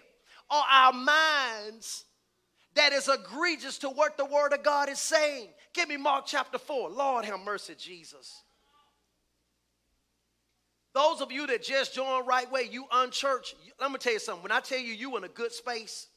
Or 0.50 0.62
our 0.70 0.92
minds 0.92 2.04
that 2.74 2.92
is 2.92 3.08
egregious 3.08 3.78
to 3.78 3.88
what 3.88 4.16
the 4.16 4.24
word 4.24 4.52
of 4.52 4.62
God 4.62 4.88
is 4.88 4.98
saying. 4.98 5.48
Give 5.74 5.88
me 5.88 5.96
Mark 5.96 6.26
chapter 6.26 6.58
4. 6.58 6.90
Lord 6.90 7.24
have 7.24 7.40
mercy, 7.40 7.74
Jesus. 7.76 8.42
Those 10.92 11.20
of 11.20 11.30
you 11.30 11.46
that 11.46 11.62
just 11.62 11.94
joined 11.94 12.26
right 12.26 12.50
way, 12.50 12.68
you 12.70 12.84
unchurched. 12.90 13.54
Let 13.80 13.92
me 13.92 13.98
tell 13.98 14.12
you 14.12 14.18
something. 14.18 14.42
When 14.42 14.52
I 14.52 14.60
tell 14.60 14.78
you 14.78 14.92
you 14.92 15.16
in 15.16 15.24
a 15.24 15.28
good 15.28 15.52
space, 15.52 16.08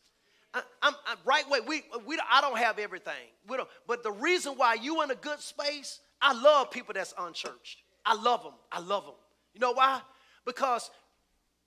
I, 0.53 0.61
am 0.83 0.93
right 1.25 1.47
way. 1.49 1.59
We, 1.65 1.83
we 2.05 2.17
I 2.29 2.41
don't 2.41 2.57
have 2.57 2.79
everything. 2.79 3.13
We 3.47 3.57
don't, 3.57 3.69
but 3.87 4.03
the 4.03 4.11
reason 4.11 4.53
why 4.53 4.75
you 4.75 5.01
in 5.03 5.11
a 5.11 5.15
good 5.15 5.39
space, 5.39 5.99
I 6.21 6.33
love 6.33 6.71
people 6.71 6.93
that's 6.93 7.13
unchurched. 7.17 7.83
I 8.05 8.15
love 8.15 8.43
them. 8.43 8.53
I 8.71 8.79
love 8.79 9.05
them. 9.05 9.15
You 9.53 9.59
know 9.59 9.73
why? 9.73 10.01
Because 10.45 10.89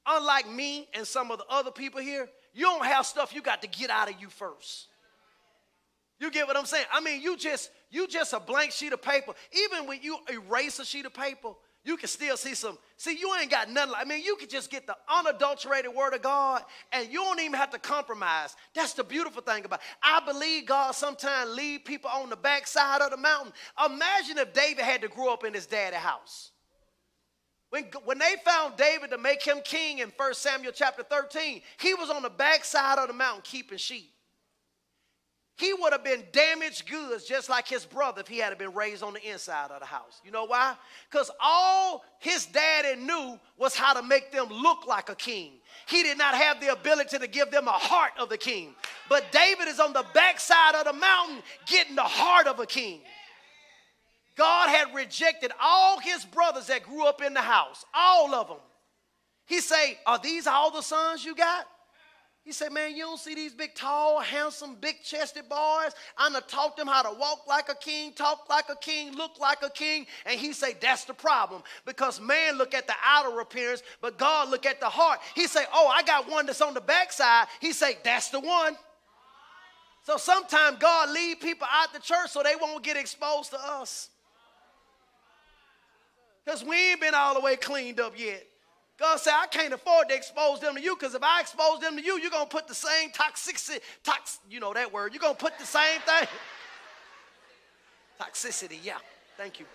unlike 0.06 0.50
me 0.50 0.88
and 0.94 1.06
some 1.06 1.30
of 1.30 1.38
the 1.38 1.46
other 1.48 1.70
people 1.70 2.00
here, 2.00 2.28
you 2.54 2.64
don't 2.64 2.84
have 2.84 3.06
stuff 3.06 3.34
you 3.34 3.42
got 3.42 3.62
to 3.62 3.68
get 3.68 3.90
out 3.90 4.10
of 4.10 4.20
you 4.20 4.28
first. 4.28 4.88
You 6.18 6.30
get 6.30 6.46
what 6.46 6.56
I'm 6.56 6.66
saying? 6.66 6.86
I 6.92 7.00
mean, 7.00 7.20
you 7.20 7.36
just 7.36 7.70
you 7.90 8.06
just 8.06 8.32
a 8.32 8.40
blank 8.40 8.72
sheet 8.72 8.92
of 8.92 9.02
paper. 9.02 9.32
Even 9.52 9.86
when 9.86 10.00
you 10.02 10.18
erase 10.32 10.78
a 10.78 10.84
sheet 10.84 11.06
of 11.06 11.14
paper, 11.14 11.50
you 11.86 11.96
can 11.96 12.08
still 12.08 12.36
see 12.36 12.54
some. 12.54 12.76
See, 12.96 13.16
you 13.16 13.32
ain't 13.40 13.50
got 13.50 13.70
nothing. 13.70 13.92
Like, 13.92 14.04
I 14.04 14.08
mean, 14.08 14.24
you 14.24 14.34
can 14.34 14.48
just 14.48 14.70
get 14.72 14.88
the 14.88 14.96
unadulterated 15.08 15.94
word 15.94 16.14
of 16.14 16.22
God, 16.22 16.62
and 16.92 17.10
you 17.12 17.20
don't 17.20 17.38
even 17.38 17.54
have 17.54 17.70
to 17.70 17.78
compromise. 17.78 18.56
That's 18.74 18.92
the 18.92 19.04
beautiful 19.04 19.40
thing 19.40 19.64
about. 19.64 19.78
It. 19.78 19.86
I 20.02 20.20
believe 20.26 20.66
God 20.66 20.96
sometimes 20.96 21.50
leave 21.50 21.84
people 21.84 22.10
on 22.12 22.28
the 22.28 22.36
backside 22.36 23.02
of 23.02 23.10
the 23.10 23.16
mountain. 23.16 23.52
Imagine 23.84 24.38
if 24.38 24.52
David 24.52 24.84
had 24.84 25.02
to 25.02 25.08
grow 25.08 25.32
up 25.32 25.44
in 25.44 25.54
his 25.54 25.66
daddy 25.66 25.94
house. 25.94 26.50
When, 27.70 27.84
when 28.04 28.18
they 28.18 28.34
found 28.44 28.76
David 28.76 29.10
to 29.10 29.18
make 29.18 29.42
him 29.42 29.60
king 29.62 29.98
in 29.98 30.12
1 30.16 30.34
Samuel 30.34 30.72
chapter 30.74 31.04
13, 31.04 31.62
he 31.78 31.94
was 31.94 32.10
on 32.10 32.22
the 32.22 32.30
backside 32.30 32.98
of 32.98 33.06
the 33.06 33.14
mountain 33.14 33.42
keeping 33.44 33.78
sheep 33.78 34.15
he 35.56 35.72
would 35.72 35.92
have 35.92 36.04
been 36.04 36.22
damaged 36.32 36.86
goods 36.86 37.24
just 37.24 37.48
like 37.48 37.66
his 37.66 37.86
brother 37.86 38.20
if 38.20 38.28
he 38.28 38.38
had 38.38 38.56
been 38.58 38.74
raised 38.74 39.02
on 39.02 39.14
the 39.14 39.30
inside 39.30 39.70
of 39.70 39.80
the 39.80 39.86
house. 39.86 40.20
You 40.22 40.30
know 40.30 40.44
why? 40.44 40.74
Because 41.10 41.30
all 41.40 42.04
his 42.18 42.44
daddy 42.44 43.00
knew 43.00 43.40
was 43.56 43.74
how 43.74 43.94
to 43.94 44.02
make 44.02 44.30
them 44.30 44.48
look 44.50 44.86
like 44.86 45.08
a 45.08 45.14
king. 45.14 45.52
He 45.86 46.02
did 46.02 46.18
not 46.18 46.34
have 46.34 46.60
the 46.60 46.72
ability 46.72 47.18
to 47.18 47.26
give 47.26 47.50
them 47.50 47.68
a 47.68 47.72
heart 47.72 48.12
of 48.18 48.28
the 48.28 48.36
king. 48.36 48.74
But 49.08 49.32
David 49.32 49.66
is 49.68 49.80
on 49.80 49.94
the 49.94 50.04
backside 50.12 50.74
of 50.74 50.84
the 50.84 50.92
mountain 50.92 51.42
getting 51.64 51.96
the 51.96 52.02
heart 52.02 52.46
of 52.46 52.60
a 52.60 52.66
king. 52.66 53.00
God 54.36 54.68
had 54.68 54.94
rejected 54.94 55.52
all 55.58 55.98
his 56.00 56.22
brothers 56.26 56.66
that 56.66 56.82
grew 56.82 57.06
up 57.06 57.22
in 57.22 57.32
the 57.32 57.40
house, 57.40 57.82
all 57.94 58.34
of 58.34 58.48
them. 58.48 58.58
He 59.46 59.60
say, 59.62 59.98
"Are 60.04 60.18
these 60.18 60.46
all 60.46 60.70
the 60.70 60.82
sons 60.82 61.24
you 61.24 61.34
got?" 61.34 61.66
He 62.46 62.52
said, 62.52 62.72
Man, 62.72 62.94
you 62.94 63.02
don't 63.02 63.18
see 63.18 63.34
these 63.34 63.52
big, 63.52 63.74
tall, 63.74 64.20
handsome, 64.20 64.76
big 64.80 65.02
chested 65.02 65.48
boys? 65.48 65.90
I'm 66.16 66.30
going 66.30 66.42
to 66.42 66.48
taught 66.48 66.76
them 66.76 66.86
how 66.86 67.02
to 67.02 67.18
walk 67.18 67.48
like 67.48 67.68
a 67.68 67.74
king, 67.74 68.12
talk 68.12 68.48
like 68.48 68.66
a 68.68 68.76
king, 68.76 69.16
look 69.16 69.40
like 69.40 69.64
a 69.64 69.68
king. 69.68 70.06
And 70.24 70.38
he 70.38 70.52
said, 70.52 70.76
That's 70.80 71.04
the 71.04 71.12
problem. 71.12 71.64
Because 71.84 72.20
man 72.20 72.56
look 72.56 72.72
at 72.72 72.86
the 72.86 72.94
outer 73.04 73.40
appearance, 73.40 73.82
but 74.00 74.16
God 74.16 74.48
look 74.48 74.64
at 74.64 74.78
the 74.78 74.88
heart. 74.88 75.18
He 75.34 75.48
said, 75.48 75.66
Oh, 75.74 75.88
I 75.88 76.04
got 76.04 76.30
one 76.30 76.46
that's 76.46 76.60
on 76.60 76.72
the 76.72 76.80
backside. 76.80 77.48
He 77.60 77.72
said, 77.72 77.96
That's 78.04 78.28
the 78.28 78.38
one. 78.38 78.76
So 80.04 80.16
sometimes 80.16 80.78
God 80.78 81.10
lead 81.10 81.40
people 81.40 81.66
out 81.68 81.92
the 81.92 81.98
church 81.98 82.30
so 82.30 82.44
they 82.44 82.54
won't 82.54 82.84
get 82.84 82.96
exposed 82.96 83.50
to 83.50 83.58
us. 83.60 84.08
Because 86.44 86.64
we 86.64 86.92
ain't 86.92 87.00
been 87.00 87.12
all 87.12 87.34
the 87.34 87.40
way 87.40 87.56
cleaned 87.56 87.98
up 87.98 88.16
yet. 88.16 88.46
God 88.98 89.20
said, 89.20 89.32
I 89.34 89.46
can't 89.46 89.74
afford 89.74 90.08
to 90.08 90.14
expose 90.14 90.60
them 90.60 90.74
to 90.74 90.80
you 90.80 90.96
because 90.96 91.14
if 91.14 91.22
I 91.22 91.40
expose 91.40 91.80
them 91.80 91.96
to 91.96 92.02
you, 92.02 92.18
you're 92.18 92.30
going 92.30 92.48
to 92.48 92.50
put 92.50 92.66
the 92.66 92.74
same 92.74 93.10
toxicity, 93.10 93.80
tox, 94.02 94.38
you 94.48 94.58
know 94.58 94.72
that 94.72 94.92
word, 94.92 95.12
you're 95.12 95.20
going 95.20 95.34
to 95.34 95.40
put 95.42 95.58
the 95.58 95.66
same 95.66 96.00
thing. 96.00 96.28
Toxicity, 98.20 98.78
yeah. 98.82 98.96
Thank 99.36 99.60
you. 99.60 99.66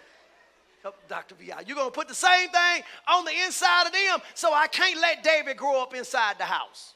Help 0.81 0.95
Dr. 1.07 1.35
VI. 1.35 1.63
You're 1.67 1.75
going 1.75 1.91
to 1.91 1.95
put 1.95 2.07
the 2.07 2.15
same 2.15 2.49
thing 2.49 2.83
on 3.07 3.23
the 3.25 3.31
inside 3.45 3.85
of 3.85 3.93
them, 3.93 4.19
so 4.33 4.51
I 4.51 4.65
can't 4.65 4.99
let 4.99 5.23
David 5.23 5.57
grow 5.57 5.83
up 5.83 5.93
inside 5.93 6.39
the 6.39 6.45
house. 6.45 6.95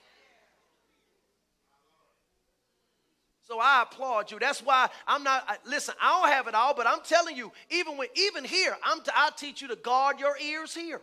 So 3.47 3.59
I 3.59 3.83
applaud 3.83 4.31
you. 4.31 4.39
That's 4.39 4.61
why 4.63 4.89
I'm 5.07 5.21
not. 5.21 5.43
I, 5.47 5.57
listen, 5.67 5.93
I 6.01 6.19
don't 6.19 6.31
have 6.31 6.47
it 6.47 6.55
all, 6.55 6.73
but 6.73 6.87
I'm 6.87 7.01
telling 7.03 7.37
you, 7.37 7.51
even 7.69 7.95
when, 7.95 8.07
even 8.15 8.43
here, 8.43 8.75
I'm. 8.83 9.01
T- 9.01 9.11
I 9.15 9.29
teach 9.37 9.61
you 9.61 9.67
to 9.67 9.75
guard 9.75 10.19
your 10.19 10.35
ears 10.39 10.73
here. 10.73 10.99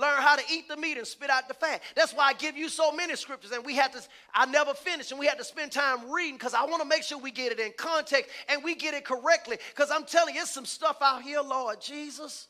Learn 0.00 0.22
how 0.22 0.34
to 0.34 0.42
eat 0.50 0.66
the 0.66 0.78
meat 0.78 0.96
and 0.96 1.06
spit 1.06 1.28
out 1.28 1.46
the 1.46 1.52
fat. 1.52 1.82
That's 1.94 2.14
why 2.14 2.28
I 2.28 2.32
give 2.32 2.56
you 2.56 2.70
so 2.70 2.90
many 2.90 3.14
scriptures, 3.16 3.50
and 3.50 3.62
we 3.64 3.74
have 3.76 3.92
to, 3.92 4.00
I 4.32 4.46
never 4.46 4.72
finish, 4.72 5.10
and 5.10 5.20
we 5.20 5.26
have 5.26 5.36
to 5.36 5.44
spend 5.44 5.72
time 5.72 6.10
reading 6.10 6.36
because 6.36 6.54
I 6.54 6.64
want 6.64 6.80
to 6.80 6.88
make 6.88 7.02
sure 7.02 7.18
we 7.18 7.30
get 7.30 7.52
it 7.52 7.60
in 7.60 7.72
context 7.76 8.30
and 8.48 8.64
we 8.64 8.74
get 8.74 8.94
it 8.94 9.04
correctly. 9.04 9.58
Because 9.74 9.90
I'm 9.90 10.04
telling 10.04 10.36
you, 10.36 10.40
it's 10.40 10.50
some 10.50 10.64
stuff 10.64 10.96
out 11.02 11.20
here, 11.20 11.42
Lord 11.42 11.82
Jesus. 11.82 12.48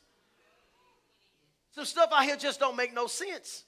Some 1.72 1.84
stuff 1.84 2.10
out 2.12 2.22
here 2.22 2.36
just 2.36 2.60
don't 2.60 2.76
make 2.76 2.94
no 2.94 3.08
sense. 3.08 3.64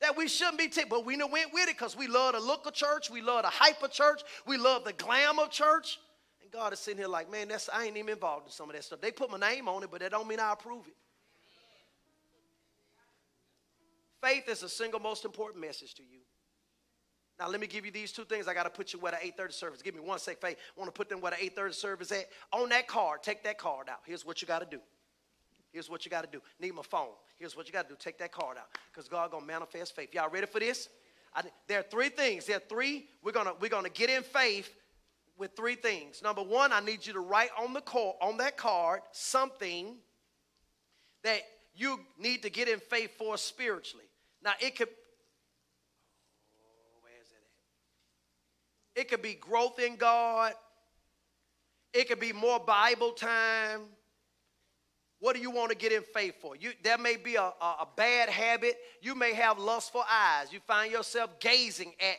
That 0.00 0.16
we 0.16 0.28
shouldn't 0.28 0.58
be 0.58 0.68
taking, 0.68 0.90
but 0.90 1.06
we 1.06 1.16
know 1.16 1.26
went 1.26 1.54
with 1.54 1.68
it 1.68 1.78
because 1.78 1.96
we 1.96 2.06
love 2.06 2.34
the 2.34 2.40
look 2.40 2.66
of 2.66 2.74
church, 2.74 3.08
we 3.08 3.22
love 3.22 3.44
the 3.44 3.48
hype 3.50 3.82
of 3.82 3.92
church, 3.92 4.20
we 4.46 4.58
love 4.58 4.84
the 4.84 4.92
glam 4.92 5.38
of 5.38 5.50
church. 5.50 5.98
And 6.42 6.50
God 6.50 6.74
is 6.74 6.80
sitting 6.80 6.98
here 6.98 7.08
like, 7.08 7.30
man, 7.30 7.48
that's 7.48 7.70
I 7.72 7.84
ain't 7.84 7.96
even 7.96 8.10
involved 8.10 8.46
in 8.46 8.52
some 8.52 8.68
of 8.68 8.76
that 8.76 8.84
stuff. 8.84 9.00
They 9.00 9.10
put 9.10 9.30
my 9.30 9.38
name 9.38 9.68
on 9.68 9.82
it, 9.82 9.90
but 9.90 10.00
that 10.00 10.10
don't 10.10 10.28
mean 10.28 10.40
I 10.40 10.52
approve 10.52 10.86
it. 10.86 10.94
Faith 14.24 14.48
is 14.48 14.60
the 14.60 14.68
single 14.70 15.00
most 15.00 15.26
important 15.26 15.60
message 15.60 15.92
to 15.94 16.02
you. 16.02 16.20
Now 17.38 17.48
let 17.48 17.60
me 17.60 17.66
give 17.66 17.84
you 17.84 17.90
these 17.90 18.10
two 18.10 18.24
things. 18.24 18.48
I 18.48 18.54
got 18.54 18.62
to 18.62 18.70
put 18.70 18.92
you 18.94 18.98
where 18.98 19.12
the 19.12 19.18
8:30 19.18 19.52
service. 19.52 19.82
Give 19.82 19.94
me 19.94 20.00
one 20.00 20.18
sec, 20.18 20.40
faith. 20.40 20.56
I 20.56 20.80
want 20.80 20.88
to 20.88 20.96
put 20.96 21.10
them 21.10 21.20
where 21.20 21.32
the 21.32 21.36
8:30 21.36 21.74
service 21.74 22.12
at. 22.12 22.26
On 22.52 22.68
that 22.70 22.86
card, 22.86 23.22
take 23.22 23.42
that 23.44 23.58
card 23.58 23.90
out. 23.90 23.98
Here's 24.06 24.24
what 24.24 24.40
you 24.40 24.48
got 24.48 24.60
to 24.60 24.66
do. 24.66 24.80
Here's 25.72 25.90
what 25.90 26.06
you 26.06 26.10
got 26.10 26.22
to 26.22 26.30
do. 26.30 26.40
Need 26.58 26.74
my 26.74 26.82
phone. 26.82 27.10
Here's 27.36 27.54
what 27.54 27.66
you 27.66 27.72
got 27.72 27.88
to 27.88 27.94
do. 27.94 27.98
Take 27.98 28.18
that 28.18 28.32
card 28.32 28.56
out 28.56 28.68
because 28.90 29.08
God 29.08 29.30
gonna 29.30 29.44
manifest 29.44 29.94
faith. 29.94 30.14
Y'all 30.14 30.30
ready 30.30 30.46
for 30.46 30.60
this? 30.60 30.88
I, 31.34 31.42
there 31.66 31.80
are 31.80 31.82
three 31.90 32.08
things. 32.08 32.46
There 32.46 32.56
are 32.56 32.62
three. 32.66 33.06
We're 33.22 33.32
gonna 33.32 33.52
we're 33.60 33.68
gonna 33.68 33.90
get 33.90 34.08
in 34.08 34.22
faith. 34.22 34.72
with 35.36 35.56
three 35.56 35.74
things. 35.74 36.22
Number 36.22 36.42
one, 36.42 36.72
I 36.72 36.80
need 36.80 37.04
you 37.04 37.12
to 37.12 37.20
write 37.20 37.50
on 37.58 37.74
the 37.74 37.80
card, 37.80 38.14
on 38.22 38.36
that 38.38 38.56
card 38.56 39.00
something 39.10 39.96
that 41.24 41.40
you 41.74 41.98
need 42.18 42.42
to 42.42 42.50
get 42.50 42.68
in 42.68 42.78
faith 42.78 43.10
for 43.18 43.36
spiritually. 43.36 44.06
Now 44.44 44.52
it 44.60 44.76
could 44.76 44.88
where's 47.00 47.28
that 47.30 47.36
at? 48.96 49.02
It 49.02 49.08
could 49.08 49.22
be 49.22 49.34
growth 49.34 49.78
in 49.78 49.96
God. 49.96 50.52
It 51.92 52.08
could 52.08 52.20
be 52.20 52.32
more 52.32 52.60
Bible 52.60 53.12
time. 53.12 53.82
What 55.20 55.34
do 55.34 55.40
you 55.40 55.50
want 55.50 55.70
to 55.70 55.76
get 55.76 55.92
in 55.92 56.02
faith 56.02 56.34
for? 56.40 56.54
You, 56.54 56.72
there 56.82 56.98
may 56.98 57.16
be 57.16 57.36
a, 57.36 57.42
a, 57.42 57.76
a 57.80 57.88
bad 57.96 58.28
habit. 58.28 58.76
You 59.00 59.14
may 59.14 59.32
have 59.32 59.58
lustful 59.58 60.04
eyes. 60.10 60.52
You 60.52 60.60
find 60.66 60.92
yourself 60.92 61.40
gazing 61.40 61.94
at 61.98 62.16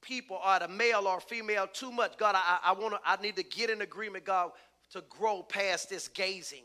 people 0.00 0.38
or 0.46 0.58
the 0.60 0.68
male 0.68 1.08
or 1.08 1.18
female 1.20 1.66
too 1.66 1.90
much. 1.90 2.16
God, 2.16 2.36
I, 2.36 2.60
I 2.62 2.72
want 2.72 2.94
to, 2.94 3.00
I 3.04 3.20
need 3.20 3.36
to 3.36 3.42
get 3.42 3.70
in 3.70 3.80
agreement, 3.80 4.24
God, 4.24 4.52
to 4.92 5.02
grow 5.08 5.42
past 5.42 5.90
this 5.90 6.06
gazing. 6.06 6.62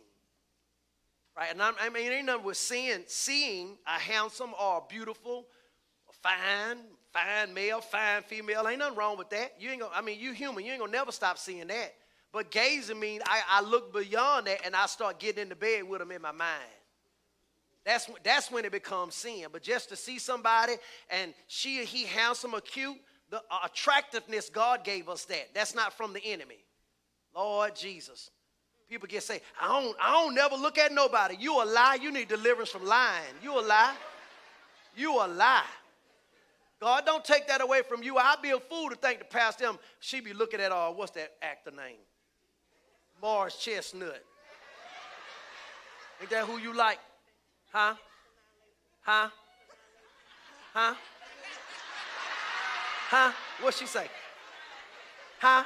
Right? 1.40 1.52
And 1.54 1.62
I 1.62 1.88
mean, 1.88 2.12
ain't 2.12 2.26
nothing 2.26 2.44
with 2.44 2.58
seeing, 2.58 3.04
seeing 3.08 3.78
a 3.88 3.92
handsome 3.92 4.52
or 4.60 4.84
beautiful, 4.90 5.46
fine, 6.22 6.80
fine 7.14 7.54
male, 7.54 7.80
fine 7.80 8.24
female. 8.24 8.68
Ain't 8.68 8.80
nothing 8.80 8.98
wrong 8.98 9.18
with 9.18 9.30
that. 9.30 9.54
You 9.58 9.70
ain't 9.70 9.80
gonna, 9.80 9.94
I 9.96 10.02
mean, 10.02 10.20
you 10.20 10.34
human. 10.34 10.66
You 10.66 10.74
ain't 10.74 10.82
gonna 10.82 10.92
never 10.92 11.14
stop 11.14 11.38
seeing 11.38 11.68
that. 11.68 11.94
But 12.34 12.52
gazing 12.52 13.00
means 13.00 13.24
I, 13.26 13.40
I 13.50 13.62
look 13.62 13.94
beyond 13.94 14.48
that 14.48 14.66
and 14.66 14.76
I 14.76 14.86
start 14.88 15.18
getting 15.18 15.44
into 15.44 15.56
bed 15.56 15.88
with 15.88 16.00
them 16.00 16.12
in 16.12 16.22
my 16.22 16.34
mind. 16.34 16.62
That's, 17.86 18.10
that's 18.22 18.52
when 18.52 18.66
it 18.66 18.74
becomes 18.74 19.16
sin. 19.16 19.46
But 19.50 19.64
just 19.64 19.88
to 19.90 19.96
see 19.96 20.20
somebody 20.20 20.74
and 21.10 21.34
she 21.48 21.82
or 21.82 21.86
he 21.86 22.04
handsome 22.04 22.54
or 22.54 22.60
cute, 22.60 22.98
the 23.30 23.38
uh, 23.38 23.60
attractiveness, 23.64 24.50
God 24.50 24.84
gave 24.84 25.08
us 25.08 25.24
that. 25.26 25.54
That's 25.54 25.74
not 25.74 25.94
from 25.94 26.12
the 26.12 26.26
enemy. 26.26 26.66
Lord 27.34 27.78
Jesus. 27.78 28.30
People 28.90 29.08
get 29.08 29.22
say, 29.22 29.42
I 29.62 29.68
don't, 29.68 29.96
I 30.02 30.12
don't 30.12 30.34
never 30.34 30.56
look 30.56 30.80
at 30.80 30.92
nobody. 30.92 31.36
You 31.40 31.62
a 31.62 31.66
lie. 31.66 32.00
You 32.02 32.12
need 32.12 32.28
deliverance 32.28 32.72
from 32.72 32.86
lying. 32.86 33.36
You 33.44 33.60
a 33.60 33.62
lie. 33.62 33.94
You 34.98 35.14
a 35.24 35.28
lie. 35.28 35.64
God 36.82 37.06
don't 37.06 37.24
take 37.24 37.48
that 37.48 37.62
away 37.62 37.82
from 37.88 38.02
you. 38.02 38.18
I'd 38.18 38.42
be 38.42 38.50
a 38.52 38.60
fool 38.60 38.90
to 38.90 38.96
think 38.96 39.20
to 39.20 39.26
pass 39.26 39.56
them. 39.58 39.78
She 40.00 40.22
be 40.22 40.34
looking 40.34 40.60
at, 40.60 40.72
all. 40.72 40.96
what's 40.96 41.12
that 41.12 41.34
actor 41.42 41.72
name? 41.72 41.98
Morris 43.22 43.58
Chestnut. 43.58 44.24
Ain't 46.22 46.30
that 46.32 46.46
who 46.46 46.58
you 46.58 46.76
like? 46.76 47.00
Huh? 47.72 47.94
Huh? 49.02 49.30
Huh? 50.74 50.96
Huh? 53.10 53.32
What 53.62 53.74
she 53.74 53.86
say? 53.86 54.08
Huh? 55.40 55.64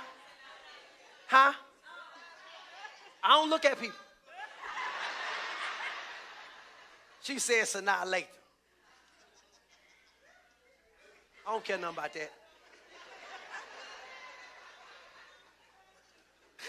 Huh? 1.28 1.54
I 3.24 3.30
don't 3.30 3.50
look 3.50 3.64
at 3.66 3.80
people. 3.80 3.96
She 7.22 7.40
says 7.40 7.74
Sanaa 7.74 8.04
Lathan. 8.04 8.26
I 11.48 11.52
don't 11.52 11.64
care 11.64 11.78
nothing 11.78 11.98
about 11.98 12.14
that. 12.14 12.32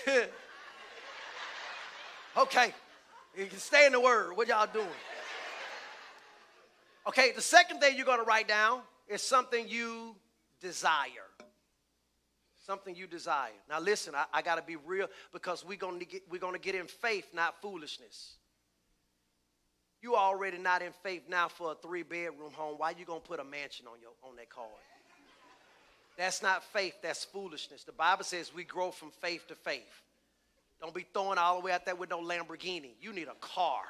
okay, 2.37 2.75
you 3.37 3.47
can 3.47 3.59
stay 3.59 3.87
in 3.87 3.93
the 3.93 4.01
word. 4.01 4.37
What 4.37 4.49
y'all 4.49 4.69
doing? 4.73 4.87
Okay, 7.07 7.33
the 7.33 7.43
second 7.43 7.81
thing 7.81 7.97
you're 7.97 8.07
going 8.07 8.19
to 8.19 8.25
write 8.25 8.49
down 8.49 8.81
is 9.09 9.23
something 9.23 9.69
you 9.69 10.17
desire. 10.61 11.34
Something 12.67 12.97
you 12.97 13.07
desire. 13.07 13.51
Now, 13.69 13.79
listen, 13.79 14.15
I, 14.15 14.25
I 14.33 14.41
got 14.41 14.55
to 14.55 14.63
be 14.63 14.77
real 14.77 15.09
because 15.33 15.65
we're 15.67 15.77
going 15.77 15.99
to 15.99 16.07
get, 16.07 16.23
we're 16.31 16.41
going 16.41 16.55
to 16.55 16.61
get 16.61 16.75
in 16.75 16.87
faith, 16.87 17.27
not 17.35 17.61
foolishness. 17.61 18.37
You 20.01 20.17
already 20.17 20.57
not 20.57 20.81
in 20.81 20.93
faith 21.03 21.25
now 21.29 21.49
for 21.49 21.73
a 21.73 21.75
three 21.75 22.03
bedroom 22.03 22.53
home. 22.53 22.77
Why 22.79 22.95
you 22.99 23.05
going 23.05 23.21
to 23.21 23.27
put 23.27 23.39
a 23.39 23.45
mansion 23.45 23.87
on, 23.87 24.01
your, 24.01 24.13
on 24.23 24.37
that 24.37 24.49
card? 24.49 24.69
That's 26.17 26.43
not 26.43 26.65
faith, 26.65 26.95
that's 27.03 27.25
foolishness. 27.25 27.85
The 27.85 27.93
Bible 27.93 28.25
says 28.25 28.55
we 28.55 28.65
grow 28.65 28.91
from 28.91 29.11
faith 29.11 29.47
to 29.49 29.55
faith. 29.55 29.83
Don't 30.81 30.95
be 30.95 31.07
throwing 31.13 31.39
all 31.39 31.59
the 31.59 31.67
way 31.67 31.73
out 31.73 31.85
there 31.85 31.95
with 31.95 32.11
no 32.11 32.21
Lamborghini. 32.21 32.93
You 33.01 33.13
need 33.13 33.29
a 33.29 33.37
car. 33.41 33.83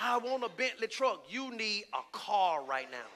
I 0.00 0.18
want 0.18 0.42
a 0.42 0.48
Bentley 0.48 0.88
truck. 0.88 1.26
You 1.28 1.56
need 1.56 1.84
a 1.92 2.16
car 2.16 2.64
right 2.64 2.90
now. 2.90 3.06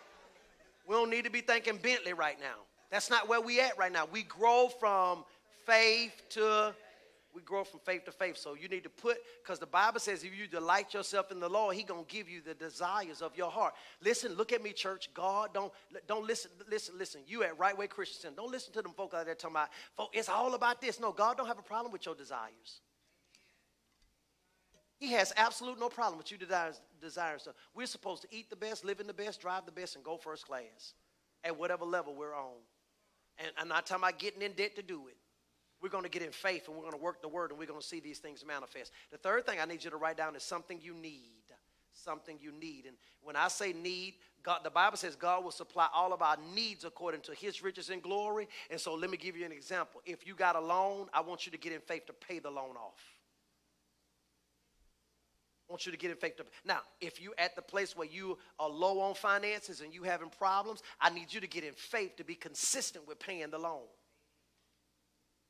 We 0.86 0.94
don't 0.94 1.10
need 1.10 1.24
to 1.24 1.30
be 1.30 1.40
thinking 1.40 1.78
Bentley 1.78 2.12
right 2.12 2.38
now. 2.38 2.67
That's 2.90 3.10
not 3.10 3.28
where 3.28 3.40
we 3.40 3.60
at 3.60 3.76
right 3.78 3.92
now. 3.92 4.06
We 4.10 4.22
grow 4.22 4.68
from 4.68 5.24
faith 5.66 6.22
to 6.30 6.74
we 7.34 7.42
grow 7.42 7.62
from 7.62 7.78
faith 7.80 8.04
to 8.06 8.10
faith. 8.10 8.36
So 8.36 8.54
you 8.54 8.68
need 8.68 8.82
to 8.84 8.88
put, 8.88 9.18
because 9.42 9.58
the 9.58 9.66
Bible 9.66 10.00
says 10.00 10.24
if 10.24 10.36
you 10.36 10.46
delight 10.46 10.94
yourself 10.94 11.30
in 11.30 11.38
the 11.38 11.48
Lord, 11.48 11.76
He 11.76 11.82
gonna 11.82 12.02
give 12.08 12.28
you 12.28 12.40
the 12.40 12.54
desires 12.54 13.22
of 13.22 13.36
your 13.36 13.50
heart. 13.50 13.74
Listen, 14.02 14.34
look 14.34 14.52
at 14.52 14.62
me, 14.62 14.72
church. 14.72 15.10
God, 15.14 15.50
don't 15.52 15.72
don't 16.06 16.26
listen, 16.26 16.50
listen, 16.70 16.94
listen. 16.98 17.20
You 17.26 17.44
at 17.44 17.58
Right 17.58 17.76
Way 17.76 17.86
Christian. 17.86 18.34
Don't 18.34 18.50
listen 18.50 18.72
to 18.72 18.82
them 18.82 18.92
folk 18.92 19.14
out 19.14 19.26
there 19.26 19.34
talking 19.34 19.56
about, 19.56 19.68
folk, 19.96 20.10
it's 20.12 20.28
all 20.28 20.54
about 20.54 20.80
this. 20.80 20.98
No, 20.98 21.12
God 21.12 21.36
don't 21.36 21.46
have 21.46 21.58
a 21.58 21.62
problem 21.62 21.92
with 21.92 22.06
your 22.06 22.14
desires. 22.14 22.80
He 24.98 25.12
has 25.12 25.32
absolute 25.36 25.78
no 25.78 25.88
problem 25.88 26.18
with 26.18 26.32
you 26.32 26.38
desires, 26.38 26.80
desires. 27.00 27.46
We're 27.72 27.86
supposed 27.86 28.22
to 28.22 28.28
eat 28.32 28.50
the 28.50 28.56
best, 28.56 28.84
live 28.84 28.98
in 28.98 29.06
the 29.06 29.12
best, 29.12 29.40
drive 29.40 29.64
the 29.64 29.70
best, 29.70 29.94
and 29.94 30.04
go 30.04 30.16
first 30.16 30.46
class 30.46 30.94
at 31.44 31.56
whatever 31.56 31.84
level 31.84 32.16
we're 32.16 32.34
on. 32.34 32.56
And 33.38 33.52
I'm 33.56 33.68
not 33.68 33.86
talking 33.86 34.04
about 34.04 34.18
getting 34.18 34.42
in 34.42 34.52
debt 34.52 34.76
to 34.76 34.82
do 34.82 35.08
it. 35.08 35.16
We're 35.80 35.90
going 35.90 36.04
to 36.04 36.10
get 36.10 36.22
in 36.22 36.32
faith 36.32 36.66
and 36.66 36.76
we're 36.76 36.82
going 36.82 36.94
to 36.94 37.02
work 37.02 37.22
the 37.22 37.28
word 37.28 37.50
and 37.50 37.58
we're 37.58 37.66
going 37.66 37.80
to 37.80 37.86
see 37.86 38.00
these 38.00 38.18
things 38.18 38.44
manifest. 38.44 38.92
The 39.12 39.18
third 39.18 39.46
thing 39.46 39.60
I 39.60 39.64
need 39.64 39.84
you 39.84 39.90
to 39.90 39.96
write 39.96 40.16
down 40.16 40.34
is 40.34 40.42
something 40.42 40.80
you 40.82 40.92
need. 40.92 41.22
Something 41.92 42.38
you 42.40 42.52
need. 42.52 42.86
And 42.86 42.96
when 43.22 43.36
I 43.36 43.48
say 43.48 43.72
need, 43.72 44.14
God, 44.42 44.60
the 44.64 44.70
Bible 44.70 44.96
says 44.96 45.14
God 45.14 45.44
will 45.44 45.50
supply 45.52 45.88
all 45.92 46.12
of 46.12 46.22
our 46.22 46.36
needs 46.54 46.84
according 46.84 47.20
to 47.22 47.34
his 47.34 47.62
riches 47.62 47.90
and 47.90 48.02
glory. 48.02 48.48
And 48.70 48.80
so 48.80 48.94
let 48.94 49.10
me 49.10 49.16
give 49.16 49.36
you 49.36 49.44
an 49.46 49.52
example. 49.52 50.00
If 50.04 50.26
you 50.26 50.34
got 50.34 50.56
a 50.56 50.60
loan, 50.60 51.08
I 51.12 51.20
want 51.20 51.46
you 51.46 51.52
to 51.52 51.58
get 51.58 51.72
in 51.72 51.80
faith 51.80 52.06
to 52.06 52.12
pay 52.12 52.38
the 52.38 52.50
loan 52.50 52.76
off. 52.76 53.17
Want 55.68 55.84
you 55.84 55.92
to 55.92 55.98
get 55.98 56.10
in 56.10 56.16
faith. 56.16 56.40
Now, 56.64 56.80
if 57.00 57.20
you're 57.20 57.34
at 57.36 57.54
the 57.54 57.62
place 57.62 57.94
where 57.94 58.08
you 58.08 58.38
are 58.58 58.70
low 58.70 59.00
on 59.00 59.14
finances 59.14 59.82
and 59.82 59.92
you 59.92 60.02
having 60.02 60.30
problems, 60.30 60.82
I 61.00 61.10
need 61.10 61.32
you 61.32 61.40
to 61.40 61.46
get 61.46 61.62
in 61.62 61.74
faith 61.74 62.16
to 62.16 62.24
be 62.24 62.34
consistent 62.34 63.06
with 63.06 63.18
paying 63.18 63.50
the 63.50 63.58
loan. 63.58 63.82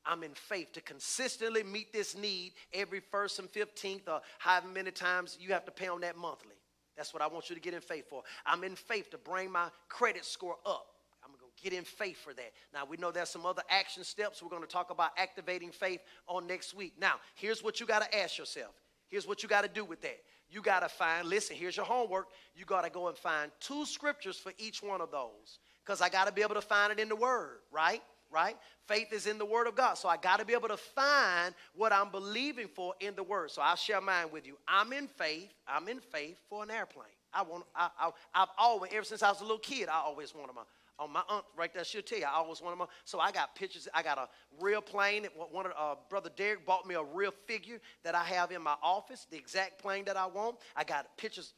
I'm 0.05 0.25
in 0.25 0.33
faith 0.33 0.73
to 0.73 0.81
consistently 0.81 1.62
meet 1.62 1.93
this 1.93 2.16
need 2.16 2.55
every 2.73 3.01
first 3.01 3.39
and 3.39 3.51
15th 3.53 4.09
or 4.09 4.21
however 4.39 4.69
many 4.69 4.91
times 4.91 5.37
you 5.41 5.53
have 5.53 5.66
to 5.66 5.71
pay 5.71 5.87
on 5.87 6.01
that 6.01 6.16
monthly. 6.16 6.57
That's 6.97 7.12
what 7.14 7.23
I 7.23 7.29
want 7.29 7.49
you 7.49 7.55
to 7.55 7.61
get 7.61 7.75
in 7.75 7.81
faith 7.81 8.09
for. 8.09 8.23
I'm 8.45 8.64
in 8.64 8.75
faith 8.75 9.11
to 9.11 9.19
bring 9.19 9.53
my 9.53 9.69
credit 9.89 10.25
score 10.25 10.57
up. 10.66 10.87
I'm 11.23 11.31
going 11.31 11.53
to 11.57 11.62
get 11.62 11.73
in 11.73 11.85
faith 11.85 12.16
for 12.16 12.33
that. 12.35 12.53
Now, 12.75 12.87
we 12.87 12.97
know 12.97 13.12
there's 13.12 13.29
some 13.29 13.47
other 13.47 13.62
action 13.69 14.03
steps. 14.03 14.43
We're 14.43 14.49
going 14.49 14.62
to 14.62 14.69
talk 14.69 14.91
about 14.91 15.11
activating 15.16 15.71
faith 15.71 16.01
on 16.27 16.47
next 16.47 16.75
week. 16.75 16.95
Now, 16.99 17.14
here's 17.37 17.62
what 17.62 17.79
you 17.79 17.87
got 17.87 18.03
to 18.03 18.19
ask 18.19 18.39
yourself 18.39 18.75
Here's 19.09 19.27
what 19.27 19.43
you 19.43 19.49
got 19.49 19.63
to 19.63 19.69
do 19.69 19.85
with 19.85 20.03
that. 20.03 20.19
You 20.51 20.63
got 20.63 20.81
to 20.81 20.89
find, 20.89 21.29
listen, 21.29 21.57
here's 21.57 21.77
your 21.77 21.87
homework. 21.87 22.29
You 22.55 22.65
got 22.65 22.85
to 22.85 22.91
go 22.91 23.09
and 23.09 23.17
find 23.17 23.51
two 23.61 23.85
scriptures 23.85 24.39
for 24.39 24.53
each 24.59 24.83
one 24.83 25.01
of 25.01 25.11
those. 25.11 25.59
Because 25.85 26.01
I 26.01 26.09
got 26.09 26.27
to 26.27 26.33
be 26.33 26.43
able 26.43 26.55
to 26.55 26.61
find 26.61 26.93
it 26.93 26.99
in 26.99 27.09
the 27.09 27.17
Word, 27.17 27.59
right? 27.73 28.03
Right? 28.31 28.57
Faith 28.87 29.13
is 29.13 29.27
in 29.27 29.39
the 29.39 29.45
Word 29.45 29.67
of 29.67 29.75
God. 29.75 29.95
So 29.95 30.09
I 30.09 30.17
got 30.19 30.39
to 30.39 30.45
be 30.45 30.53
able 30.53 30.69
to 30.69 30.77
find 30.77 31.55
what 31.75 31.93
I'm 31.93 32.11
believing 32.11 32.69
for 32.69 32.95
in 33.01 33.15
the 33.15 33.23
Word. 33.23 33.51
So 33.51 33.63
I'll 33.63 33.77
share 33.77 34.01
mine 34.01 34.27
with 34.33 34.47
you. 34.47 34.57
I'm 34.67 34.93
in 34.93 35.07
faith. 35.09 35.51
I'm 35.67 35.89
in 35.89 36.01
faith 36.01 36.39
for 36.49 36.63
an 36.63 36.71
airplane. 36.71 37.07
I 37.33 37.43
want, 37.43 37.65
I, 37.75 37.89
I, 37.99 38.11
I've 38.35 38.49
always, 38.59 38.93
ever 38.95 39.05
since 39.05 39.23
I 39.23 39.31
was 39.31 39.41
a 39.41 39.45
little 39.45 39.59
kid, 39.59 39.89
I 39.89 40.01
always 40.01 40.35
wanted 40.35 40.55
my, 40.55 40.63
on 40.99 41.12
my 41.12 41.22
aunt 41.28 41.44
right 41.57 41.72
there, 41.72 41.84
she'll 41.84 42.03
tell 42.03 42.18
you. 42.18 42.24
I 42.24 42.36
always 42.36 42.61
wanted 42.61 42.76
my. 42.76 42.86
So 43.05 43.20
I 43.20 43.30
got 43.30 43.55
pictures. 43.55 43.88
I 43.94 44.03
got 44.03 44.18
a 44.18 44.28
real 44.61 44.80
plane. 44.80 45.26
One 45.53 45.66
of 45.66 45.72
uh, 45.78 45.94
brother 46.09 46.30
Derek 46.36 46.66
bought 46.66 46.86
me 46.86 46.94
a 46.94 47.03
real 47.03 47.32
figure 47.46 47.80
that 48.05 48.14
I 48.14 48.24
have 48.24 48.51
in 48.51 48.62
my 48.62 48.74
office, 48.82 49.26
the 49.30 49.36
exact 49.36 49.80
plane 49.80 50.05
that 50.07 50.16
I 50.16 50.26
want. 50.26 50.57
I 50.76 50.84
got 50.84 51.16
pictures. 51.16 51.55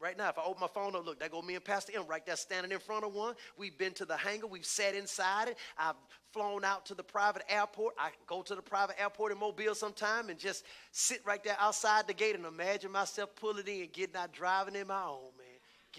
Right 0.00 0.16
now, 0.16 0.28
if 0.28 0.38
I 0.38 0.44
open 0.44 0.60
my 0.60 0.68
phone 0.68 0.94
up, 0.94 1.04
look, 1.04 1.18
there 1.18 1.28
go 1.28 1.42
me 1.42 1.56
and 1.56 1.64
Pastor 1.64 1.92
M 1.96 2.06
right 2.06 2.24
there 2.24 2.36
standing 2.36 2.70
in 2.70 2.78
front 2.78 3.04
of 3.04 3.12
one. 3.12 3.34
We've 3.56 3.76
been 3.76 3.92
to 3.94 4.04
the 4.04 4.16
hangar. 4.16 4.46
We've 4.46 4.64
sat 4.64 4.94
inside 4.94 5.48
it. 5.48 5.58
I've 5.76 5.96
flown 6.32 6.64
out 6.64 6.86
to 6.86 6.94
the 6.94 7.02
private 7.02 7.42
airport. 7.48 7.94
I 7.98 8.10
go 8.28 8.42
to 8.42 8.54
the 8.54 8.62
private 8.62 9.00
airport 9.00 9.32
in 9.32 9.38
Mobile 9.38 9.74
sometime 9.74 10.28
and 10.28 10.38
just 10.38 10.64
sit 10.92 11.20
right 11.24 11.42
there 11.42 11.56
outside 11.58 12.06
the 12.06 12.14
gate 12.14 12.36
and 12.36 12.46
imagine 12.46 12.92
myself 12.92 13.30
pulling 13.34 13.66
in 13.66 13.82
and 13.82 13.92
getting 13.92 14.14
out 14.14 14.32
driving 14.32 14.76
in 14.76 14.86
my 14.86 15.02
own, 15.02 15.30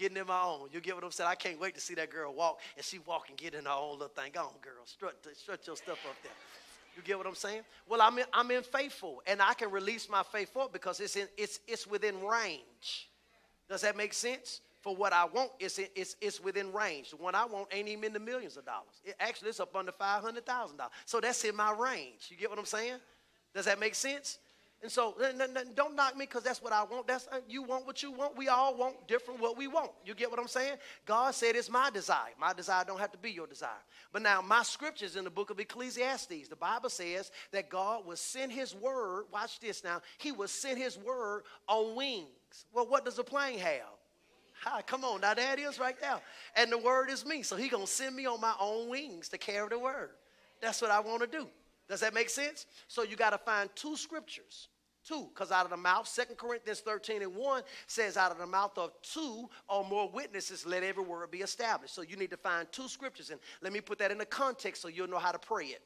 getting 0.00 0.16
in 0.16 0.26
my 0.26 0.42
own. 0.42 0.68
You 0.72 0.80
get 0.80 0.94
what 0.94 1.04
I'm 1.04 1.10
saying? 1.10 1.28
I 1.28 1.34
can't 1.34 1.60
wait 1.60 1.74
to 1.74 1.80
see 1.80 1.94
that 1.94 2.10
girl 2.10 2.32
walk 2.32 2.60
and 2.76 2.84
she 2.84 2.98
walk 3.00 3.28
and 3.28 3.36
get 3.36 3.54
in 3.54 3.66
her 3.66 3.70
own 3.70 3.92
little 3.92 4.08
thing. 4.08 4.32
Go 4.32 4.40
on, 4.40 4.54
girl. 4.62 4.84
Strut, 4.86 5.14
strut 5.34 5.66
your 5.66 5.76
stuff 5.76 5.98
up 6.08 6.16
there. 6.22 6.32
You 6.96 7.02
get 7.02 7.18
what 7.18 7.26
I'm 7.26 7.34
saying? 7.34 7.62
Well, 7.88 8.00
I'm 8.00 8.18
in, 8.18 8.24
I'm 8.32 8.50
in 8.50 8.62
faithful, 8.62 9.22
and 9.26 9.40
I 9.40 9.54
can 9.54 9.70
release 9.70 10.08
my 10.08 10.22
faith 10.22 10.52
for 10.52 10.64
it 10.64 10.72
because 10.72 10.98
it's 11.00 11.16
in 11.16 11.28
it's 11.36 11.60
it's 11.68 11.86
within 11.86 12.20
range. 12.24 13.08
Does 13.68 13.82
that 13.82 13.96
make 13.96 14.12
sense? 14.12 14.60
for 14.80 14.96
what 14.96 15.12
I 15.12 15.26
want, 15.26 15.50
it's, 15.58 15.78
it's, 15.78 16.16
it's 16.22 16.40
within 16.40 16.72
range. 16.72 17.10
The 17.10 17.16
one 17.16 17.34
I 17.34 17.44
want 17.44 17.68
ain't 17.70 17.86
even 17.88 18.04
in 18.04 18.12
the 18.14 18.18
millions 18.18 18.56
of 18.56 18.64
dollars. 18.64 19.02
It, 19.04 19.14
actually, 19.20 19.50
it's 19.50 19.60
up 19.60 19.76
under 19.76 19.92
$500,000. 19.92 20.70
So 21.04 21.20
that's 21.20 21.44
in 21.44 21.54
my 21.54 21.72
range. 21.72 22.28
You 22.30 22.38
get 22.38 22.48
what 22.48 22.58
I'm 22.58 22.64
saying? 22.64 22.94
Does 23.54 23.66
that 23.66 23.78
make 23.78 23.94
sense? 23.94 24.38
And 24.82 24.90
so 24.90 25.14
don't 25.74 25.94
knock 25.94 26.16
me 26.16 26.24
because 26.24 26.42
that's 26.42 26.62
what 26.62 26.72
I 26.72 26.84
want. 26.84 27.06
That's 27.06 27.28
uh, 27.30 27.40
you 27.46 27.62
want 27.62 27.86
what 27.86 28.02
you 28.02 28.12
want. 28.12 28.34
We 28.36 28.48
all 28.48 28.74
want 28.74 29.06
different 29.06 29.38
what 29.38 29.58
we 29.58 29.68
want. 29.68 29.90
You 30.06 30.14
get 30.14 30.30
what 30.30 30.40
I'm 30.40 30.48
saying? 30.48 30.76
God 31.04 31.34
said 31.34 31.54
it's 31.54 31.68
my 31.68 31.90
desire. 31.90 32.32
My 32.40 32.54
desire 32.54 32.84
don't 32.86 32.98
have 32.98 33.12
to 33.12 33.18
be 33.18 33.30
your 33.30 33.46
desire. 33.46 33.68
But 34.10 34.22
now 34.22 34.40
my 34.40 34.62
scriptures 34.62 35.16
in 35.16 35.24
the 35.24 35.30
book 35.30 35.50
of 35.50 35.60
Ecclesiastes, 35.60 36.48
the 36.48 36.56
Bible 36.56 36.88
says 36.88 37.30
that 37.52 37.68
God 37.68 38.06
will 38.06 38.16
send 38.16 38.52
his 38.52 38.74
word. 38.74 39.26
Watch 39.30 39.60
this 39.60 39.84
now. 39.84 40.00
He 40.16 40.32
will 40.32 40.48
send 40.48 40.78
his 40.78 40.96
word 40.96 41.42
on 41.68 41.94
wings. 41.94 42.26
Well, 42.72 42.86
what 42.86 43.04
does 43.04 43.18
a 43.18 43.24
plane 43.24 43.58
have? 43.58 43.82
Hi, 44.62 44.82
come 44.82 45.04
on, 45.04 45.22
now 45.22 45.34
that 45.34 45.58
is 45.58 45.78
right 45.78 45.98
there. 46.00 46.20
And 46.56 46.72
the 46.72 46.78
word 46.78 47.10
is 47.10 47.24
me. 47.26 47.42
So 47.42 47.56
he 47.56 47.68
gonna 47.68 47.86
send 47.86 48.16
me 48.16 48.26
on 48.26 48.40
my 48.40 48.54
own 48.58 48.88
wings 48.88 49.28
to 49.30 49.38
carry 49.38 49.68
the 49.68 49.78
word. 49.78 50.10
That's 50.60 50.80
what 50.80 50.90
I 50.90 51.00
want 51.00 51.20
to 51.22 51.26
do. 51.26 51.48
Does 51.90 52.00
that 52.00 52.14
make 52.14 52.30
sense? 52.30 52.66
So 52.86 53.02
you 53.02 53.16
got 53.16 53.30
to 53.30 53.38
find 53.38 53.68
two 53.74 53.96
scriptures. 53.96 54.68
Two, 55.04 55.28
because 55.34 55.50
out 55.50 55.64
of 55.64 55.70
the 55.70 55.76
mouth, 55.76 56.06
Second 56.06 56.36
Corinthians 56.36 56.80
13 56.80 57.22
and 57.22 57.34
1 57.34 57.62
says, 57.86 58.16
out 58.16 58.30
of 58.30 58.38
the 58.38 58.46
mouth 58.46 58.76
of 58.76 58.92
two 59.02 59.48
or 59.68 59.82
more 59.82 60.08
witnesses, 60.08 60.64
let 60.64 60.84
every 60.84 61.02
word 61.02 61.30
be 61.30 61.38
established. 61.38 61.94
So 61.94 62.02
you 62.02 62.16
need 62.16 62.30
to 62.30 62.36
find 62.36 62.70
two 62.70 62.86
scriptures. 62.86 63.30
And 63.30 63.40
let 63.60 63.72
me 63.72 63.80
put 63.80 63.98
that 63.98 64.12
in 64.12 64.18
the 64.18 64.26
context 64.26 64.82
so 64.82 64.88
you'll 64.88 65.08
know 65.08 65.18
how 65.18 65.32
to 65.32 65.38
pray 65.38 65.66
it. 65.66 65.82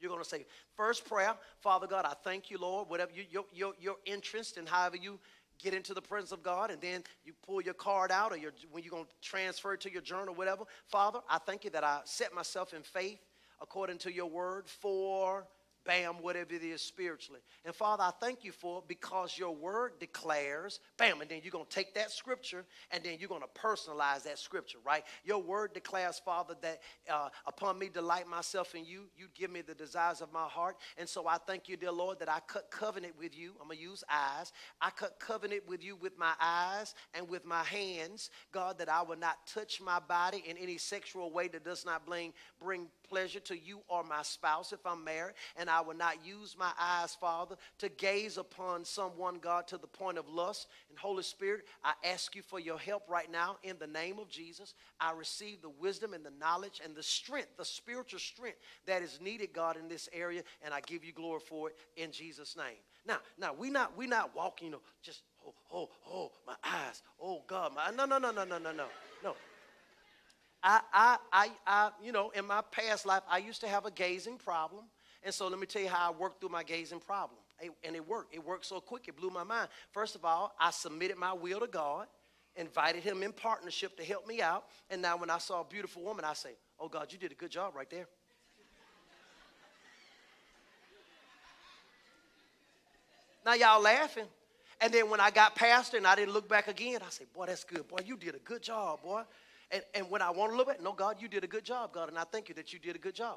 You're 0.00 0.10
going 0.10 0.22
to 0.22 0.28
say, 0.28 0.46
first 0.74 1.04
prayer, 1.04 1.34
Father 1.58 1.86
God, 1.86 2.06
I 2.06 2.14
thank 2.24 2.50
you, 2.50 2.56
Lord, 2.56 2.88
whatever 2.88 3.10
you, 3.14 3.24
your, 3.30 3.44
your, 3.52 3.74
your 3.78 3.96
interest 4.06 4.56
and 4.56 4.66
however 4.66 4.96
you 4.96 5.18
get 5.58 5.74
into 5.74 5.92
the 5.92 6.00
presence 6.00 6.32
of 6.32 6.42
God, 6.42 6.70
and 6.70 6.80
then 6.80 7.02
you 7.24 7.34
pull 7.44 7.60
your 7.60 7.74
card 7.74 8.10
out 8.10 8.32
or 8.32 8.38
your, 8.38 8.52
when 8.70 8.82
you're 8.82 8.92
going 8.92 9.04
to 9.04 9.10
transfer 9.20 9.74
it 9.74 9.80
to 9.80 9.92
your 9.92 10.00
journal, 10.00 10.34
whatever. 10.34 10.64
Father, 10.86 11.18
I 11.28 11.36
thank 11.36 11.64
you 11.64 11.70
that 11.70 11.84
I 11.84 12.00
set 12.04 12.32
myself 12.32 12.72
in 12.72 12.82
faith 12.82 13.18
according 13.60 13.98
to 13.98 14.12
your 14.12 14.26
word 14.26 14.68
for 14.68 15.46
bam, 15.84 16.14
whatever 16.20 16.54
it 16.54 16.62
is 16.62 16.82
spiritually. 16.82 17.40
And 17.64 17.74
Father, 17.74 18.02
I 18.02 18.12
thank 18.20 18.44
you 18.44 18.52
for 18.52 18.78
it 18.78 18.84
because 18.88 19.38
your 19.38 19.54
word 19.54 19.92
declares, 19.98 20.80
bam, 20.96 21.20
and 21.20 21.30
then 21.30 21.40
you're 21.42 21.52
going 21.52 21.66
to 21.66 21.74
take 21.74 21.94
that 21.94 22.10
scripture 22.10 22.64
and 22.90 23.02
then 23.02 23.16
you're 23.18 23.28
going 23.28 23.42
to 23.42 23.60
personalize 23.60 24.22
that 24.24 24.38
scripture, 24.38 24.78
right? 24.84 25.04
Your 25.24 25.42
word 25.42 25.72
declares, 25.72 26.20
Father, 26.24 26.54
that 26.62 26.80
uh, 27.10 27.28
upon 27.46 27.78
me 27.78 27.88
delight 27.88 28.28
myself 28.28 28.74
in 28.74 28.84
you, 28.84 29.04
you 29.16 29.26
give 29.34 29.50
me 29.50 29.62
the 29.62 29.74
desires 29.74 30.20
of 30.20 30.32
my 30.32 30.46
heart. 30.46 30.76
And 30.98 31.08
so 31.08 31.26
I 31.26 31.38
thank 31.46 31.68
you, 31.68 31.76
dear 31.76 31.92
Lord, 31.92 32.18
that 32.20 32.28
I 32.28 32.40
cut 32.46 32.70
covenant 32.70 33.14
with 33.18 33.36
you. 33.36 33.52
I'm 33.60 33.66
going 33.66 33.78
to 33.78 33.82
use 33.82 34.04
eyes. 34.10 34.52
I 34.80 34.90
cut 34.90 35.18
covenant 35.18 35.62
with 35.66 35.82
you 35.82 35.96
with 35.96 36.18
my 36.18 36.32
eyes 36.40 36.94
and 37.14 37.28
with 37.28 37.44
my 37.44 37.64
hands, 37.64 38.30
God, 38.52 38.78
that 38.78 38.88
I 38.88 39.02
will 39.02 39.18
not 39.18 39.46
touch 39.46 39.80
my 39.80 39.98
body 39.98 40.42
in 40.46 40.56
any 40.56 40.78
sexual 40.78 41.30
way 41.32 41.48
that 41.48 41.64
does 41.64 41.84
not 41.84 42.06
bring, 42.06 42.32
bring 42.62 42.86
pleasure 43.08 43.40
to 43.40 43.58
you 43.58 43.80
or 43.88 44.04
my 44.04 44.22
spouse 44.22 44.72
if 44.72 44.84
I'm 44.86 45.04
married. 45.04 45.34
And 45.56 45.68
I 45.70 45.79
will 45.80 45.96
not 45.96 46.24
use 46.24 46.56
my 46.58 46.70
eyes, 46.78 47.14
Father, 47.14 47.56
to 47.78 47.88
gaze 47.88 48.38
upon 48.38 48.84
someone, 48.84 49.38
God, 49.38 49.66
to 49.68 49.78
the 49.78 49.86
point 49.86 50.18
of 50.18 50.28
lust. 50.28 50.68
And 50.88 50.98
Holy 50.98 51.22
Spirit, 51.22 51.66
I 51.84 51.92
ask 52.04 52.34
you 52.34 52.42
for 52.42 52.58
your 52.58 52.78
help 52.78 53.04
right 53.08 53.30
now 53.30 53.56
in 53.62 53.76
the 53.78 53.86
name 53.86 54.18
of 54.18 54.28
Jesus. 54.28 54.74
I 55.00 55.12
receive 55.12 55.62
the 55.62 55.70
wisdom 55.70 56.14
and 56.14 56.24
the 56.24 56.32
knowledge 56.38 56.80
and 56.84 56.94
the 56.94 57.02
strength, 57.02 57.56
the 57.56 57.64
spiritual 57.64 58.20
strength 58.20 58.58
that 58.86 59.02
is 59.02 59.20
needed, 59.20 59.52
God, 59.52 59.76
in 59.76 59.88
this 59.88 60.08
area. 60.12 60.42
And 60.62 60.74
I 60.74 60.80
give 60.80 61.04
you 61.04 61.12
glory 61.12 61.40
for 61.40 61.68
it 61.68 61.76
in 61.96 62.12
Jesus' 62.12 62.56
name. 62.56 62.78
Now, 63.06 63.18
now 63.38 63.54
we 63.54 63.70
not 63.70 63.96
we 63.96 64.06
not 64.06 64.34
walking, 64.36 64.66
you 64.66 64.72
know, 64.72 64.80
just 65.02 65.22
oh, 65.46 65.54
oh, 65.72 65.88
oh, 66.10 66.32
my 66.46 66.54
eyes, 66.62 67.02
oh 67.20 67.42
God, 67.46 67.72
my 67.74 67.90
no, 67.90 68.04
no, 68.04 68.18
no, 68.18 68.30
no, 68.30 68.44
no, 68.44 68.58
no, 68.58 68.72
no, 68.72 68.86
no. 69.24 69.34
I, 70.62 70.80
I, 70.92 71.16
I, 71.32 71.50
I, 71.66 71.90
you 72.02 72.12
know, 72.12 72.30
in 72.30 72.46
my 72.46 72.60
past 72.70 73.06
life, 73.06 73.22
I 73.28 73.38
used 73.38 73.62
to 73.62 73.68
have 73.68 73.86
a 73.86 73.90
gazing 73.90 74.36
problem. 74.36 74.84
And 75.22 75.34
so 75.34 75.48
let 75.48 75.58
me 75.58 75.66
tell 75.66 75.82
you 75.82 75.88
how 75.88 76.10
I 76.10 76.14
worked 76.16 76.40
through 76.40 76.48
my 76.48 76.62
gazing 76.62 77.00
problem. 77.00 77.38
And 77.84 77.94
it 77.94 78.08
worked. 78.08 78.34
It 78.34 78.44
worked 78.44 78.64
so 78.64 78.80
quick, 78.80 79.06
it 79.08 79.16
blew 79.16 79.30
my 79.30 79.44
mind. 79.44 79.68
First 79.92 80.14
of 80.14 80.24
all, 80.24 80.54
I 80.58 80.70
submitted 80.70 81.18
my 81.18 81.34
will 81.34 81.60
to 81.60 81.66
God, 81.66 82.06
invited 82.56 83.02
Him 83.02 83.22
in 83.22 83.32
partnership 83.32 83.96
to 83.98 84.04
help 84.04 84.26
me 84.26 84.40
out. 84.40 84.64
And 84.88 85.02
now 85.02 85.18
when 85.18 85.28
I 85.28 85.38
saw 85.38 85.60
a 85.60 85.64
beautiful 85.64 86.02
woman, 86.02 86.24
I 86.24 86.32
say, 86.32 86.50
Oh 86.78 86.88
God, 86.88 87.12
you 87.12 87.18
did 87.18 87.32
a 87.32 87.34
good 87.34 87.50
job 87.50 87.74
right 87.76 87.90
there. 87.90 88.06
now 93.44 93.54
y'all 93.54 93.82
laughing. 93.82 94.26
And 94.80 94.90
then 94.92 95.10
when 95.10 95.20
I 95.20 95.30
got 95.30 95.54
past 95.54 95.92
her 95.92 95.98
and 95.98 96.06
I 96.06 96.14
didn't 96.14 96.32
look 96.32 96.48
back 96.48 96.66
again, 96.66 97.00
I 97.06 97.10
said, 97.10 97.26
Boy, 97.34 97.44
that's 97.44 97.64
good. 97.64 97.86
Boy, 97.86 97.98
you 98.06 98.16
did 98.16 98.34
a 98.34 98.38
good 98.38 98.62
job, 98.62 99.02
boy. 99.02 99.22
And, 99.70 99.82
and 99.94 100.10
when 100.10 100.22
I 100.22 100.30
want 100.30 100.52
to 100.52 100.56
look 100.56 100.68
back, 100.68 100.82
no, 100.82 100.92
God, 100.92 101.16
you 101.20 101.28
did 101.28 101.44
a 101.44 101.46
good 101.46 101.64
job, 101.64 101.92
God. 101.92 102.08
And 102.08 102.18
I 102.18 102.24
thank 102.24 102.48
you 102.48 102.54
that 102.54 102.72
you 102.72 102.78
did 102.78 102.96
a 102.96 102.98
good 102.98 103.14
job. 103.14 103.36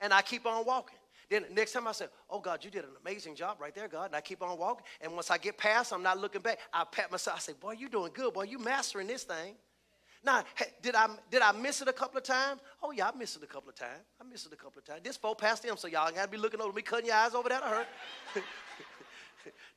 And 0.00 0.12
I 0.12 0.22
keep 0.22 0.46
on 0.46 0.64
walking. 0.64 0.96
Then 1.32 1.46
next 1.50 1.72
time 1.72 1.88
I 1.88 1.92
say, 1.92 2.08
Oh 2.28 2.40
God, 2.40 2.62
you 2.62 2.70
did 2.70 2.84
an 2.84 2.90
amazing 3.00 3.34
job 3.34 3.56
right 3.58 3.74
there, 3.74 3.88
God. 3.88 4.06
And 4.06 4.14
I 4.14 4.20
keep 4.20 4.42
on 4.42 4.58
walking. 4.58 4.84
And 5.00 5.14
once 5.14 5.30
I 5.30 5.38
get 5.38 5.56
past, 5.56 5.90
I'm 5.90 6.02
not 6.02 6.18
looking 6.18 6.42
back. 6.42 6.58
I 6.74 6.84
pat 6.84 7.10
myself. 7.10 7.38
I 7.38 7.40
say, 7.40 7.54
Boy, 7.54 7.72
you 7.72 7.88
doing 7.88 8.10
good, 8.12 8.34
boy. 8.34 8.42
You 8.42 8.58
mastering 8.58 9.06
this 9.06 9.24
thing. 9.24 9.54
Now, 10.22 10.44
did 10.82 10.94
I 10.94 11.08
did 11.30 11.40
I 11.40 11.52
miss 11.52 11.80
it 11.80 11.88
a 11.88 11.92
couple 11.92 12.18
of 12.18 12.24
times? 12.24 12.60
Oh 12.82 12.90
yeah, 12.90 13.08
I 13.08 13.16
missed 13.16 13.38
it 13.38 13.42
a 13.42 13.46
couple 13.46 13.70
of 13.70 13.74
times. 13.76 14.02
I 14.20 14.24
missed 14.30 14.44
it 14.44 14.52
a 14.52 14.56
couple 14.56 14.80
of 14.80 14.84
times. 14.84 15.00
This 15.02 15.16
folk 15.16 15.38
past 15.38 15.62
them, 15.62 15.78
so 15.78 15.88
y'all 15.88 16.12
gotta 16.12 16.28
be 16.28 16.36
looking 16.36 16.60
over 16.60 16.70
me, 16.70 16.82
cutting 16.82 17.06
your 17.06 17.14
eyes 17.14 17.34
over 17.34 17.48
that. 17.48 17.62
I 17.62 17.68
heard. 17.70 17.86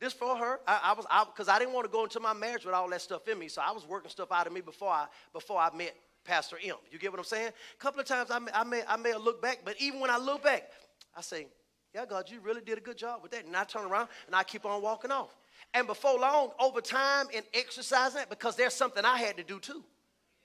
this 0.01 0.11
for 0.11 0.35
her. 0.35 0.59
I, 0.67 0.81
I 0.83 0.93
was 0.93 1.05
because 1.31 1.47
I, 1.47 1.55
I, 1.55 1.59
didn't 1.59 1.73
want 1.73 1.85
to 1.85 1.91
go 1.91 2.03
into 2.03 2.19
my 2.19 2.33
marriage 2.33 2.65
with 2.65 2.75
all 2.75 2.89
that 2.89 3.01
stuff 3.01 3.29
in 3.29 3.39
me, 3.39 3.47
so 3.47 3.61
I 3.65 3.71
was 3.71 3.87
working 3.87 4.11
stuff 4.11 4.33
out 4.33 4.45
of 4.45 4.51
me 4.51 4.59
before 4.59 4.89
I 4.89 5.07
before 5.31 5.61
I 5.61 5.73
met 5.73 5.95
Pastor 6.25 6.57
M. 6.61 6.75
You 6.91 6.99
get 6.99 7.11
what 7.11 7.19
I'm 7.19 7.25
saying? 7.25 7.47
A 7.47 7.81
couple 7.81 8.01
of 8.01 8.07
times 8.07 8.29
I 8.29 8.39
may, 8.39 8.51
I 8.53 8.63
may 8.65 8.83
I 8.87 8.97
may 8.97 9.15
looked 9.15 9.41
back, 9.41 9.59
but 9.63 9.79
even 9.79 10.01
when 10.01 10.09
I 10.09 10.17
look 10.17 10.43
back, 10.43 10.69
I 11.15 11.21
say, 11.21 11.47
"Yeah, 11.93 12.05
God, 12.05 12.29
you 12.29 12.39
really 12.39 12.61
did 12.61 12.77
a 12.77 12.81
good 12.81 12.97
job 12.97 13.21
with 13.21 13.31
that." 13.31 13.45
And 13.45 13.55
I 13.55 13.63
turn 13.63 13.85
around 13.85 14.09
and 14.27 14.35
I 14.35 14.43
keep 14.43 14.65
on 14.65 14.81
walking 14.81 15.11
off. 15.11 15.35
And 15.73 15.87
before 15.87 16.19
long, 16.19 16.51
over 16.59 16.81
time 16.81 17.27
and 17.33 17.45
exercising 17.53 18.19
that, 18.19 18.29
because 18.29 18.55
there's 18.55 18.73
something 18.73 19.03
I 19.03 19.17
had 19.17 19.37
to 19.37 19.43
do 19.43 19.59
too. 19.59 19.83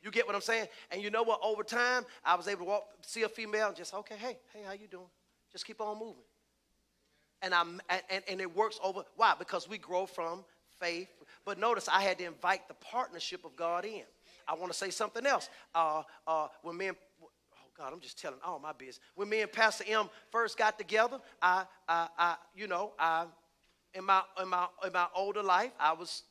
You 0.02 0.10
get 0.10 0.26
what 0.26 0.34
I'm 0.34 0.40
saying? 0.40 0.68
And 0.90 1.02
you 1.02 1.10
know 1.10 1.22
what? 1.22 1.40
Over 1.42 1.62
time, 1.62 2.06
I 2.24 2.34
was 2.34 2.48
able 2.48 2.64
to 2.64 2.70
walk, 2.70 2.84
see 3.02 3.22
a 3.22 3.28
female, 3.28 3.68
and 3.68 3.76
just 3.76 3.92
okay, 3.92 4.16
hey, 4.16 4.38
hey, 4.54 4.62
how 4.64 4.72
you 4.72 4.88
doing? 4.88 5.08
Just 5.52 5.66
keep 5.66 5.80
on 5.80 5.98
moving 5.98 6.22
and 7.42 7.54
I'm 7.54 7.80
and, 7.88 8.22
and 8.28 8.40
it 8.40 8.54
works 8.54 8.78
over 8.82 9.02
why 9.16 9.34
because 9.38 9.68
we 9.68 9.78
grow 9.78 10.06
from 10.06 10.44
faith 10.78 11.08
but 11.44 11.58
notice 11.58 11.88
i 11.88 12.00
had 12.00 12.18
to 12.18 12.24
invite 12.24 12.66
the 12.68 12.74
partnership 12.74 13.44
of 13.44 13.54
god 13.56 13.84
in 13.84 14.02
i 14.48 14.54
want 14.54 14.72
to 14.72 14.78
say 14.78 14.90
something 14.90 15.26
else 15.26 15.48
uh, 15.74 16.02
uh, 16.26 16.48
when 16.62 16.76
me 16.76 16.88
and 16.88 16.96
god 17.80 17.92
i'm 17.92 18.00
just 18.00 18.20
telling 18.20 18.38
all 18.44 18.58
my 18.58 18.72
business. 18.72 19.00
When 19.14 19.28
me 19.28 19.40
and 19.40 19.50
pastor 19.50 19.84
m 19.88 20.10
first 20.30 20.58
got 20.58 20.78
together 20.78 21.18
i 21.40 21.64
i, 21.88 22.08
I 22.18 22.36
you 22.54 22.66
know 22.66 22.92
i 22.98 23.24
in 23.94 24.04
my 24.04 24.22
in 24.40 24.48
my 24.48 24.66
in 24.86 24.92
my 24.92 25.06
older 25.16 25.42
life 25.42 25.72
i 25.80 25.92
was 25.92 26.22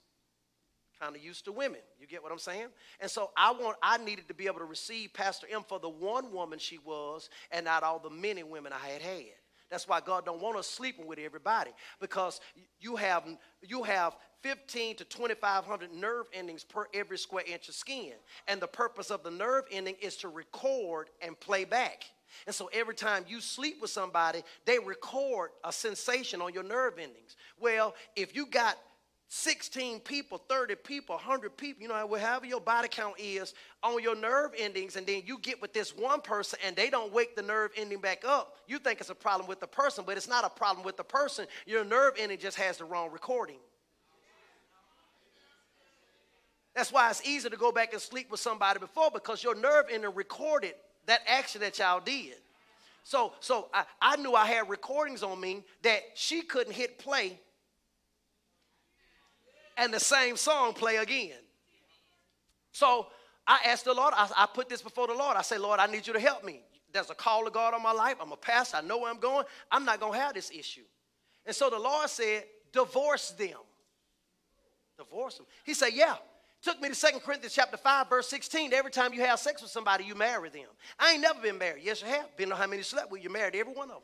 kind 0.99 1.15
of 1.15 1.23
used 1.23 1.45
to 1.45 1.53
women. 1.53 1.79
You 1.99 2.07
get 2.07 2.21
what 2.21 2.31
i'm 2.31 2.39
saying? 2.39 2.67
And 2.99 3.09
so 3.09 3.31
i 3.35 3.51
want 3.51 3.77
i 3.81 3.97
needed 3.97 4.27
to 4.27 4.33
be 4.33 4.45
able 4.45 4.59
to 4.59 4.65
receive 4.65 5.13
pastor 5.13 5.47
m 5.51 5.63
for 5.67 5.79
the 5.79 5.89
one 5.89 6.31
woman 6.31 6.59
she 6.59 6.77
was 6.77 7.29
and 7.51 7.65
not 7.65 7.83
all 7.83 7.99
the 7.99 8.09
many 8.09 8.43
women 8.43 8.71
i 8.71 8.87
had 8.87 9.01
had 9.01 9.38
that's 9.69 9.87
why 9.87 10.01
God 10.01 10.25
don't 10.25 10.41
want 10.41 10.57
us 10.57 10.67
sleeping 10.67 11.07
with 11.07 11.19
everybody 11.19 11.71
because 11.99 12.41
you 12.79 12.95
have 12.95 13.23
you 13.61 13.83
have 13.83 14.15
15 14.41 14.95
to 14.97 15.03
2500 15.03 15.93
nerve 15.93 16.25
endings 16.33 16.63
per 16.63 16.87
every 16.93 17.17
square 17.17 17.43
inch 17.45 17.69
of 17.69 17.75
skin. 17.75 18.13
And 18.47 18.61
the 18.61 18.67
purpose 18.67 19.11
of 19.11 19.23
the 19.23 19.31
nerve 19.31 19.65
ending 19.71 19.95
is 20.01 20.15
to 20.17 20.29
record 20.29 21.09
and 21.21 21.39
play 21.39 21.65
back. 21.65 22.05
And 22.45 22.55
so 22.55 22.69
every 22.73 22.95
time 22.95 23.25
you 23.27 23.41
sleep 23.41 23.81
with 23.81 23.89
somebody, 23.89 24.43
they 24.65 24.79
record 24.79 25.49
a 25.63 25.73
sensation 25.73 26.41
on 26.41 26.53
your 26.53 26.63
nerve 26.63 26.93
endings. 26.99 27.35
Well, 27.59 27.95
if 28.15 28.35
you 28.35 28.45
got 28.45 28.77
16 29.31 29.99
people, 29.99 30.41
30 30.49 30.73
people, 30.75 31.15
100 31.15 31.55
people, 31.55 31.83
you 31.83 31.87
know, 31.87 32.05
whatever 32.07 32.47
your 32.47 32.59
body 32.59 32.87
count 32.89 33.13
is 33.19 33.53
on 33.83 34.01
your 34.01 34.15
nerve 34.15 34.51
endings, 34.57 34.95
and 34.95 35.05
then 35.05 35.21
you 35.23 35.37
get 35.37 35.61
with 35.61 35.71
this 35.71 35.95
one 35.95 36.19
person 36.19 36.57
and 36.65 36.75
they 36.75 36.89
don't 36.89 37.13
wake 37.13 37.35
the 37.35 37.43
nerve 37.43 37.69
ending 37.77 38.01
back 38.01 38.25
up, 38.25 38.57
you 38.67 38.79
think 38.79 38.99
it's 38.99 39.11
a 39.11 39.15
problem 39.15 39.47
with 39.47 39.59
the 39.59 39.67
person, 39.67 40.03
but 40.05 40.17
it's 40.17 40.27
not 40.27 40.43
a 40.43 40.49
problem 40.49 40.83
with 40.83 40.97
the 40.97 41.03
person. 41.03 41.45
Your 41.67 41.85
nerve 41.85 42.15
ending 42.17 42.39
just 42.39 42.57
has 42.57 42.79
the 42.79 42.85
wrong 42.85 43.11
recording. 43.11 43.57
That's 46.73 46.91
why 46.91 47.11
it's 47.11 47.23
easy 47.23 47.49
to 47.51 47.57
go 47.57 47.71
back 47.71 47.93
and 47.93 48.01
sleep 48.01 48.31
with 48.31 48.39
somebody 48.39 48.79
before 48.79 49.11
because 49.13 49.43
your 49.43 49.53
nerve 49.53 49.85
ending 49.91 50.13
recorded 50.15 50.73
that 51.05 51.21
action 51.27 51.61
that 51.61 51.77
y'all 51.77 51.99
did. 51.99 52.35
So, 53.03 53.33
so 53.41 53.67
I, 53.75 53.83
I 54.01 54.15
knew 54.15 54.33
I 54.33 54.47
had 54.47 54.69
recordings 54.69 55.21
on 55.21 55.39
me 55.39 55.63
that 55.83 56.01
she 56.15 56.41
couldn't 56.41 56.73
hit 56.73 56.97
play 56.97 57.39
and 59.79 59.93
the 59.93 59.99
same 59.99 60.35
song 60.35 60.73
play 60.73 60.97
again. 60.97 61.37
So 62.71 63.07
I 63.47 63.59
asked 63.65 63.85
the 63.85 63.93
Lord, 63.93 64.13
I, 64.15 64.29
I, 64.37 64.45
put 64.45 64.69
this 64.69 64.81
before 64.81 65.07
the 65.07 65.13
Lord. 65.13 65.37
I 65.37 65.41
say, 65.41 65.57
Lord, 65.57 65.79
I 65.79 65.87
need 65.87 66.05
you 66.05 66.13
to 66.13 66.19
help 66.19 66.43
me. 66.43 66.61
There's 66.91 67.09
a 67.09 67.15
call 67.15 67.47
of 67.47 67.53
God 67.53 67.73
on 67.73 67.81
my 67.81 67.91
life. 67.91 68.17
I'm 68.21 68.31
a 68.31 68.37
pastor. 68.37 68.77
I 68.77 68.81
know 68.81 68.99
where 68.99 69.09
I'm 69.09 69.19
going. 69.19 69.45
I'm 69.71 69.85
not 69.85 69.99
going 69.99 70.13
to 70.13 70.19
have 70.19 70.33
this 70.33 70.51
issue. 70.51 70.83
And 71.45 71.55
so 71.55 71.69
the 71.69 71.79
Lord 71.79 72.09
said, 72.09 72.43
divorce 72.71 73.31
them. 73.31 73.57
Divorce 74.97 75.37
them. 75.37 75.45
He 75.63 75.73
said, 75.73 75.89
yeah. 75.93 76.15
Took 76.61 76.81
me 76.81 76.89
to 76.89 76.95
2 76.95 77.19
Corinthians 77.19 77.53
chapter 77.53 77.77
5, 77.77 78.09
verse 78.09 78.27
16. 78.27 78.73
Every 78.73 78.91
time 78.91 79.13
you 79.13 79.21
have 79.21 79.39
sex 79.39 79.61
with 79.61 79.71
somebody, 79.71 80.03
you 80.03 80.13
marry 80.13 80.49
them. 80.49 80.67
I 80.99 81.13
ain't 81.13 81.21
never 81.21 81.39
been 81.39 81.57
married. 81.57 81.83
Yes, 81.85 82.01
you 82.01 82.07
have. 82.09 82.35
Been 82.35 82.49
know 82.49 82.55
how 82.55 82.67
many 82.67 82.81
slept 82.81 83.11
with. 83.11 83.23
You 83.23 83.29
married 83.29 83.55
every 83.55 83.73
one 83.73 83.89
of 83.89 83.95
them. 83.95 84.03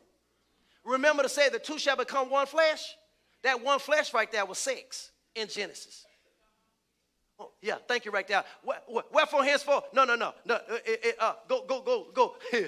Remember 0.84 1.22
to 1.22 1.28
say 1.28 1.50
the 1.50 1.58
two 1.58 1.78
shall 1.78 1.96
become 1.96 2.30
one 2.30 2.46
flesh? 2.46 2.96
That 3.42 3.62
one 3.62 3.78
flesh 3.78 4.14
right 4.14 4.30
there 4.32 4.46
was 4.46 4.58
sex 4.58 5.10
in 5.36 5.48
Genesis. 5.48 6.04
Oh, 7.38 7.50
yeah, 7.60 7.76
thank 7.86 8.06
you 8.06 8.10
right 8.10 8.26
there. 8.26 8.42
Wherefore 9.12 9.44
henceforth? 9.44 9.84
No, 9.92 10.04
no, 10.04 10.16
no, 10.16 10.32
no. 10.46 10.54
Uh, 10.54 10.58
uh, 10.68 11.08
uh, 11.20 11.32
go, 11.46 11.64
go, 11.66 11.82
go, 11.82 12.06
go. 12.14 12.34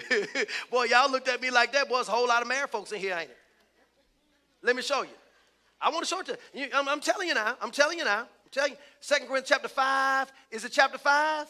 boy, 0.71 0.85
y'all 0.85 1.11
looked 1.11 1.29
at 1.29 1.41
me 1.41 1.51
like 1.51 1.73
that. 1.73 1.89
Boy, 1.89 1.97
there's 1.97 2.09
a 2.09 2.13
whole 2.13 2.29
lot 2.29 2.43
of 2.43 2.49
married 2.49 2.69
folks 2.69 2.93
in 2.93 3.01
here, 3.01 3.17
ain't 3.19 3.31
it? 3.31 3.37
Let 4.63 4.77
me 4.77 4.83
show 4.83 5.03
you. 5.03 5.09
I 5.81 5.89
want 5.89 6.05
to 6.05 6.07
show 6.07 6.21
it 6.21 6.27
to 6.27 6.39
you. 6.53 6.69
I'm, 6.75 6.87
I'm 6.87 7.01
telling 7.01 7.29
you 7.29 7.35
now. 7.35 7.57
I'm 7.63 7.71
telling 7.71 7.99
you 7.99 8.05
now. 8.05 8.21
I'm 8.21 8.51
telling 8.51 8.73
you. 8.73 8.79
Second 9.01 9.29
Corinthians 9.29 9.49
chapter 9.49 9.69
5. 9.69 10.33
Is 10.51 10.65
it 10.65 10.73
chapter 10.73 10.99
5? 10.99 11.47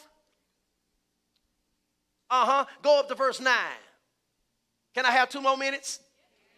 Uh-huh. 2.29 2.65
Go 2.81 2.99
up 2.99 3.09
to 3.09 3.15
verse 3.15 3.41
9. 3.41 3.53
Can 4.95 5.05
I 5.05 5.11
have 5.11 5.29
two 5.29 5.41
more 5.41 5.57
minutes? 5.57 5.99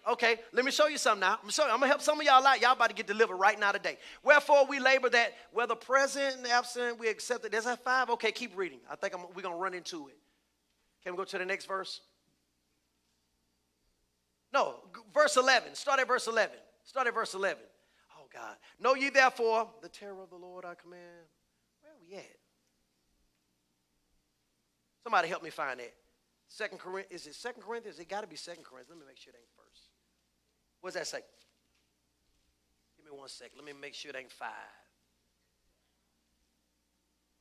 Okay, 0.10 0.40
let 0.52 0.66
me 0.66 0.72
show 0.72 0.88
you 0.88 0.98
something 0.98 1.20
now. 1.20 1.38
I'm, 1.44 1.50
you, 1.50 1.64
I'm 1.64 1.80
gonna 1.80 1.88
help 1.88 2.02
some 2.02 2.20
of 2.20 2.26
y'all 2.26 2.46
out. 2.46 2.60
Y'all 2.60 2.72
about 2.72 2.90
to 2.90 2.96
get 2.96 3.06
delivered 3.06 3.36
right 3.36 3.60
now 3.60 3.72
today. 3.72 3.98
Wherefore 4.24 4.66
we 4.66 4.80
labor 4.80 5.10
that 5.10 5.34
whether 5.54 5.76
present 5.76 6.38
and 6.38 6.48
absent, 6.48 7.00
we 7.00 7.08
accept 7.08 7.46
it. 7.46 7.52
There's 7.52 7.66
that 7.66 7.84
five. 7.84 8.10
Okay, 8.10 8.32
keep 8.32 8.58
reading. 8.58 8.80
I 8.90 8.96
think 8.96 9.14
I'm, 9.14 9.22
we're 9.36 9.44
gonna 9.44 9.58
run 9.58 9.76
into 9.76 10.08
it. 10.08 10.18
Can 11.04 11.14
we 11.14 11.18
go 11.18 11.24
to 11.24 11.38
the 11.38 11.46
next 11.46 11.66
verse? 11.66 12.02
No, 14.52 14.76
verse 15.14 15.38
11. 15.38 15.76
Start 15.76 16.00
at 16.00 16.08
verse 16.08 16.28
11. 16.28 16.56
Start 16.84 17.08
at 17.08 17.14
verse 17.14 17.36
11. 17.36 17.62
Oh 18.20 18.26
God. 18.34 18.56
Know 18.80 18.96
ye 18.96 19.12
therefore 19.12 19.70
the 19.84 19.90
terror 19.90 20.22
of 20.24 20.30
the 20.32 20.36
Lord 20.36 20.66
I 20.66 20.74
command. 20.74 21.28
Where 21.82 21.92
are 21.92 21.98
we 22.02 22.16
at? 22.16 22.38
Somebody 25.04 25.28
help 25.28 25.44
me 25.44 25.52
find 25.52 25.80
that. 25.80 25.94
Second 26.48 26.80
Corinthians, 26.80 27.22
is 27.22 27.28
it 27.28 27.36
Second 27.36 27.62
Corinthians? 27.62 28.00
It 28.00 28.10
got 28.10 28.22
to 28.22 28.28
be 28.28 28.36
Second 28.36 28.66
Corinthians. 28.66 28.90
Let 28.90 29.00
me 29.00 29.06
make 29.08 29.18
sure 29.18 29.32
it 29.32 29.38
ain't 29.38 29.48
first. 29.56 29.91
What 30.82 30.94
does 30.94 31.00
that 31.00 31.08
say? 31.08 31.22
Give 32.98 33.06
me 33.06 33.18
one 33.18 33.30
second. 33.30 33.58
Let 33.58 33.66
me 33.66 33.74
make 33.80 33.94
sure 33.94 34.10
it 34.10 34.18
ain't 34.18 34.32
five. 34.32 34.50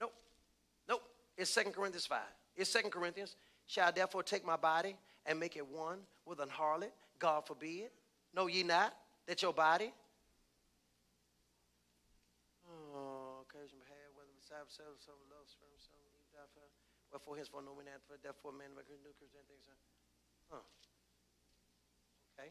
Nope. 0.01 0.13
Nope. 0.89 1.03
It's 1.37 1.51
Second 1.51 1.73
Corinthians 1.73 2.07
5. 2.07 2.21
It's 2.57 2.71
Second 2.71 2.91
Corinthians. 2.91 3.37
Shall 3.67 3.89
I 3.89 3.91
therefore 3.91 4.23
take 4.23 4.45
my 4.45 4.57
body 4.57 4.97
and 5.27 5.41
make 5.41 5.57
it 5.57 5.67
one 5.67 5.99
with 6.27 6.41
an 6.41 6.49
harlot? 6.49 6.93
God 7.19 7.47
forbid. 7.47 7.91
Know 8.35 8.47
ye 8.47 8.63
not 8.63 8.95
that 9.27 9.43
your 9.43 9.53
body? 9.53 9.93
Oh, 12.69 13.43
Wherefore 17.11 17.37
henceforth 17.37 17.65
no 17.65 17.75
man 17.75 17.91
hath 17.91 18.07
therefore 18.23 18.53
man 18.53 18.71
make 18.77 18.87
new 18.87 18.99
creatures 19.03 19.35
and 19.35 19.47
things. 19.51 19.67
Huh. 20.47 20.63
Okay. 22.39 22.51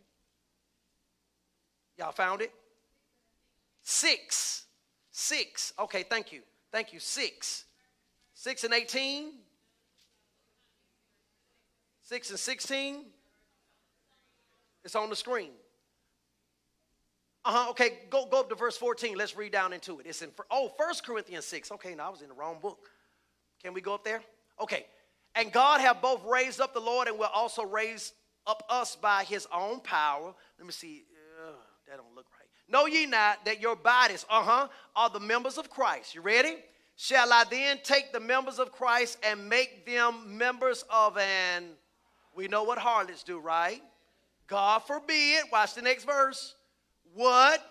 Y'all 1.99 2.13
found 2.13 2.41
it? 2.41 2.51
Six. 3.83 4.63
Six. 5.11 5.73
Okay, 5.77 6.03
thank 6.03 6.31
you. 6.31 6.41
Thank 6.71 6.93
you. 6.93 6.99
Six. 6.99 7.65
Six 8.33 8.63
and 8.63 8.73
18. 8.73 9.33
Six 12.03 12.29
and 12.29 12.39
16. 12.39 13.05
It's 14.85 14.95
on 14.95 15.09
the 15.09 15.15
screen. 15.15 15.51
Uh-huh. 17.43 17.71
Okay, 17.71 17.99
go, 18.09 18.25
go 18.25 18.39
up 18.39 18.49
to 18.49 18.55
verse 18.55 18.77
14. 18.77 19.17
Let's 19.17 19.35
read 19.35 19.51
down 19.51 19.73
into 19.73 19.99
it. 19.99 20.05
It's 20.05 20.21
in 20.21 20.29
oh, 20.49 20.71
First 20.77 21.05
Corinthians 21.05 21.45
6. 21.45 21.71
Okay, 21.73 21.95
now 21.95 22.07
I 22.07 22.09
was 22.09 22.21
in 22.21 22.29
the 22.29 22.33
wrong 22.33 22.57
book. 22.61 22.79
Can 23.61 23.73
we 23.73 23.81
go 23.81 23.93
up 23.93 24.05
there? 24.05 24.21
Okay. 24.61 24.85
And 25.35 25.51
God 25.51 25.81
have 25.81 26.01
both 26.01 26.23
raised 26.25 26.61
up 26.61 26.73
the 26.73 26.79
Lord 26.79 27.09
and 27.09 27.19
will 27.19 27.29
also 27.33 27.63
raise 27.63 28.13
up 28.47 28.63
us 28.69 28.95
by 28.95 29.25
his 29.25 29.47
own 29.53 29.81
power. 29.81 30.33
Let 30.57 30.65
me 30.65 30.71
see. 30.71 31.03
Uh, 31.89 31.95
that 31.95 31.97
don't 31.97 32.15
look 32.15 32.25
right. 32.37 32.47
Know 32.67 32.85
ye 32.85 33.05
not 33.05 33.45
that 33.45 33.59
your 33.59 33.75
bodies, 33.75 34.25
uh-huh, 34.29 34.67
are 34.95 35.09
the 35.09 35.19
members 35.19 35.57
of 35.57 35.69
Christ. 35.69 36.13
You 36.13 36.21
ready? 36.21 36.57
Shall 36.95 37.31
I 37.31 37.45
then 37.49 37.79
take 37.83 38.11
the 38.11 38.19
members 38.19 38.59
of 38.59 38.71
Christ 38.71 39.17
and 39.23 39.47
make 39.47 39.85
them 39.85 40.37
members 40.37 40.83
of 40.89 41.17
an 41.17 41.63
we 42.35 42.47
know 42.47 42.63
what 42.63 42.77
harlots 42.77 43.23
do, 43.23 43.39
right? 43.39 43.81
God 44.47 44.79
forbid. 44.79 45.43
Watch 45.51 45.73
the 45.73 45.81
next 45.81 46.05
verse. 46.05 46.55
What? 47.13 47.61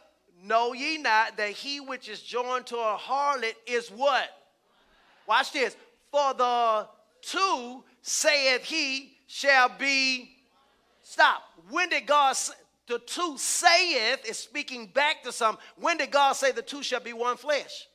Know 0.45 0.73
ye 0.73 0.99
not 0.99 1.37
that 1.37 1.51
he 1.51 1.81
which 1.81 2.09
is 2.09 2.21
joined 2.21 2.67
to 2.67 2.77
a 2.77 2.99
harlot 3.01 3.55
is 3.67 3.89
what? 3.89 4.29
Watch 5.27 5.53
this. 5.53 5.77
For 6.11 6.35
the 6.35 6.87
two, 7.23 7.83
saith 8.03 8.65
he, 8.65 9.13
shall 9.27 9.71
be. 9.79 10.37
Stop. 11.03 11.43
When 11.71 11.89
did 11.89 12.07
God 12.07 12.35
say, 12.35 12.55
the 12.89 12.99
two 12.99 13.37
saith 13.39 14.29
is 14.29 14.39
speaking 14.39 14.87
back 14.87 15.23
to 15.23 15.33
some. 15.33 15.59
When 15.77 15.99
did 15.99 16.11
God 16.11 16.33
say 16.33 16.53
the 16.53 16.63
two 16.63 16.83
shall 16.83 17.01
be 17.01 17.13
one 17.13 17.37
flesh? 17.37 17.87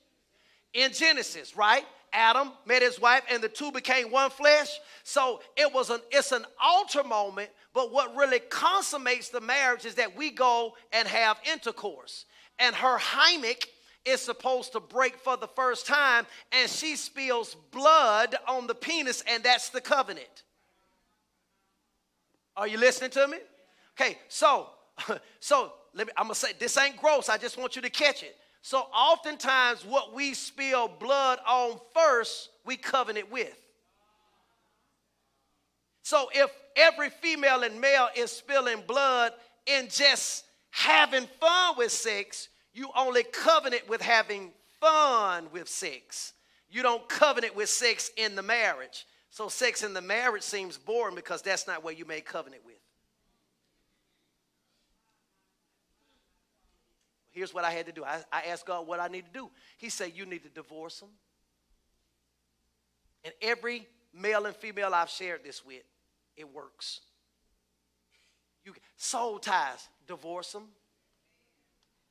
In 0.74 0.92
Genesis, 0.94 1.58
right? 1.58 1.86
Adam 2.14 2.52
met 2.66 2.82
his 2.82 3.00
wife 3.02 3.24
and 3.30 3.42
the 3.42 3.50
two 3.50 3.72
became 3.72 4.12
one 4.12 4.30
flesh. 4.30 4.80
So 5.04 5.42
it 5.58 5.74
was 5.74 5.90
an 5.90 6.00
it's 6.12 6.32
an 6.32 6.46
altar 6.64 7.04
moment, 7.04 7.50
but 7.74 7.92
what 7.92 8.16
really 8.16 8.40
consummates 8.40 9.30
the 9.30 9.42
marriage 9.42 9.86
is 9.86 9.96
that 9.96 10.16
we 10.16 10.30
go 10.30 10.76
and 10.92 11.08
have 11.08 11.38
intercourse. 11.52 12.26
And 12.60 12.76
her 12.76 12.98
hymen 13.00 13.56
is 14.06 14.22
supposed 14.22 14.74
to 14.74 14.80
break 14.80 15.18
for 15.18 15.38
the 15.38 15.48
first 15.48 15.88
time, 15.88 16.26
and 16.52 16.70
she 16.70 16.96
spills 16.96 17.56
blood 17.72 18.36
on 18.48 18.68
the 18.68 18.76
penis, 18.76 19.24
and 19.28 19.44
that's 19.44 19.70
the 19.70 19.82
covenant. 19.82 20.44
Are 22.56 22.68
you 22.68 22.78
listening 22.78 23.12
to 23.12 23.28
me? 23.28 23.38
Okay, 24.00 24.18
so 24.28 24.70
so 25.40 25.74
let 25.94 26.08
me, 26.08 26.14
I'm 26.18 26.26
gonna 26.26 26.36
say 26.36 26.54
this 26.58 26.78
ain't 26.78 26.98
gross. 26.98 27.30
I 27.30 27.38
just 27.38 27.58
want 27.58 27.76
you 27.76 27.82
to 27.82 27.90
catch 27.90 28.24
it. 28.24 28.36
So 28.62 28.78
oftentimes, 28.78 29.84
what 29.86 30.14
we 30.14 30.34
spill 30.34 30.88
blood 30.88 31.40
on 31.48 31.80
first, 31.94 32.50
we 32.66 32.78
covenant 32.78 33.30
with. 33.32 33.58
So 36.04 36.30
if 36.34 36.50
every 36.76 37.10
female 37.10 37.64
and 37.64 37.80
male 37.80 38.10
is 38.16 38.32
spilling 38.32 38.82
blood 38.88 39.34
in 39.66 39.88
just 39.90 40.46
having 40.72 41.28
fun 41.40 41.76
with 41.78 41.92
sex, 41.92 42.50
you 42.74 42.90
only 42.96 43.24
covenant 43.24 43.88
with 43.88 44.02
having 44.02 44.52
fun 44.80 45.48
with 45.52 45.70
sex. 45.70 46.34
You 46.70 46.84
don't 46.84 47.08
covenant 47.08 47.56
with 47.56 47.70
sex 47.70 48.12
in 48.18 48.36
the 48.36 48.42
marriage. 48.42 49.06
So 49.30 49.48
sex 49.48 49.84
in 49.84 49.94
the 49.94 50.02
marriage 50.02 50.44
seems 50.44 50.78
boring 50.78 51.16
because 51.16 51.42
that's 51.42 51.68
not 51.68 51.84
where 51.84 51.94
you 51.94 52.06
made 52.06 52.26
covenant 52.26 52.64
with. 52.66 52.76
Here's 57.34 57.54
what 57.54 57.66
I 57.66 57.72
had 57.72 57.88
to 57.88 57.92
do. 57.92 58.06
I, 58.06 58.22
I 58.32 58.44
asked 58.44 58.66
God 58.66 58.88
what 58.88 59.00
I 59.00 59.08
need 59.08 59.26
to 59.26 59.32
do. 59.32 59.50
He 59.78 59.90
said, 59.90 60.14
You 60.16 60.26
need 60.26 60.44
to 60.44 60.50
divorce 60.50 61.00
them. 61.00 61.10
And 63.26 63.34
every 63.42 63.88
male 64.14 64.46
and 64.46 64.56
female 64.56 64.94
I've 64.94 65.10
shared 65.10 65.44
this 65.44 65.66
with, 65.66 65.82
it 66.38 66.54
works. 66.54 67.02
You 68.64 68.74
soul 68.96 69.40
ties, 69.40 69.90
divorce 70.08 70.52
them. 70.52 70.68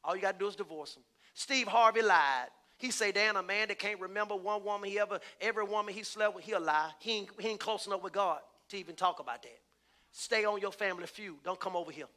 All 0.05 0.17
you 0.17 0.23
got 0.23 0.33
to 0.33 0.39
do 0.39 0.49
is 0.49 0.57
divorce 0.57 0.95
them. 0.95 1.05
Steve 1.35 1.69
Harvey 1.69 2.03
lied. 2.03 2.49
He 2.77 2.91
say, 2.91 3.13
Dan, 3.13 3.37
a 3.37 3.43
man 3.45 3.69
that 3.69 3.79
can't 3.79 4.01
remember 4.01 4.35
one 4.35 4.65
woman 4.65 4.91
he 4.91 4.99
ever, 4.99 5.21
every 5.41 5.65
woman 5.65 5.95
he 5.95 6.03
slept 6.03 6.35
with, 6.35 6.45
he'll 6.45 6.61
lie. 6.61 6.91
He 6.99 7.19
ain't, 7.19 7.29
he 7.39 7.49
ain't 7.49 7.61
close 7.61 7.87
enough 7.87 8.03
with 8.03 8.13
God 8.13 8.41
to 8.71 8.77
even 8.77 8.97
talk 8.97 9.21
about 9.21 9.43
that. 9.45 9.59
Stay 10.11 10.45
on 10.45 10.61
your 10.61 10.73
family 10.73 11.07
feud. 11.07 11.37
Don't 11.45 11.61
come 11.61 11.77
over 11.77 11.93
here. 11.93 12.09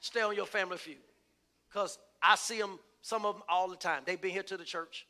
Stay 0.00 0.22
on 0.22 0.34
your 0.34 0.46
family 0.46 0.78
feud. 0.78 0.96
Because 1.68 1.98
I 2.22 2.36
see 2.36 2.58
them, 2.58 2.78
some 3.02 3.24
of 3.24 3.36
them 3.36 3.42
all 3.48 3.68
the 3.68 3.76
time. 3.76 4.02
They've 4.04 4.20
been 4.20 4.32
here 4.32 4.42
to 4.44 4.56
the 4.56 4.64
church. 4.64 5.06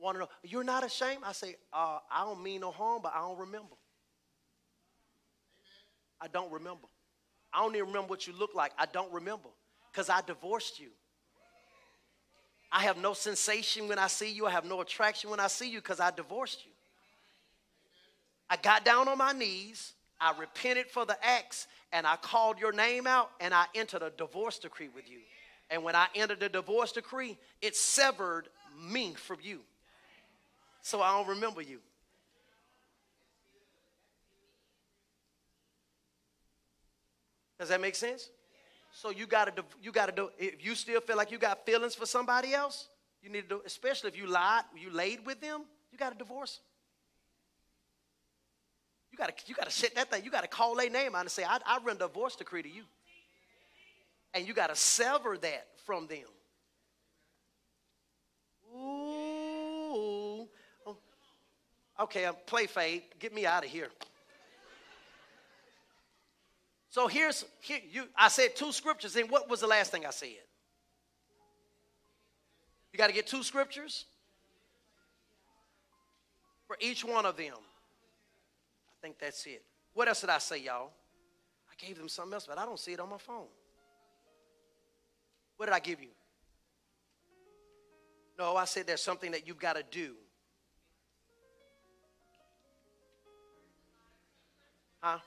Want 0.00 0.16
to 0.16 0.20
know, 0.20 0.28
you're 0.42 0.64
not 0.64 0.84
ashamed? 0.84 1.22
I 1.24 1.32
say, 1.32 1.56
uh, 1.72 1.98
I 2.10 2.24
don't 2.24 2.42
mean 2.42 2.62
no 2.62 2.70
harm, 2.70 3.00
but 3.02 3.12
I 3.14 3.20
don't 3.20 3.38
remember. 3.38 3.74
I 6.20 6.28
don't 6.28 6.50
remember. 6.50 6.86
I 7.52 7.62
don't 7.62 7.74
even 7.74 7.88
remember 7.88 8.08
what 8.08 8.26
you 8.26 8.32
look 8.32 8.54
like. 8.54 8.72
I 8.78 8.86
don't 8.86 9.12
remember 9.12 9.48
because 9.92 10.08
I 10.08 10.20
divorced 10.22 10.78
you. 10.78 10.88
I 12.72 12.82
have 12.84 12.96
no 12.96 13.14
sensation 13.14 13.88
when 13.88 13.98
I 13.98 14.06
see 14.06 14.30
you. 14.30 14.46
I 14.46 14.50
have 14.52 14.64
no 14.64 14.80
attraction 14.80 15.28
when 15.28 15.40
I 15.40 15.48
see 15.48 15.68
you 15.68 15.78
because 15.80 15.98
I 15.98 16.10
divorced 16.12 16.64
you. 16.64 16.70
I 18.48 18.56
got 18.56 18.84
down 18.84 19.08
on 19.08 19.18
my 19.18 19.32
knees. 19.32 19.92
I 20.20 20.34
repented 20.38 20.86
for 20.86 21.04
the 21.04 21.16
acts 21.24 21.66
and 21.92 22.06
I 22.06 22.16
called 22.16 22.58
your 22.58 22.72
name 22.72 23.06
out 23.06 23.30
and 23.40 23.52
I 23.52 23.66
entered 23.74 24.02
a 24.02 24.10
divorce 24.10 24.58
decree 24.58 24.88
with 24.94 25.10
you. 25.10 25.18
And 25.70 25.84
when 25.84 25.94
I 25.94 26.06
entered 26.14 26.40
the 26.40 26.48
divorce 26.48 26.92
decree, 26.92 27.38
it 27.62 27.76
severed 27.76 28.48
me 28.80 29.14
from 29.14 29.38
you. 29.42 29.60
So 30.82 31.00
I 31.02 31.16
don't 31.16 31.28
remember 31.28 31.62
you. 31.62 31.78
Does 37.58 37.68
that 37.68 37.80
make 37.80 37.94
sense? 37.94 38.30
So 38.92 39.10
you 39.10 39.26
gotta 39.26 39.52
you 39.82 39.92
gotta 39.92 40.12
do 40.12 40.30
if 40.38 40.64
you 40.64 40.74
still 40.74 41.00
feel 41.00 41.16
like 41.16 41.30
you 41.30 41.38
got 41.38 41.64
feelings 41.66 41.94
for 41.94 42.06
somebody 42.06 42.54
else, 42.54 42.88
You 43.22 43.30
need 43.30 43.42
to, 43.42 43.56
do, 43.56 43.62
especially 43.66 44.08
if 44.08 44.16
you 44.16 44.26
lied, 44.26 44.64
you 44.76 44.90
laid 44.90 45.26
with 45.26 45.40
them, 45.40 45.64
you 45.92 45.98
got 45.98 46.10
to 46.12 46.18
divorce 46.18 46.56
them. 46.56 46.69
You 49.20 49.26
got 49.26 49.36
to 49.36 49.44
you 49.48 49.54
got 49.54 49.66
to 49.66 49.70
set 49.70 49.94
that 49.96 50.10
thing. 50.10 50.24
You 50.24 50.30
got 50.30 50.42
to 50.42 50.48
call 50.48 50.74
their 50.76 50.88
name 50.88 51.14
out 51.14 51.20
and 51.20 51.30
say, 51.30 51.44
I, 51.44 51.58
I 51.66 51.78
render 51.84 52.06
a 52.06 52.08
divorce 52.08 52.36
decree 52.36 52.62
to 52.62 52.70
you. 52.70 52.84
And 54.32 54.48
you 54.48 54.54
got 54.54 54.68
to 54.68 54.76
sever 54.76 55.36
that 55.36 55.66
from 55.84 56.06
them. 56.06 56.24
Ooh. 58.74 60.48
Oh. 60.86 60.96
Okay, 62.00 62.24
I'm 62.24 62.34
play 62.46 62.66
fade. 62.66 63.02
Get 63.18 63.34
me 63.34 63.44
out 63.44 63.62
of 63.62 63.70
here. 63.70 63.88
So 66.88 67.06
here's 67.06 67.44
here 67.60 67.80
you 67.90 68.04
I 68.16 68.28
said 68.28 68.56
two 68.56 68.72
scriptures, 68.72 69.16
and 69.16 69.30
what 69.30 69.50
was 69.50 69.60
the 69.60 69.66
last 69.66 69.92
thing 69.92 70.06
I 70.06 70.10
said? 70.10 70.28
You 72.92 72.96
got 72.96 73.08
to 73.08 73.12
get 73.12 73.26
two 73.26 73.42
scriptures 73.42 74.06
for 76.66 76.78
each 76.80 77.04
one 77.04 77.26
of 77.26 77.36
them. 77.36 77.52
I 79.00 79.06
think 79.06 79.18
that's 79.18 79.46
it. 79.46 79.64
What 79.94 80.08
else 80.08 80.20
did 80.20 80.30
I 80.30 80.38
say, 80.38 80.58
y'all? 80.58 80.90
I 81.70 81.86
gave 81.86 81.96
them 81.96 82.08
something 82.08 82.34
else, 82.34 82.46
but 82.46 82.58
I 82.58 82.66
don't 82.66 82.78
see 82.78 82.92
it 82.92 83.00
on 83.00 83.08
my 83.08 83.16
phone. 83.16 83.46
What 85.56 85.66
did 85.66 85.74
I 85.74 85.78
give 85.78 86.02
you? 86.02 86.08
No, 88.38 88.56
I 88.56 88.66
said 88.66 88.86
there's 88.86 89.02
something 89.02 89.32
that 89.32 89.46
you've 89.46 89.58
got 89.58 89.76
to 89.76 89.82
do. 89.90 90.14
Huh? 95.00 95.18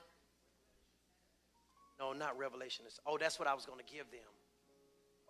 No, 2.00 2.14
not 2.14 2.38
revelation. 2.38 2.86
Oh, 3.08 3.18
that's 3.20 3.40
what 3.40 3.48
I 3.48 3.56
was 3.56 3.66
going 3.66 3.80
to 3.80 3.92
give 3.92 4.10
them. 4.12 4.20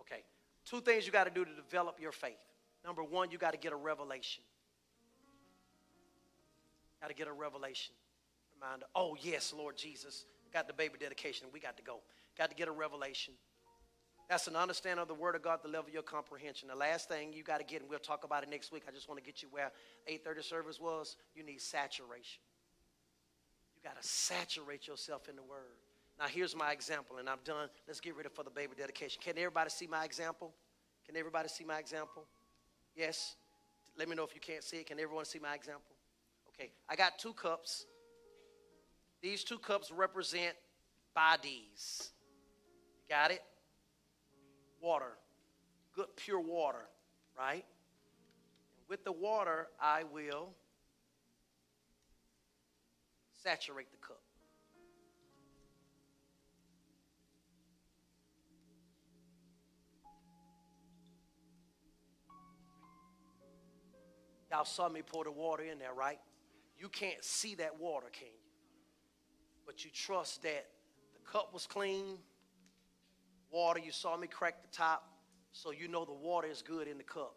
Okay. 0.02 0.24
Two 0.66 0.82
things 0.82 1.06
you 1.06 1.14
got 1.14 1.26
to 1.26 1.30
do 1.30 1.46
to 1.46 1.52
develop 1.56 2.00
your 2.00 2.12
faith. 2.12 2.34
Number 2.86 3.04
one, 3.04 3.32
you 3.32 3.38
got 3.38 3.52
to 3.52 3.58
get 3.58 3.72
a 3.72 3.78
revelation. 3.78 4.44
Got 7.02 7.08
to 7.08 7.14
get 7.14 7.28
a 7.28 7.34
revelation. 7.34 7.94
Reminder, 8.64 8.86
oh, 8.95 9.18
yes, 9.22 9.53
Lord 9.55 9.76
Jesus. 9.78 10.26
Got 10.53 10.68
the 10.68 10.74
baby 10.74 10.95
dedication. 10.99 11.47
We 11.51 11.59
got 11.59 11.76
to 11.78 11.84
go. 11.84 11.99
Got 12.38 12.49
to 12.49 12.55
get 12.55 12.68
a 12.68 12.72
revelation. 12.72 13.34
That's 14.30 14.47
an 14.47 14.55
understanding 14.55 15.01
of 15.01 15.07
the 15.07 15.14
Word 15.14 15.36
of 15.36 15.41
God, 15.41 15.59
the 15.64 15.68
level 15.68 15.88
of 15.88 15.93
your 15.93 16.03
comprehension. 16.03 16.70
The 16.70 16.76
last 16.76 17.09
thing 17.09 17.34
you 17.34 17.43
got 17.43 17.57
to 17.57 17.66
get, 17.66 17.82
and 17.82 17.89
we'll 17.89 17.99
talk 17.99 18.24
about 18.24 18.43
it 18.43 18.49
next 18.49 18.72
week. 18.72 18.84
I 18.88 18.91
just 18.91 19.09
want 19.09 19.20
to 19.20 19.26
get 19.26 19.41
you 19.41 19.49
where 19.51 19.72
8:30 20.07 20.43
service 20.43 20.80
was. 20.80 21.18
You 21.36 21.43
need 21.43 21.59
saturation. 21.59 22.41
You 23.76 23.82
got 23.84 24.01
to 24.01 24.07
saturate 24.07 24.88
yourself 24.88 25.28
in 25.28 25.36
the 25.36 25.43
Word. 25.43 25.78
Now, 26.20 26.28
here's 26.28 26.55
my 26.55 26.72
example, 26.72 27.18
and 27.18 27.28
I'm 27.28 27.39
done. 27.43 27.68
Let's 27.88 27.99
get 27.99 28.16
ready 28.16 28.30
for 28.30 28.43
the 28.43 28.51
baby 28.51 28.74
dedication. 28.78 29.22
Can 29.22 29.38
everybody 29.38 29.72
see 29.72 29.88
my 29.88 30.05
example? 30.05 30.53
Can 31.05 31.18
everybody 31.18 31.49
see 31.49 31.66
my 31.66 31.80
example? 31.80 32.24
Yes? 32.95 33.36
Let 33.97 34.07
me 34.07 34.16
know 34.16 34.24
if 34.24 34.34
you 34.34 34.41
can't 34.41 34.64
see 34.64 34.78
it. 34.78 34.86
Can 34.86 34.99
everyone 34.99 35.26
see 35.26 35.39
my 35.39 35.53
example? 35.53 35.95
Okay, 36.49 36.72
I 36.88 36.95
got 36.95 37.18
two 37.18 37.34
cups. 37.34 37.86
These 39.24 39.43
two 39.43 39.57
cups 39.57 39.89
represent 39.89 40.55
bodies. 41.15 42.11
Got 43.09 43.32
it? 43.32 43.41
Water. 44.80 45.17
Good, 45.95 46.15
pure 46.15 46.39
water, 46.39 46.86
right? 47.36 47.65
with 48.93 49.03
the 49.03 49.11
water, 49.11 49.69
I 49.82 50.03
will 50.03 50.49
saturate 53.41 53.89
the 53.91 53.97
cup. 53.97 54.21
Y'all 64.51 64.63
saw 64.63 64.88
me 64.88 65.01
pour 65.01 65.24
the 65.24 65.32
water 65.32 65.63
in 65.63 65.80
there, 65.80 65.93
right? 65.95 66.19
You 66.78 66.88
can't 66.88 67.24
see 67.24 67.55
that 67.55 67.80
water, 67.80 68.11
can 68.13 68.28
you? 68.28 68.43
But 69.66 69.86
you 69.86 69.91
trust 69.91 70.43
that 70.43 70.66
the 71.14 71.32
cup 71.32 71.53
was 71.53 71.66
clean, 71.66 72.18
water, 73.51 73.80
you 73.80 73.91
saw 73.91 74.18
me 74.18 74.28
crack 74.28 74.61
the 74.61 74.76
top, 74.76 75.07
so 75.51 75.72
you 75.72 75.88
know 75.88 76.05
the 76.05 76.14
water 76.14 76.47
is 76.47 76.61
good 76.61 76.88
in 76.88 76.97
the 76.97 77.03
cup. 77.03 77.36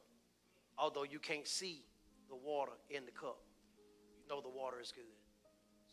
Although 0.79 1.05
you 1.05 1.18
can't 1.18 1.47
see 1.47 1.85
the 2.29 2.37
water 2.37 2.72
in 2.91 3.05
the 3.05 3.12
cup, 3.12 3.39
you 4.18 4.29
know 4.29 4.41
the 4.41 4.49
water 4.49 4.81
is 4.81 4.93
good. 4.93 5.05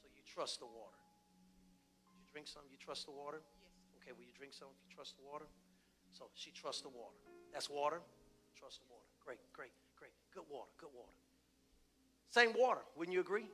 So 0.01 0.07
you 0.13 0.21
trust 0.25 0.59
the 0.59 0.65
water. 0.65 0.97
Did 2.07 2.19
you 2.19 2.27
drink 2.31 2.47
some? 2.47 2.63
You 2.71 2.77
trust 2.77 3.05
the 3.05 3.11
water? 3.11 3.41
Yes. 3.61 4.01
Okay, 4.01 4.11
will 4.11 4.25
you 4.25 4.36
drink 4.36 4.53
some 4.53 4.67
if 4.71 4.89
you 4.89 4.95
trust 4.95 5.15
the 5.17 5.23
water? 5.23 5.45
So 6.11 6.25
she 6.34 6.51
trusts 6.51 6.81
the 6.81 6.89
water. 6.89 7.15
That's 7.53 7.69
water. 7.69 8.01
Trust 8.57 8.79
the 8.81 8.88
water. 8.89 9.05
Great, 9.23 9.39
great, 9.53 9.71
great. 9.97 10.11
Good 10.34 10.43
water, 10.49 10.69
good 10.79 10.89
water. 10.95 11.11
Same 12.29 12.53
water, 12.57 12.81
wouldn't 12.95 13.13
you 13.13 13.21
agree? 13.21 13.45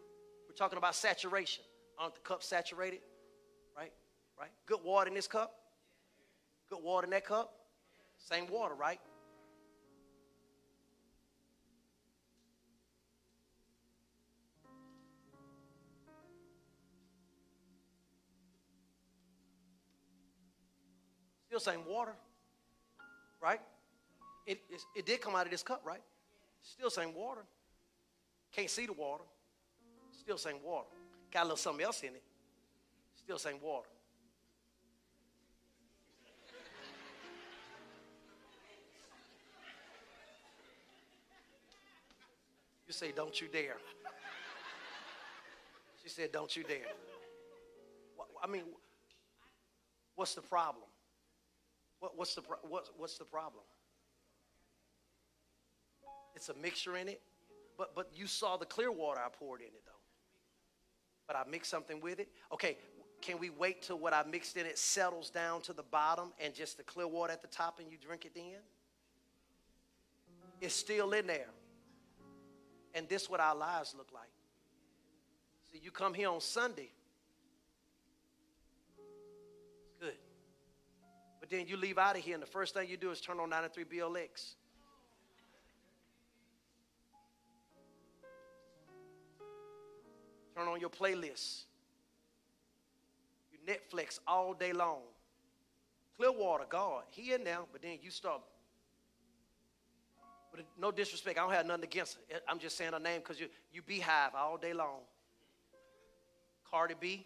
We're 0.47 0.55
talking 0.55 0.77
about 0.77 0.95
saturation. 0.95 1.63
Aren't 1.99 2.15
the 2.15 2.21
cups 2.21 2.47
saturated? 2.47 3.01
Right? 3.77 3.91
Right? 4.39 4.51
Good 4.65 4.79
water 4.83 5.09
in 5.09 5.13
this 5.13 5.27
cup? 5.27 5.53
Good 6.69 6.81
water 6.81 7.05
in 7.05 7.11
that 7.11 7.25
cup? 7.25 7.53
Same 8.17 8.47
water, 8.47 8.73
right? 8.73 8.99
Still 21.47 21.59
same 21.59 21.83
water, 21.85 22.13
right? 23.41 23.59
It, 24.45 24.61
it, 24.69 24.81
it 24.95 25.05
did 25.07 25.19
come 25.19 25.35
out 25.35 25.45
of 25.45 25.51
this 25.51 25.63
cup, 25.63 25.81
right? 25.83 26.01
Still 26.61 26.91
same 26.91 27.13
water. 27.15 27.41
Can't 28.51 28.69
see 28.69 28.85
the 28.85 28.93
water. 28.93 29.23
Still 30.11 30.37
same 30.37 30.57
water. 30.63 30.87
Got 31.31 31.41
a 31.41 31.43
little 31.43 31.57
something 31.57 31.85
else 31.85 32.01
in 32.01 32.09
it. 32.09 32.23
Still 33.15 33.37
same 33.37 33.61
water. 33.61 33.89
You 42.87 42.93
say, 42.93 43.11
don't 43.15 43.39
you 43.39 43.47
dare. 43.47 43.77
She 46.01 46.09
said, 46.09 46.31
don't 46.31 46.55
you 46.55 46.63
dare. 46.63 46.87
I 48.43 48.47
mean, 48.47 48.63
what's 50.15 50.33
the 50.33 50.41
problem? 50.41 50.85
What, 51.99 52.17
what's, 52.17 52.33
the, 52.33 52.41
what, 52.67 52.89
what's 52.97 53.19
the 53.19 53.25
problem? 53.25 53.63
It's 56.35 56.49
a 56.49 56.55
mixture 56.55 56.97
in 56.97 57.09
it. 57.09 57.21
But, 57.77 57.93
but 57.95 58.09
you 58.15 58.25
saw 58.25 58.57
the 58.57 58.65
clear 58.65 58.91
water 58.91 59.19
I 59.23 59.29
poured 59.29 59.61
in 59.61 59.67
it. 59.67 59.83
But 61.29 61.35
I 61.35 61.47
mixed 61.47 61.69
something 61.69 62.01
with 62.01 62.19
it. 62.19 62.27
Okay, 62.51 62.75
can 63.21 63.37
we 63.37 63.51
wait 63.51 63.83
till 63.83 63.99
what 63.99 64.15
I 64.15 64.23
mixed 64.23 64.57
in 64.57 64.65
it 64.65 64.79
settles 64.79 65.29
down 65.29 65.61
to 65.61 65.73
the 65.73 65.83
bottom 65.83 66.33
and 66.43 66.55
just 66.55 66.77
the 66.77 66.83
clear 66.83 67.05
water 67.05 67.31
at 67.31 67.43
the 67.43 67.47
top 67.47 67.79
and 67.79 67.91
you 67.91 67.99
drink 68.01 68.25
it 68.25 68.31
then? 68.33 68.63
It's 70.59 70.73
still 70.73 71.11
in 71.11 71.27
there. 71.27 71.45
And 72.95 73.07
this 73.07 73.29
what 73.29 73.39
our 73.39 73.55
lives 73.55 73.93
look 73.95 74.09
like. 74.11 74.31
See, 75.71 75.79
you 75.83 75.91
come 75.91 76.15
here 76.15 76.31
on 76.31 76.41
Sunday. 76.41 76.89
Good. 80.01 80.15
But 81.39 81.51
then 81.51 81.67
you 81.67 81.77
leave 81.77 81.99
out 81.99 82.17
of 82.17 82.23
here, 82.23 82.33
and 82.33 82.41
the 82.41 82.47
first 82.47 82.73
thing 82.73 82.89
you 82.89 82.97
do 82.97 83.11
is 83.11 83.21
turn 83.21 83.39
on 83.39 83.51
93 83.51 83.83
BLX. 83.83 84.55
Turn 90.59 90.67
on 90.67 90.81
your 90.81 90.89
playlist. 90.89 91.61
You 93.49 93.59
Netflix 93.65 94.19
all 94.27 94.53
day 94.53 94.73
long. 94.73 94.99
Clearwater, 96.17 96.65
God, 96.67 97.03
He 97.11 97.31
in 97.31 97.45
there, 97.45 97.59
but 97.71 97.81
then 97.81 97.97
you 98.01 98.11
start. 98.11 98.41
But 100.51 100.65
no 100.77 100.91
disrespect, 100.91 101.39
I 101.39 101.43
don't 101.43 101.53
have 101.53 101.65
nothing 101.65 101.85
against 101.85 102.17
it. 102.29 102.43
I'm 102.45 102.59
just 102.59 102.75
saying 102.75 102.93
a 102.93 102.99
name 102.99 103.21
because 103.21 103.39
you 103.39 103.47
you 103.71 103.81
Beyhive 103.81 104.35
all 104.35 104.57
day 104.57 104.73
long. 104.73 104.99
Cardi 106.69 106.95
B. 106.99 107.25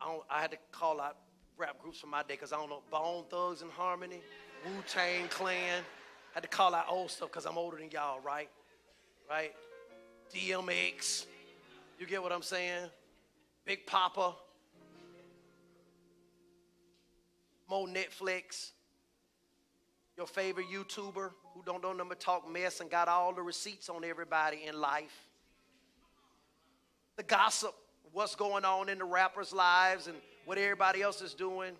I, 0.00 0.06
don't, 0.06 0.22
I 0.28 0.40
had 0.40 0.50
to 0.50 0.58
call 0.72 1.00
out 1.00 1.16
rap 1.56 1.80
groups 1.80 2.00
from 2.00 2.10
my 2.10 2.22
day 2.22 2.34
because 2.34 2.52
I 2.52 2.56
don't 2.56 2.70
know 2.70 2.82
Bone 2.90 3.24
Thugs 3.30 3.62
and 3.62 3.70
Harmony, 3.70 4.20
Wu 4.64 4.72
Tang 4.88 5.28
Clan. 5.28 5.84
I 6.32 6.34
had 6.34 6.42
to 6.42 6.48
call 6.48 6.74
out 6.74 6.86
old 6.88 7.12
stuff 7.12 7.30
because 7.30 7.46
I'm 7.46 7.56
older 7.56 7.76
than 7.76 7.88
y'all, 7.92 8.18
right? 8.20 8.50
Right? 9.30 9.54
DMX. 10.34 11.26
You 11.98 12.06
get 12.06 12.22
what 12.22 12.32
I'm 12.32 12.42
saying? 12.42 12.88
Big 13.64 13.86
Papa. 13.86 14.34
More 17.68 17.86
Netflix. 17.86 18.72
Your 20.16 20.26
favorite 20.26 20.66
YouTuber 20.72 21.30
who 21.54 21.62
don't 21.64 21.82
know 21.82 21.92
number 21.92 22.14
talk 22.14 22.50
mess 22.50 22.80
and 22.80 22.90
got 22.90 23.08
all 23.08 23.34
the 23.34 23.42
receipts 23.42 23.88
on 23.88 24.04
everybody 24.04 24.64
in 24.66 24.80
life. 24.80 25.28
The 27.16 27.22
gossip, 27.22 27.74
what's 28.12 28.34
going 28.34 28.64
on 28.64 28.88
in 28.88 28.98
the 28.98 29.04
rappers' 29.04 29.52
lives 29.52 30.06
and 30.06 30.16
what 30.44 30.58
everybody 30.58 31.02
else 31.02 31.20
is 31.22 31.34
doing. 31.34 31.72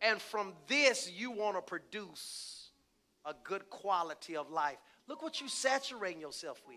And 0.00 0.20
from 0.20 0.52
this, 0.66 1.10
you 1.10 1.30
want 1.30 1.56
to 1.56 1.62
produce 1.62 2.70
a 3.24 3.34
good 3.44 3.70
quality 3.70 4.36
of 4.36 4.50
life. 4.50 4.78
Look 5.08 5.22
what 5.22 5.40
you 5.40 5.48
saturating 5.48 6.20
yourself 6.20 6.60
with. 6.66 6.76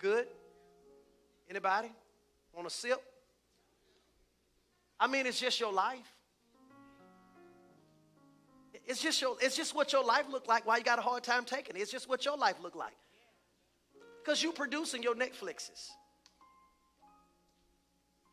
Good? 0.00 0.26
Anybody? 1.48 1.92
Want 2.54 2.66
a 2.66 2.70
sip? 2.70 3.00
I 4.98 5.06
mean, 5.06 5.26
it's 5.26 5.38
just 5.38 5.60
your 5.60 5.72
life. 5.72 6.16
It's 8.86 9.02
just 9.02 9.20
your, 9.20 9.36
it's 9.40 9.56
just 9.56 9.74
what 9.74 9.92
your 9.92 10.04
life 10.04 10.24
look 10.30 10.48
like. 10.48 10.66
Why 10.66 10.78
you 10.78 10.82
got 10.82 10.98
a 10.98 11.02
hard 11.02 11.22
time 11.22 11.44
taking 11.44 11.76
it? 11.76 11.80
It's 11.80 11.92
just 11.92 12.08
what 12.08 12.24
your 12.24 12.36
life 12.36 12.56
look 12.62 12.74
like. 12.74 12.96
Because 14.24 14.42
you're 14.42 14.52
producing 14.52 15.02
your 15.02 15.14
Netflixes. 15.14 15.90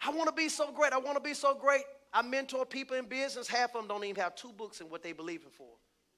I 0.02 0.10
want 0.12 0.28
to 0.28 0.34
be 0.34 0.50
so 0.50 0.72
great. 0.72 0.94
I 0.94 0.98
want 0.98 1.16
to 1.16 1.22
be 1.22 1.34
so 1.34 1.54
great. 1.54 1.84
I 2.14 2.22
mentor 2.22 2.66
people 2.66 2.96
in 2.96 3.06
business. 3.06 3.48
Half 3.48 3.76
of 3.76 3.82
them 3.82 3.88
don't 3.88 4.04
even 4.04 4.22
have 4.22 4.36
two 4.36 4.52
books 4.54 4.80
in 4.80 4.90
what 4.90 5.04
they 5.04 5.12
believe 5.12 5.44
in 5.44 5.52
for. 5.52 5.68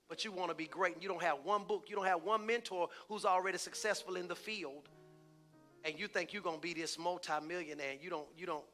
But 0.08 0.24
you 0.24 0.32
want 0.32 0.50
to 0.50 0.56
be 0.56 0.66
great 0.66 0.94
and 0.94 1.04
you 1.04 1.10
don't 1.10 1.22
have 1.24 1.38
one 1.44 1.64
book. 1.64 1.86
You 1.88 1.96
don't 1.96 2.06
have 2.06 2.24
one 2.24 2.46
mentor 2.46 2.90
who's 3.08 3.26
already 3.26 3.58
successful 3.58 4.16
in 4.16 4.28
the 4.28 4.36
field. 4.36 4.90
And 5.86 5.98
you 5.98 6.08
think 6.08 6.34
you're 6.34 6.44
to 6.44 6.58
be 6.60 6.74
this 6.74 7.00
multimillionaire. 7.00 7.94
You 8.02 8.10
don't, 8.10 8.28
you 8.38 8.46
don't. 8.46 8.66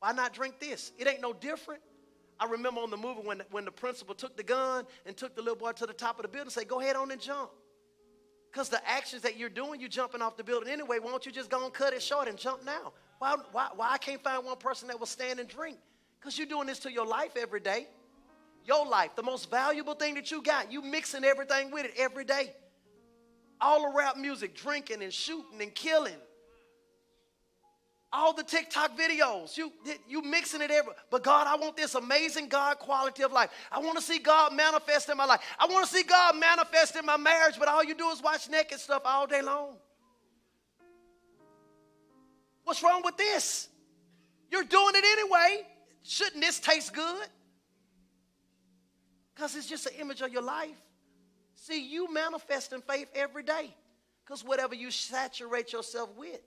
Why 0.00 0.12
not 0.12 0.32
drink 0.34 0.58
this? 0.58 0.92
It 0.98 1.06
ain't 1.06 1.20
no 1.20 1.32
different. 1.32 1.80
I 2.40 2.46
remember 2.46 2.80
on 2.80 2.90
the 2.90 2.96
movie 2.96 3.20
when, 3.22 3.42
when 3.52 3.64
the 3.64 3.70
principal 3.70 4.16
took 4.16 4.36
the 4.36 4.42
gun 4.42 4.84
and 5.06 5.16
took 5.16 5.36
the 5.36 5.42
little 5.42 5.56
boy 5.56 5.72
to 5.72 5.86
the 5.86 5.92
top 5.92 6.18
of 6.18 6.22
the 6.22 6.28
building 6.28 6.46
and 6.46 6.52
say, 6.52 6.64
go 6.64 6.80
ahead 6.80 6.96
on 6.96 7.10
and 7.12 7.20
jump. 7.20 7.50
Because 8.50 8.68
the 8.68 8.86
actions 8.88 9.22
that 9.22 9.38
you're 9.38 9.48
doing, 9.48 9.80
you're 9.80 9.88
jumping 9.88 10.20
off 10.20 10.36
the 10.36 10.44
building 10.44 10.68
anyway. 10.68 10.98
Why 10.98 11.10
don't 11.10 11.24
you 11.24 11.32
just 11.32 11.48
go 11.48 11.64
and 11.64 11.72
cut 11.72 11.92
it 11.92 12.02
short 12.02 12.28
and 12.28 12.36
jump 12.36 12.64
now? 12.64 12.92
Why, 13.18 13.36
why, 13.52 13.68
why 13.76 13.92
I 13.92 13.98
can't 13.98 14.22
find 14.22 14.44
one 14.44 14.56
person 14.56 14.88
that 14.88 14.98
will 14.98 15.06
stand 15.06 15.38
and 15.38 15.48
drink? 15.48 15.78
Because 16.18 16.36
you're 16.36 16.48
doing 16.48 16.66
this 16.66 16.80
to 16.80 16.92
your 16.92 17.06
life 17.06 17.36
every 17.36 17.60
day. 17.60 17.86
Your 18.64 18.86
life, 18.86 19.16
the 19.16 19.22
most 19.22 19.50
valuable 19.50 19.94
thing 19.94 20.14
that 20.14 20.30
you 20.30 20.42
got. 20.42 20.70
You 20.72 20.82
mixing 20.82 21.24
everything 21.24 21.70
with 21.70 21.86
it 21.86 21.94
every 21.96 22.24
day. 22.24 22.52
All 23.62 23.86
around 23.86 24.20
music, 24.20 24.56
drinking 24.56 25.02
and 25.02 25.12
shooting 25.12 25.62
and 25.62 25.74
killing. 25.74 26.16
All 28.12 28.34
the 28.34 28.42
TikTok 28.42 28.98
videos, 28.98 29.56
you 29.56 29.72
you 30.06 30.20
mixing 30.20 30.60
it 30.60 30.70
every. 30.70 30.92
But 31.10 31.22
God, 31.22 31.46
I 31.46 31.56
want 31.56 31.76
this 31.76 31.94
amazing 31.94 32.48
God 32.48 32.78
quality 32.78 33.22
of 33.22 33.32
life. 33.32 33.48
I 33.70 33.78
want 33.78 33.96
to 33.96 34.02
see 34.02 34.18
God 34.18 34.52
manifest 34.52 35.08
in 35.08 35.16
my 35.16 35.24
life. 35.24 35.40
I 35.58 35.66
want 35.66 35.86
to 35.86 35.94
see 35.94 36.02
God 36.02 36.36
manifest 36.36 36.96
in 36.96 37.06
my 37.06 37.16
marriage. 37.16 37.54
But 37.58 37.68
all 37.68 37.82
you 37.82 37.94
do 37.94 38.10
is 38.10 38.20
watch 38.20 38.50
naked 38.50 38.80
stuff 38.80 39.02
all 39.04 39.26
day 39.26 39.40
long. 39.40 39.76
What's 42.64 42.82
wrong 42.82 43.02
with 43.04 43.16
this? 43.16 43.68
You're 44.50 44.64
doing 44.64 44.94
it 44.94 45.04
anyway. 45.04 45.66
Shouldn't 46.02 46.42
this 46.42 46.60
taste 46.60 46.92
good? 46.92 47.26
Because 49.34 49.56
it's 49.56 49.68
just 49.68 49.86
an 49.86 49.94
image 49.98 50.20
of 50.20 50.32
your 50.32 50.42
life. 50.42 50.76
See, 51.62 51.86
you 51.86 52.12
manifest 52.12 52.72
in 52.72 52.80
faith 52.80 53.06
every 53.14 53.44
day. 53.44 53.72
Because 54.24 54.44
whatever 54.44 54.74
you 54.74 54.90
saturate 54.90 55.72
yourself 55.72 56.10
with, 56.16 56.40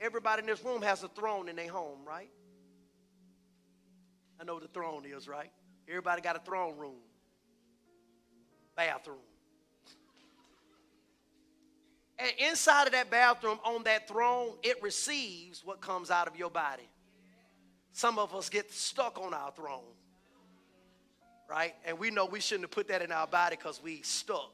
everybody 0.00 0.40
in 0.40 0.46
this 0.46 0.64
room 0.64 0.80
has 0.80 1.02
a 1.02 1.08
throne 1.08 1.50
in 1.50 1.56
their 1.56 1.68
home, 1.68 1.98
right? 2.06 2.30
I 4.40 4.44
know 4.44 4.54
what 4.54 4.62
the 4.62 4.68
throne 4.68 5.04
is, 5.04 5.28
right? 5.28 5.50
Everybody 5.86 6.22
got 6.22 6.34
a 6.34 6.38
throne 6.38 6.78
room, 6.78 6.96
bathroom. 8.74 9.18
And 12.18 12.30
inside 12.38 12.86
of 12.86 12.92
that 12.92 13.10
bathroom, 13.10 13.58
on 13.66 13.82
that 13.82 14.08
throne, 14.08 14.52
it 14.62 14.82
receives 14.82 15.62
what 15.62 15.82
comes 15.82 16.10
out 16.10 16.26
of 16.26 16.36
your 16.36 16.50
body. 16.50 16.88
Some 17.92 18.18
of 18.18 18.34
us 18.34 18.48
get 18.48 18.72
stuck 18.72 19.20
on 19.20 19.34
our 19.34 19.52
throne, 19.52 19.92
right? 21.48 21.74
And 21.84 21.98
we 21.98 22.10
know 22.10 22.26
we 22.26 22.40
shouldn't 22.40 22.64
have 22.64 22.70
put 22.70 22.88
that 22.88 23.02
in 23.02 23.12
our 23.12 23.26
body 23.26 23.56
because 23.56 23.82
we 23.82 24.02
stuck. 24.02 24.52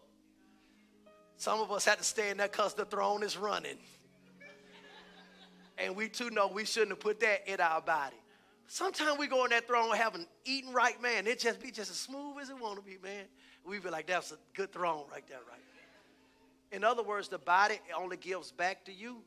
Some 1.37 1.61
of 1.61 1.73
us 1.73 1.85
had 1.85 1.99
to 1.99 2.05
stay 2.05 2.31
in 2.31 2.37
there 2.37 2.49
because 2.49 2.75
the 2.75 2.85
throne 2.85 3.23
is 3.23 3.37
running. 3.37 3.79
And 5.79 5.97
we 5.97 6.09
too 6.09 6.31
know 6.31 6.49
we 6.49 6.65
shouldn't 6.65 6.93
have 6.93 7.01
put 7.01 7.21
that 7.21 7.49
in 7.49 7.61
our 7.61 7.81
body. 7.81 8.17
Sometimes 8.69 9.19
we 9.19 9.27
go 9.27 9.43
on 9.43 9.51
that 9.51 9.67
throne 9.67 9.95
having 9.97 10.27
eaten 10.45 10.73
right, 10.73 11.01
man. 11.03 11.27
It 11.27 11.41
just 11.41 11.61
be 11.61 11.71
just 11.71 11.91
as 11.91 11.97
smooth 11.99 12.39
as 12.41 12.51
it 12.51 12.59
want 12.59 12.77
to 12.77 12.83
be, 12.83 12.97
man. 13.03 13.25
We 13.67 13.79
be 13.79 13.91
like, 13.91 14.07
that's 14.07 14.33
a 14.33 14.37
good 14.55 14.73
throne 14.73 15.05
right 15.11 15.27
there, 15.29 15.41
right? 15.49 15.61
In 16.71 16.85
other 16.85 17.03
words, 17.03 17.29
the 17.29 17.39
body 17.39 17.79
only 17.97 18.17
gives 18.17 18.51
back 18.51 18.85
to 18.87 18.93
you. 18.93 19.19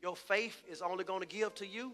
Your 0.00 0.14
faith 0.14 0.62
is 0.70 0.82
only 0.82 1.04
going 1.04 1.20
to 1.20 1.26
give 1.26 1.54
to 1.56 1.66
you. 1.66 1.92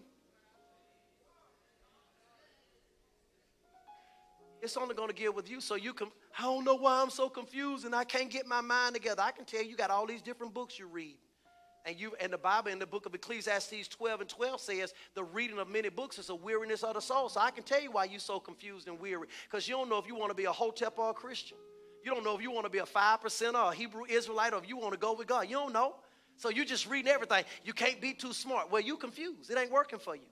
It's 4.65 4.79
only 4.79 4.95
going 4.95 5.11
to 5.11 5.15
get 5.15 5.35
with 5.35 5.51
you. 5.51 5.61
So 5.61 5.75
you 5.75 5.93
can, 5.93 6.09
I 6.39 6.43
don't 6.43 6.65
know 6.65 6.75
why 6.75 7.03
I'm 7.03 7.11
so 7.11 7.29
confused 7.29 7.85
and 7.85 7.95
I 7.95 8.03
can't 8.03 8.31
get 8.31 8.47
my 8.47 8.63
mind 8.63 8.95
together. 8.95 9.21
I 9.21 9.31
can 9.31 9.45
tell 9.45 9.63
you, 9.63 9.69
you 9.69 9.77
got 9.77 9.91
all 9.91 10.07
these 10.07 10.23
different 10.23 10.55
books 10.55 10.79
you 10.79 10.87
read. 10.87 11.19
And 11.85 12.01
you 12.01 12.15
and 12.19 12.33
the 12.33 12.39
Bible 12.39 12.71
in 12.71 12.79
the 12.79 12.87
book 12.87 13.05
of 13.05 13.15
Ecclesiastes 13.15 13.89
12 13.89 14.23
and 14.23 14.29
12 14.29 14.59
says 14.59 14.95
the 15.15 15.23
reading 15.23 15.59
of 15.59 15.69
many 15.69 15.91
books 15.91 16.19
is 16.19 16.31
a 16.31 16.35
weariness 16.35 16.83
of 16.83 16.95
the 16.95 17.01
soul. 17.01 17.29
So 17.29 17.41
I 17.41 17.51
can 17.51 17.63
tell 17.63 17.83
you 17.83 17.91
why 17.91 18.05
you're 18.05 18.21
so 18.21 18.41
confused 18.41 18.89
and 18.89 18.99
weary. 18.99 19.29
Because 19.51 19.69
you 19.69 19.75
don't 19.75 19.91
know 19.91 19.99
if 19.99 20.07
you 20.07 20.15
want 20.15 20.31
to 20.31 20.35
be 20.35 20.47
a 20.47 20.53
hotep 20.53 20.95
or 20.97 21.11
a 21.11 21.15
Christian. 21.15 21.59
You 22.03 22.15
don't 22.15 22.25
know 22.25 22.35
if 22.35 22.41
you 22.41 22.51
want 22.51 22.65
to 22.65 22.71
be 22.71 22.79
a 22.79 22.87
five 22.87 23.21
percenter 23.21 23.63
or 23.63 23.73
a 23.73 23.75
Hebrew 23.75 24.05
Israelite 24.09 24.55
or 24.55 24.59
if 24.61 24.69
you 24.69 24.79
want 24.79 24.95
to 24.95 24.99
go 24.99 25.13
with 25.13 25.27
God. 25.27 25.43
You 25.43 25.57
don't 25.57 25.75
know. 25.75 25.97
So 26.37 26.49
you 26.49 26.65
just 26.65 26.89
reading 26.89 27.13
everything. 27.13 27.45
You 27.65 27.75
can't 27.75 28.01
be 28.01 28.15
too 28.15 28.33
smart. 28.33 28.73
Well, 28.73 28.81
you 28.81 28.97
confused. 28.97 29.51
It 29.51 29.59
ain't 29.59 29.71
working 29.71 29.99
for 29.99 30.17
you. 30.17 30.23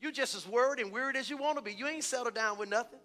You 0.00 0.12
just 0.12 0.34
as 0.34 0.46
worried 0.48 0.80
and 0.80 0.90
weird 0.90 1.14
as 1.14 1.28
you 1.28 1.36
want 1.36 1.58
to 1.58 1.62
be. 1.62 1.72
You 1.72 1.86
ain't 1.86 2.04
settled 2.04 2.34
down 2.34 2.56
with 2.56 2.70
nothing. 2.70 3.00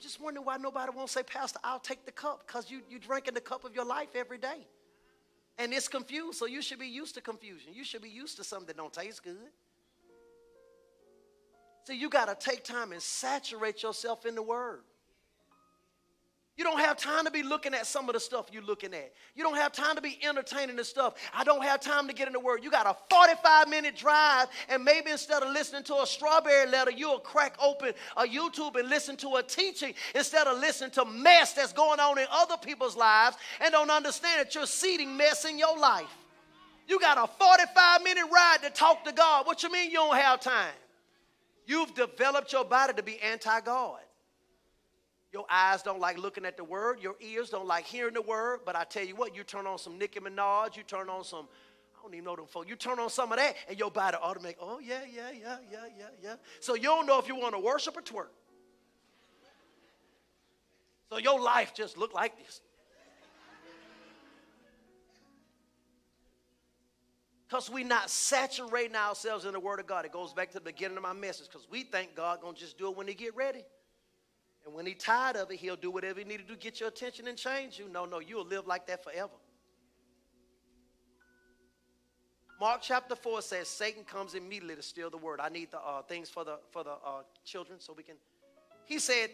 Just 0.00 0.20
wondering 0.20 0.46
why 0.46 0.56
nobody 0.56 0.90
won't 0.94 1.10
say, 1.10 1.22
Pastor, 1.22 1.58
I'll 1.62 1.78
take 1.78 2.04
the 2.04 2.12
cup 2.12 2.46
because 2.46 2.70
you, 2.70 2.80
you 2.88 2.98
drinking 2.98 3.34
the 3.34 3.40
cup 3.40 3.64
of 3.64 3.74
your 3.74 3.84
life 3.84 4.10
every 4.14 4.38
day. 4.38 4.66
And 5.58 5.72
it's 5.72 5.88
confused, 5.88 6.38
so 6.38 6.46
you 6.46 6.62
should 6.62 6.78
be 6.78 6.86
used 6.86 7.14
to 7.16 7.20
confusion. 7.20 7.74
You 7.74 7.84
should 7.84 8.02
be 8.02 8.08
used 8.08 8.36
to 8.38 8.44
something 8.44 8.68
that 8.68 8.76
don't 8.76 8.92
taste 8.92 9.22
good. 9.22 9.36
See, 11.86 11.96
you 11.96 12.08
got 12.08 12.28
to 12.28 12.50
take 12.50 12.64
time 12.64 12.92
and 12.92 13.02
saturate 13.02 13.82
yourself 13.82 14.24
in 14.24 14.34
the 14.34 14.42
Word. 14.42 14.80
You 16.60 16.64
don't 16.64 16.80
have 16.80 16.98
time 16.98 17.24
to 17.24 17.30
be 17.30 17.42
looking 17.42 17.72
at 17.72 17.86
some 17.86 18.06
of 18.10 18.12
the 18.12 18.20
stuff 18.20 18.50
you're 18.52 18.62
looking 18.62 18.92
at. 18.92 19.14
You 19.34 19.42
don't 19.42 19.56
have 19.56 19.72
time 19.72 19.96
to 19.96 20.02
be 20.02 20.18
entertaining 20.22 20.76
the 20.76 20.84
stuff. 20.84 21.14
I 21.32 21.42
don't 21.42 21.62
have 21.62 21.80
time 21.80 22.06
to 22.06 22.12
get 22.12 22.26
in 22.26 22.34
the 22.34 22.38
Word. 22.38 22.62
You 22.62 22.70
got 22.70 22.84
a 22.86 22.94
45 23.08 23.66
minute 23.70 23.96
drive, 23.96 24.48
and 24.68 24.84
maybe 24.84 25.10
instead 25.10 25.42
of 25.42 25.54
listening 25.54 25.84
to 25.84 26.02
a 26.02 26.06
strawberry 26.06 26.70
letter, 26.70 26.90
you'll 26.90 27.20
crack 27.20 27.56
open 27.62 27.94
a 28.14 28.24
YouTube 28.24 28.78
and 28.78 28.90
listen 28.90 29.16
to 29.16 29.36
a 29.36 29.42
teaching 29.42 29.94
instead 30.14 30.46
of 30.46 30.58
listening 30.58 30.90
to 30.90 31.06
mess 31.06 31.54
that's 31.54 31.72
going 31.72 31.98
on 31.98 32.18
in 32.18 32.26
other 32.30 32.58
people's 32.58 32.94
lives 32.94 33.38
and 33.62 33.72
don't 33.72 33.90
understand 33.90 34.40
that 34.40 34.54
you're 34.54 34.66
seeding 34.66 35.16
mess 35.16 35.46
in 35.46 35.58
your 35.58 35.78
life. 35.78 36.14
You 36.86 37.00
got 37.00 37.16
a 37.16 37.26
45 37.26 38.02
minute 38.02 38.26
ride 38.30 38.58
to 38.64 38.68
talk 38.68 39.02
to 39.06 39.12
God. 39.12 39.46
What 39.46 39.62
you 39.62 39.72
mean 39.72 39.90
you 39.90 39.96
don't 39.96 40.14
have 40.14 40.40
time? 40.40 40.74
You've 41.64 41.94
developed 41.94 42.52
your 42.52 42.66
body 42.66 42.92
to 42.92 43.02
be 43.02 43.18
anti 43.20 43.62
God. 43.62 44.00
Your 45.32 45.46
eyes 45.48 45.82
don't 45.82 46.00
like 46.00 46.18
looking 46.18 46.44
at 46.44 46.56
the 46.56 46.64
word, 46.64 46.98
your 47.00 47.14
ears 47.20 47.50
don't 47.50 47.66
like 47.66 47.84
hearing 47.84 48.14
the 48.14 48.22
word, 48.22 48.60
but 48.66 48.74
I 48.74 48.82
tell 48.82 49.04
you 49.04 49.14
what, 49.14 49.34
you 49.34 49.44
turn 49.44 49.66
on 49.66 49.78
some 49.78 49.96
Nicki 49.96 50.18
Minaj, 50.18 50.76
you 50.76 50.82
turn 50.82 51.08
on 51.08 51.22
some, 51.22 51.46
I 51.96 52.02
don't 52.02 52.14
even 52.14 52.24
know 52.24 52.34
them 52.34 52.46
folks, 52.46 52.68
you 52.68 52.74
turn 52.74 52.98
on 52.98 53.10
some 53.10 53.30
of 53.30 53.38
that, 53.38 53.54
and 53.68 53.78
your 53.78 53.92
body 53.92 54.16
automatic, 54.20 54.58
oh, 54.60 54.80
yeah, 54.80 55.02
yeah, 55.08 55.30
yeah, 55.30 55.56
yeah, 55.70 55.78
yeah, 55.96 56.04
yeah. 56.20 56.34
So 56.58 56.74
you 56.74 56.82
don't 56.82 57.06
know 57.06 57.20
if 57.20 57.28
you 57.28 57.36
want 57.36 57.54
to 57.54 57.60
worship 57.60 57.96
or 57.96 58.02
twerk. 58.02 58.30
So 61.10 61.18
your 61.18 61.40
life 61.40 61.74
just 61.74 61.96
look 61.96 62.12
like 62.12 62.36
this. 62.44 62.60
because 67.50 67.68
we're 67.68 67.84
not 67.84 68.08
saturating 68.08 68.94
ourselves 68.94 69.44
in 69.44 69.52
the 69.52 69.58
Word 69.58 69.80
of 69.80 69.86
God. 69.88 70.04
It 70.04 70.12
goes 70.12 70.32
back 70.32 70.48
to 70.50 70.54
the 70.54 70.60
beginning 70.60 70.96
of 70.96 71.02
my 71.02 71.12
message 71.12 71.48
because 71.48 71.66
we 71.68 71.82
think 71.82 72.14
God 72.14 72.40
gonna 72.40 72.56
just 72.56 72.78
do 72.78 72.88
it 72.90 72.96
when 72.96 73.08
He 73.08 73.14
get 73.14 73.34
ready. 73.34 73.64
And 74.64 74.74
when 74.74 74.86
He 74.86 74.94
tired 74.94 75.36
of 75.36 75.50
it, 75.50 75.58
He'll 75.58 75.76
do 75.76 75.90
whatever 75.90 76.18
He 76.18 76.24
need 76.24 76.38
to 76.38 76.44
do 76.44 76.54
to 76.54 76.58
get 76.58 76.80
your 76.80 76.88
attention 76.88 77.28
and 77.28 77.36
change 77.36 77.78
you. 77.78 77.88
No, 77.88 78.04
no, 78.04 78.18
you'll 78.18 78.46
live 78.46 78.66
like 78.66 78.86
that 78.86 79.02
forever. 79.02 79.32
Mark 82.60 82.80
chapter 82.82 83.16
4 83.16 83.40
says 83.40 83.68
Satan 83.68 84.04
comes 84.04 84.34
immediately 84.34 84.76
to 84.76 84.82
steal 84.82 85.08
the 85.08 85.16
word. 85.16 85.40
I 85.40 85.48
need 85.48 85.70
the 85.70 85.80
uh, 85.80 86.02
things 86.02 86.28
for 86.28 86.44
the, 86.44 86.58
for 86.70 86.84
the 86.84 86.90
uh, 86.90 87.22
children 87.42 87.80
so 87.80 87.94
we 87.96 88.02
can. 88.02 88.16
He 88.84 88.98
said, 88.98 89.30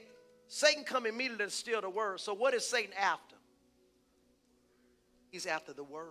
Satan 0.47 0.85
come 0.85 1.07
immediately 1.07 1.47
to 1.47 1.51
steal 1.51 1.81
the 1.81 1.91
word. 1.91 2.21
So 2.21 2.35
what 2.35 2.55
is 2.55 2.65
Satan 2.65 2.93
after? 2.97 3.35
He's 5.31 5.45
after 5.45 5.73
the 5.73 5.83
word. 5.83 6.07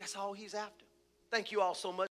That's 0.00 0.16
all 0.16 0.32
he's 0.32 0.54
after. 0.54 0.84
Thank 1.30 1.52
you 1.52 1.60
all 1.60 1.74
so 1.74 1.92
much. 1.92 2.10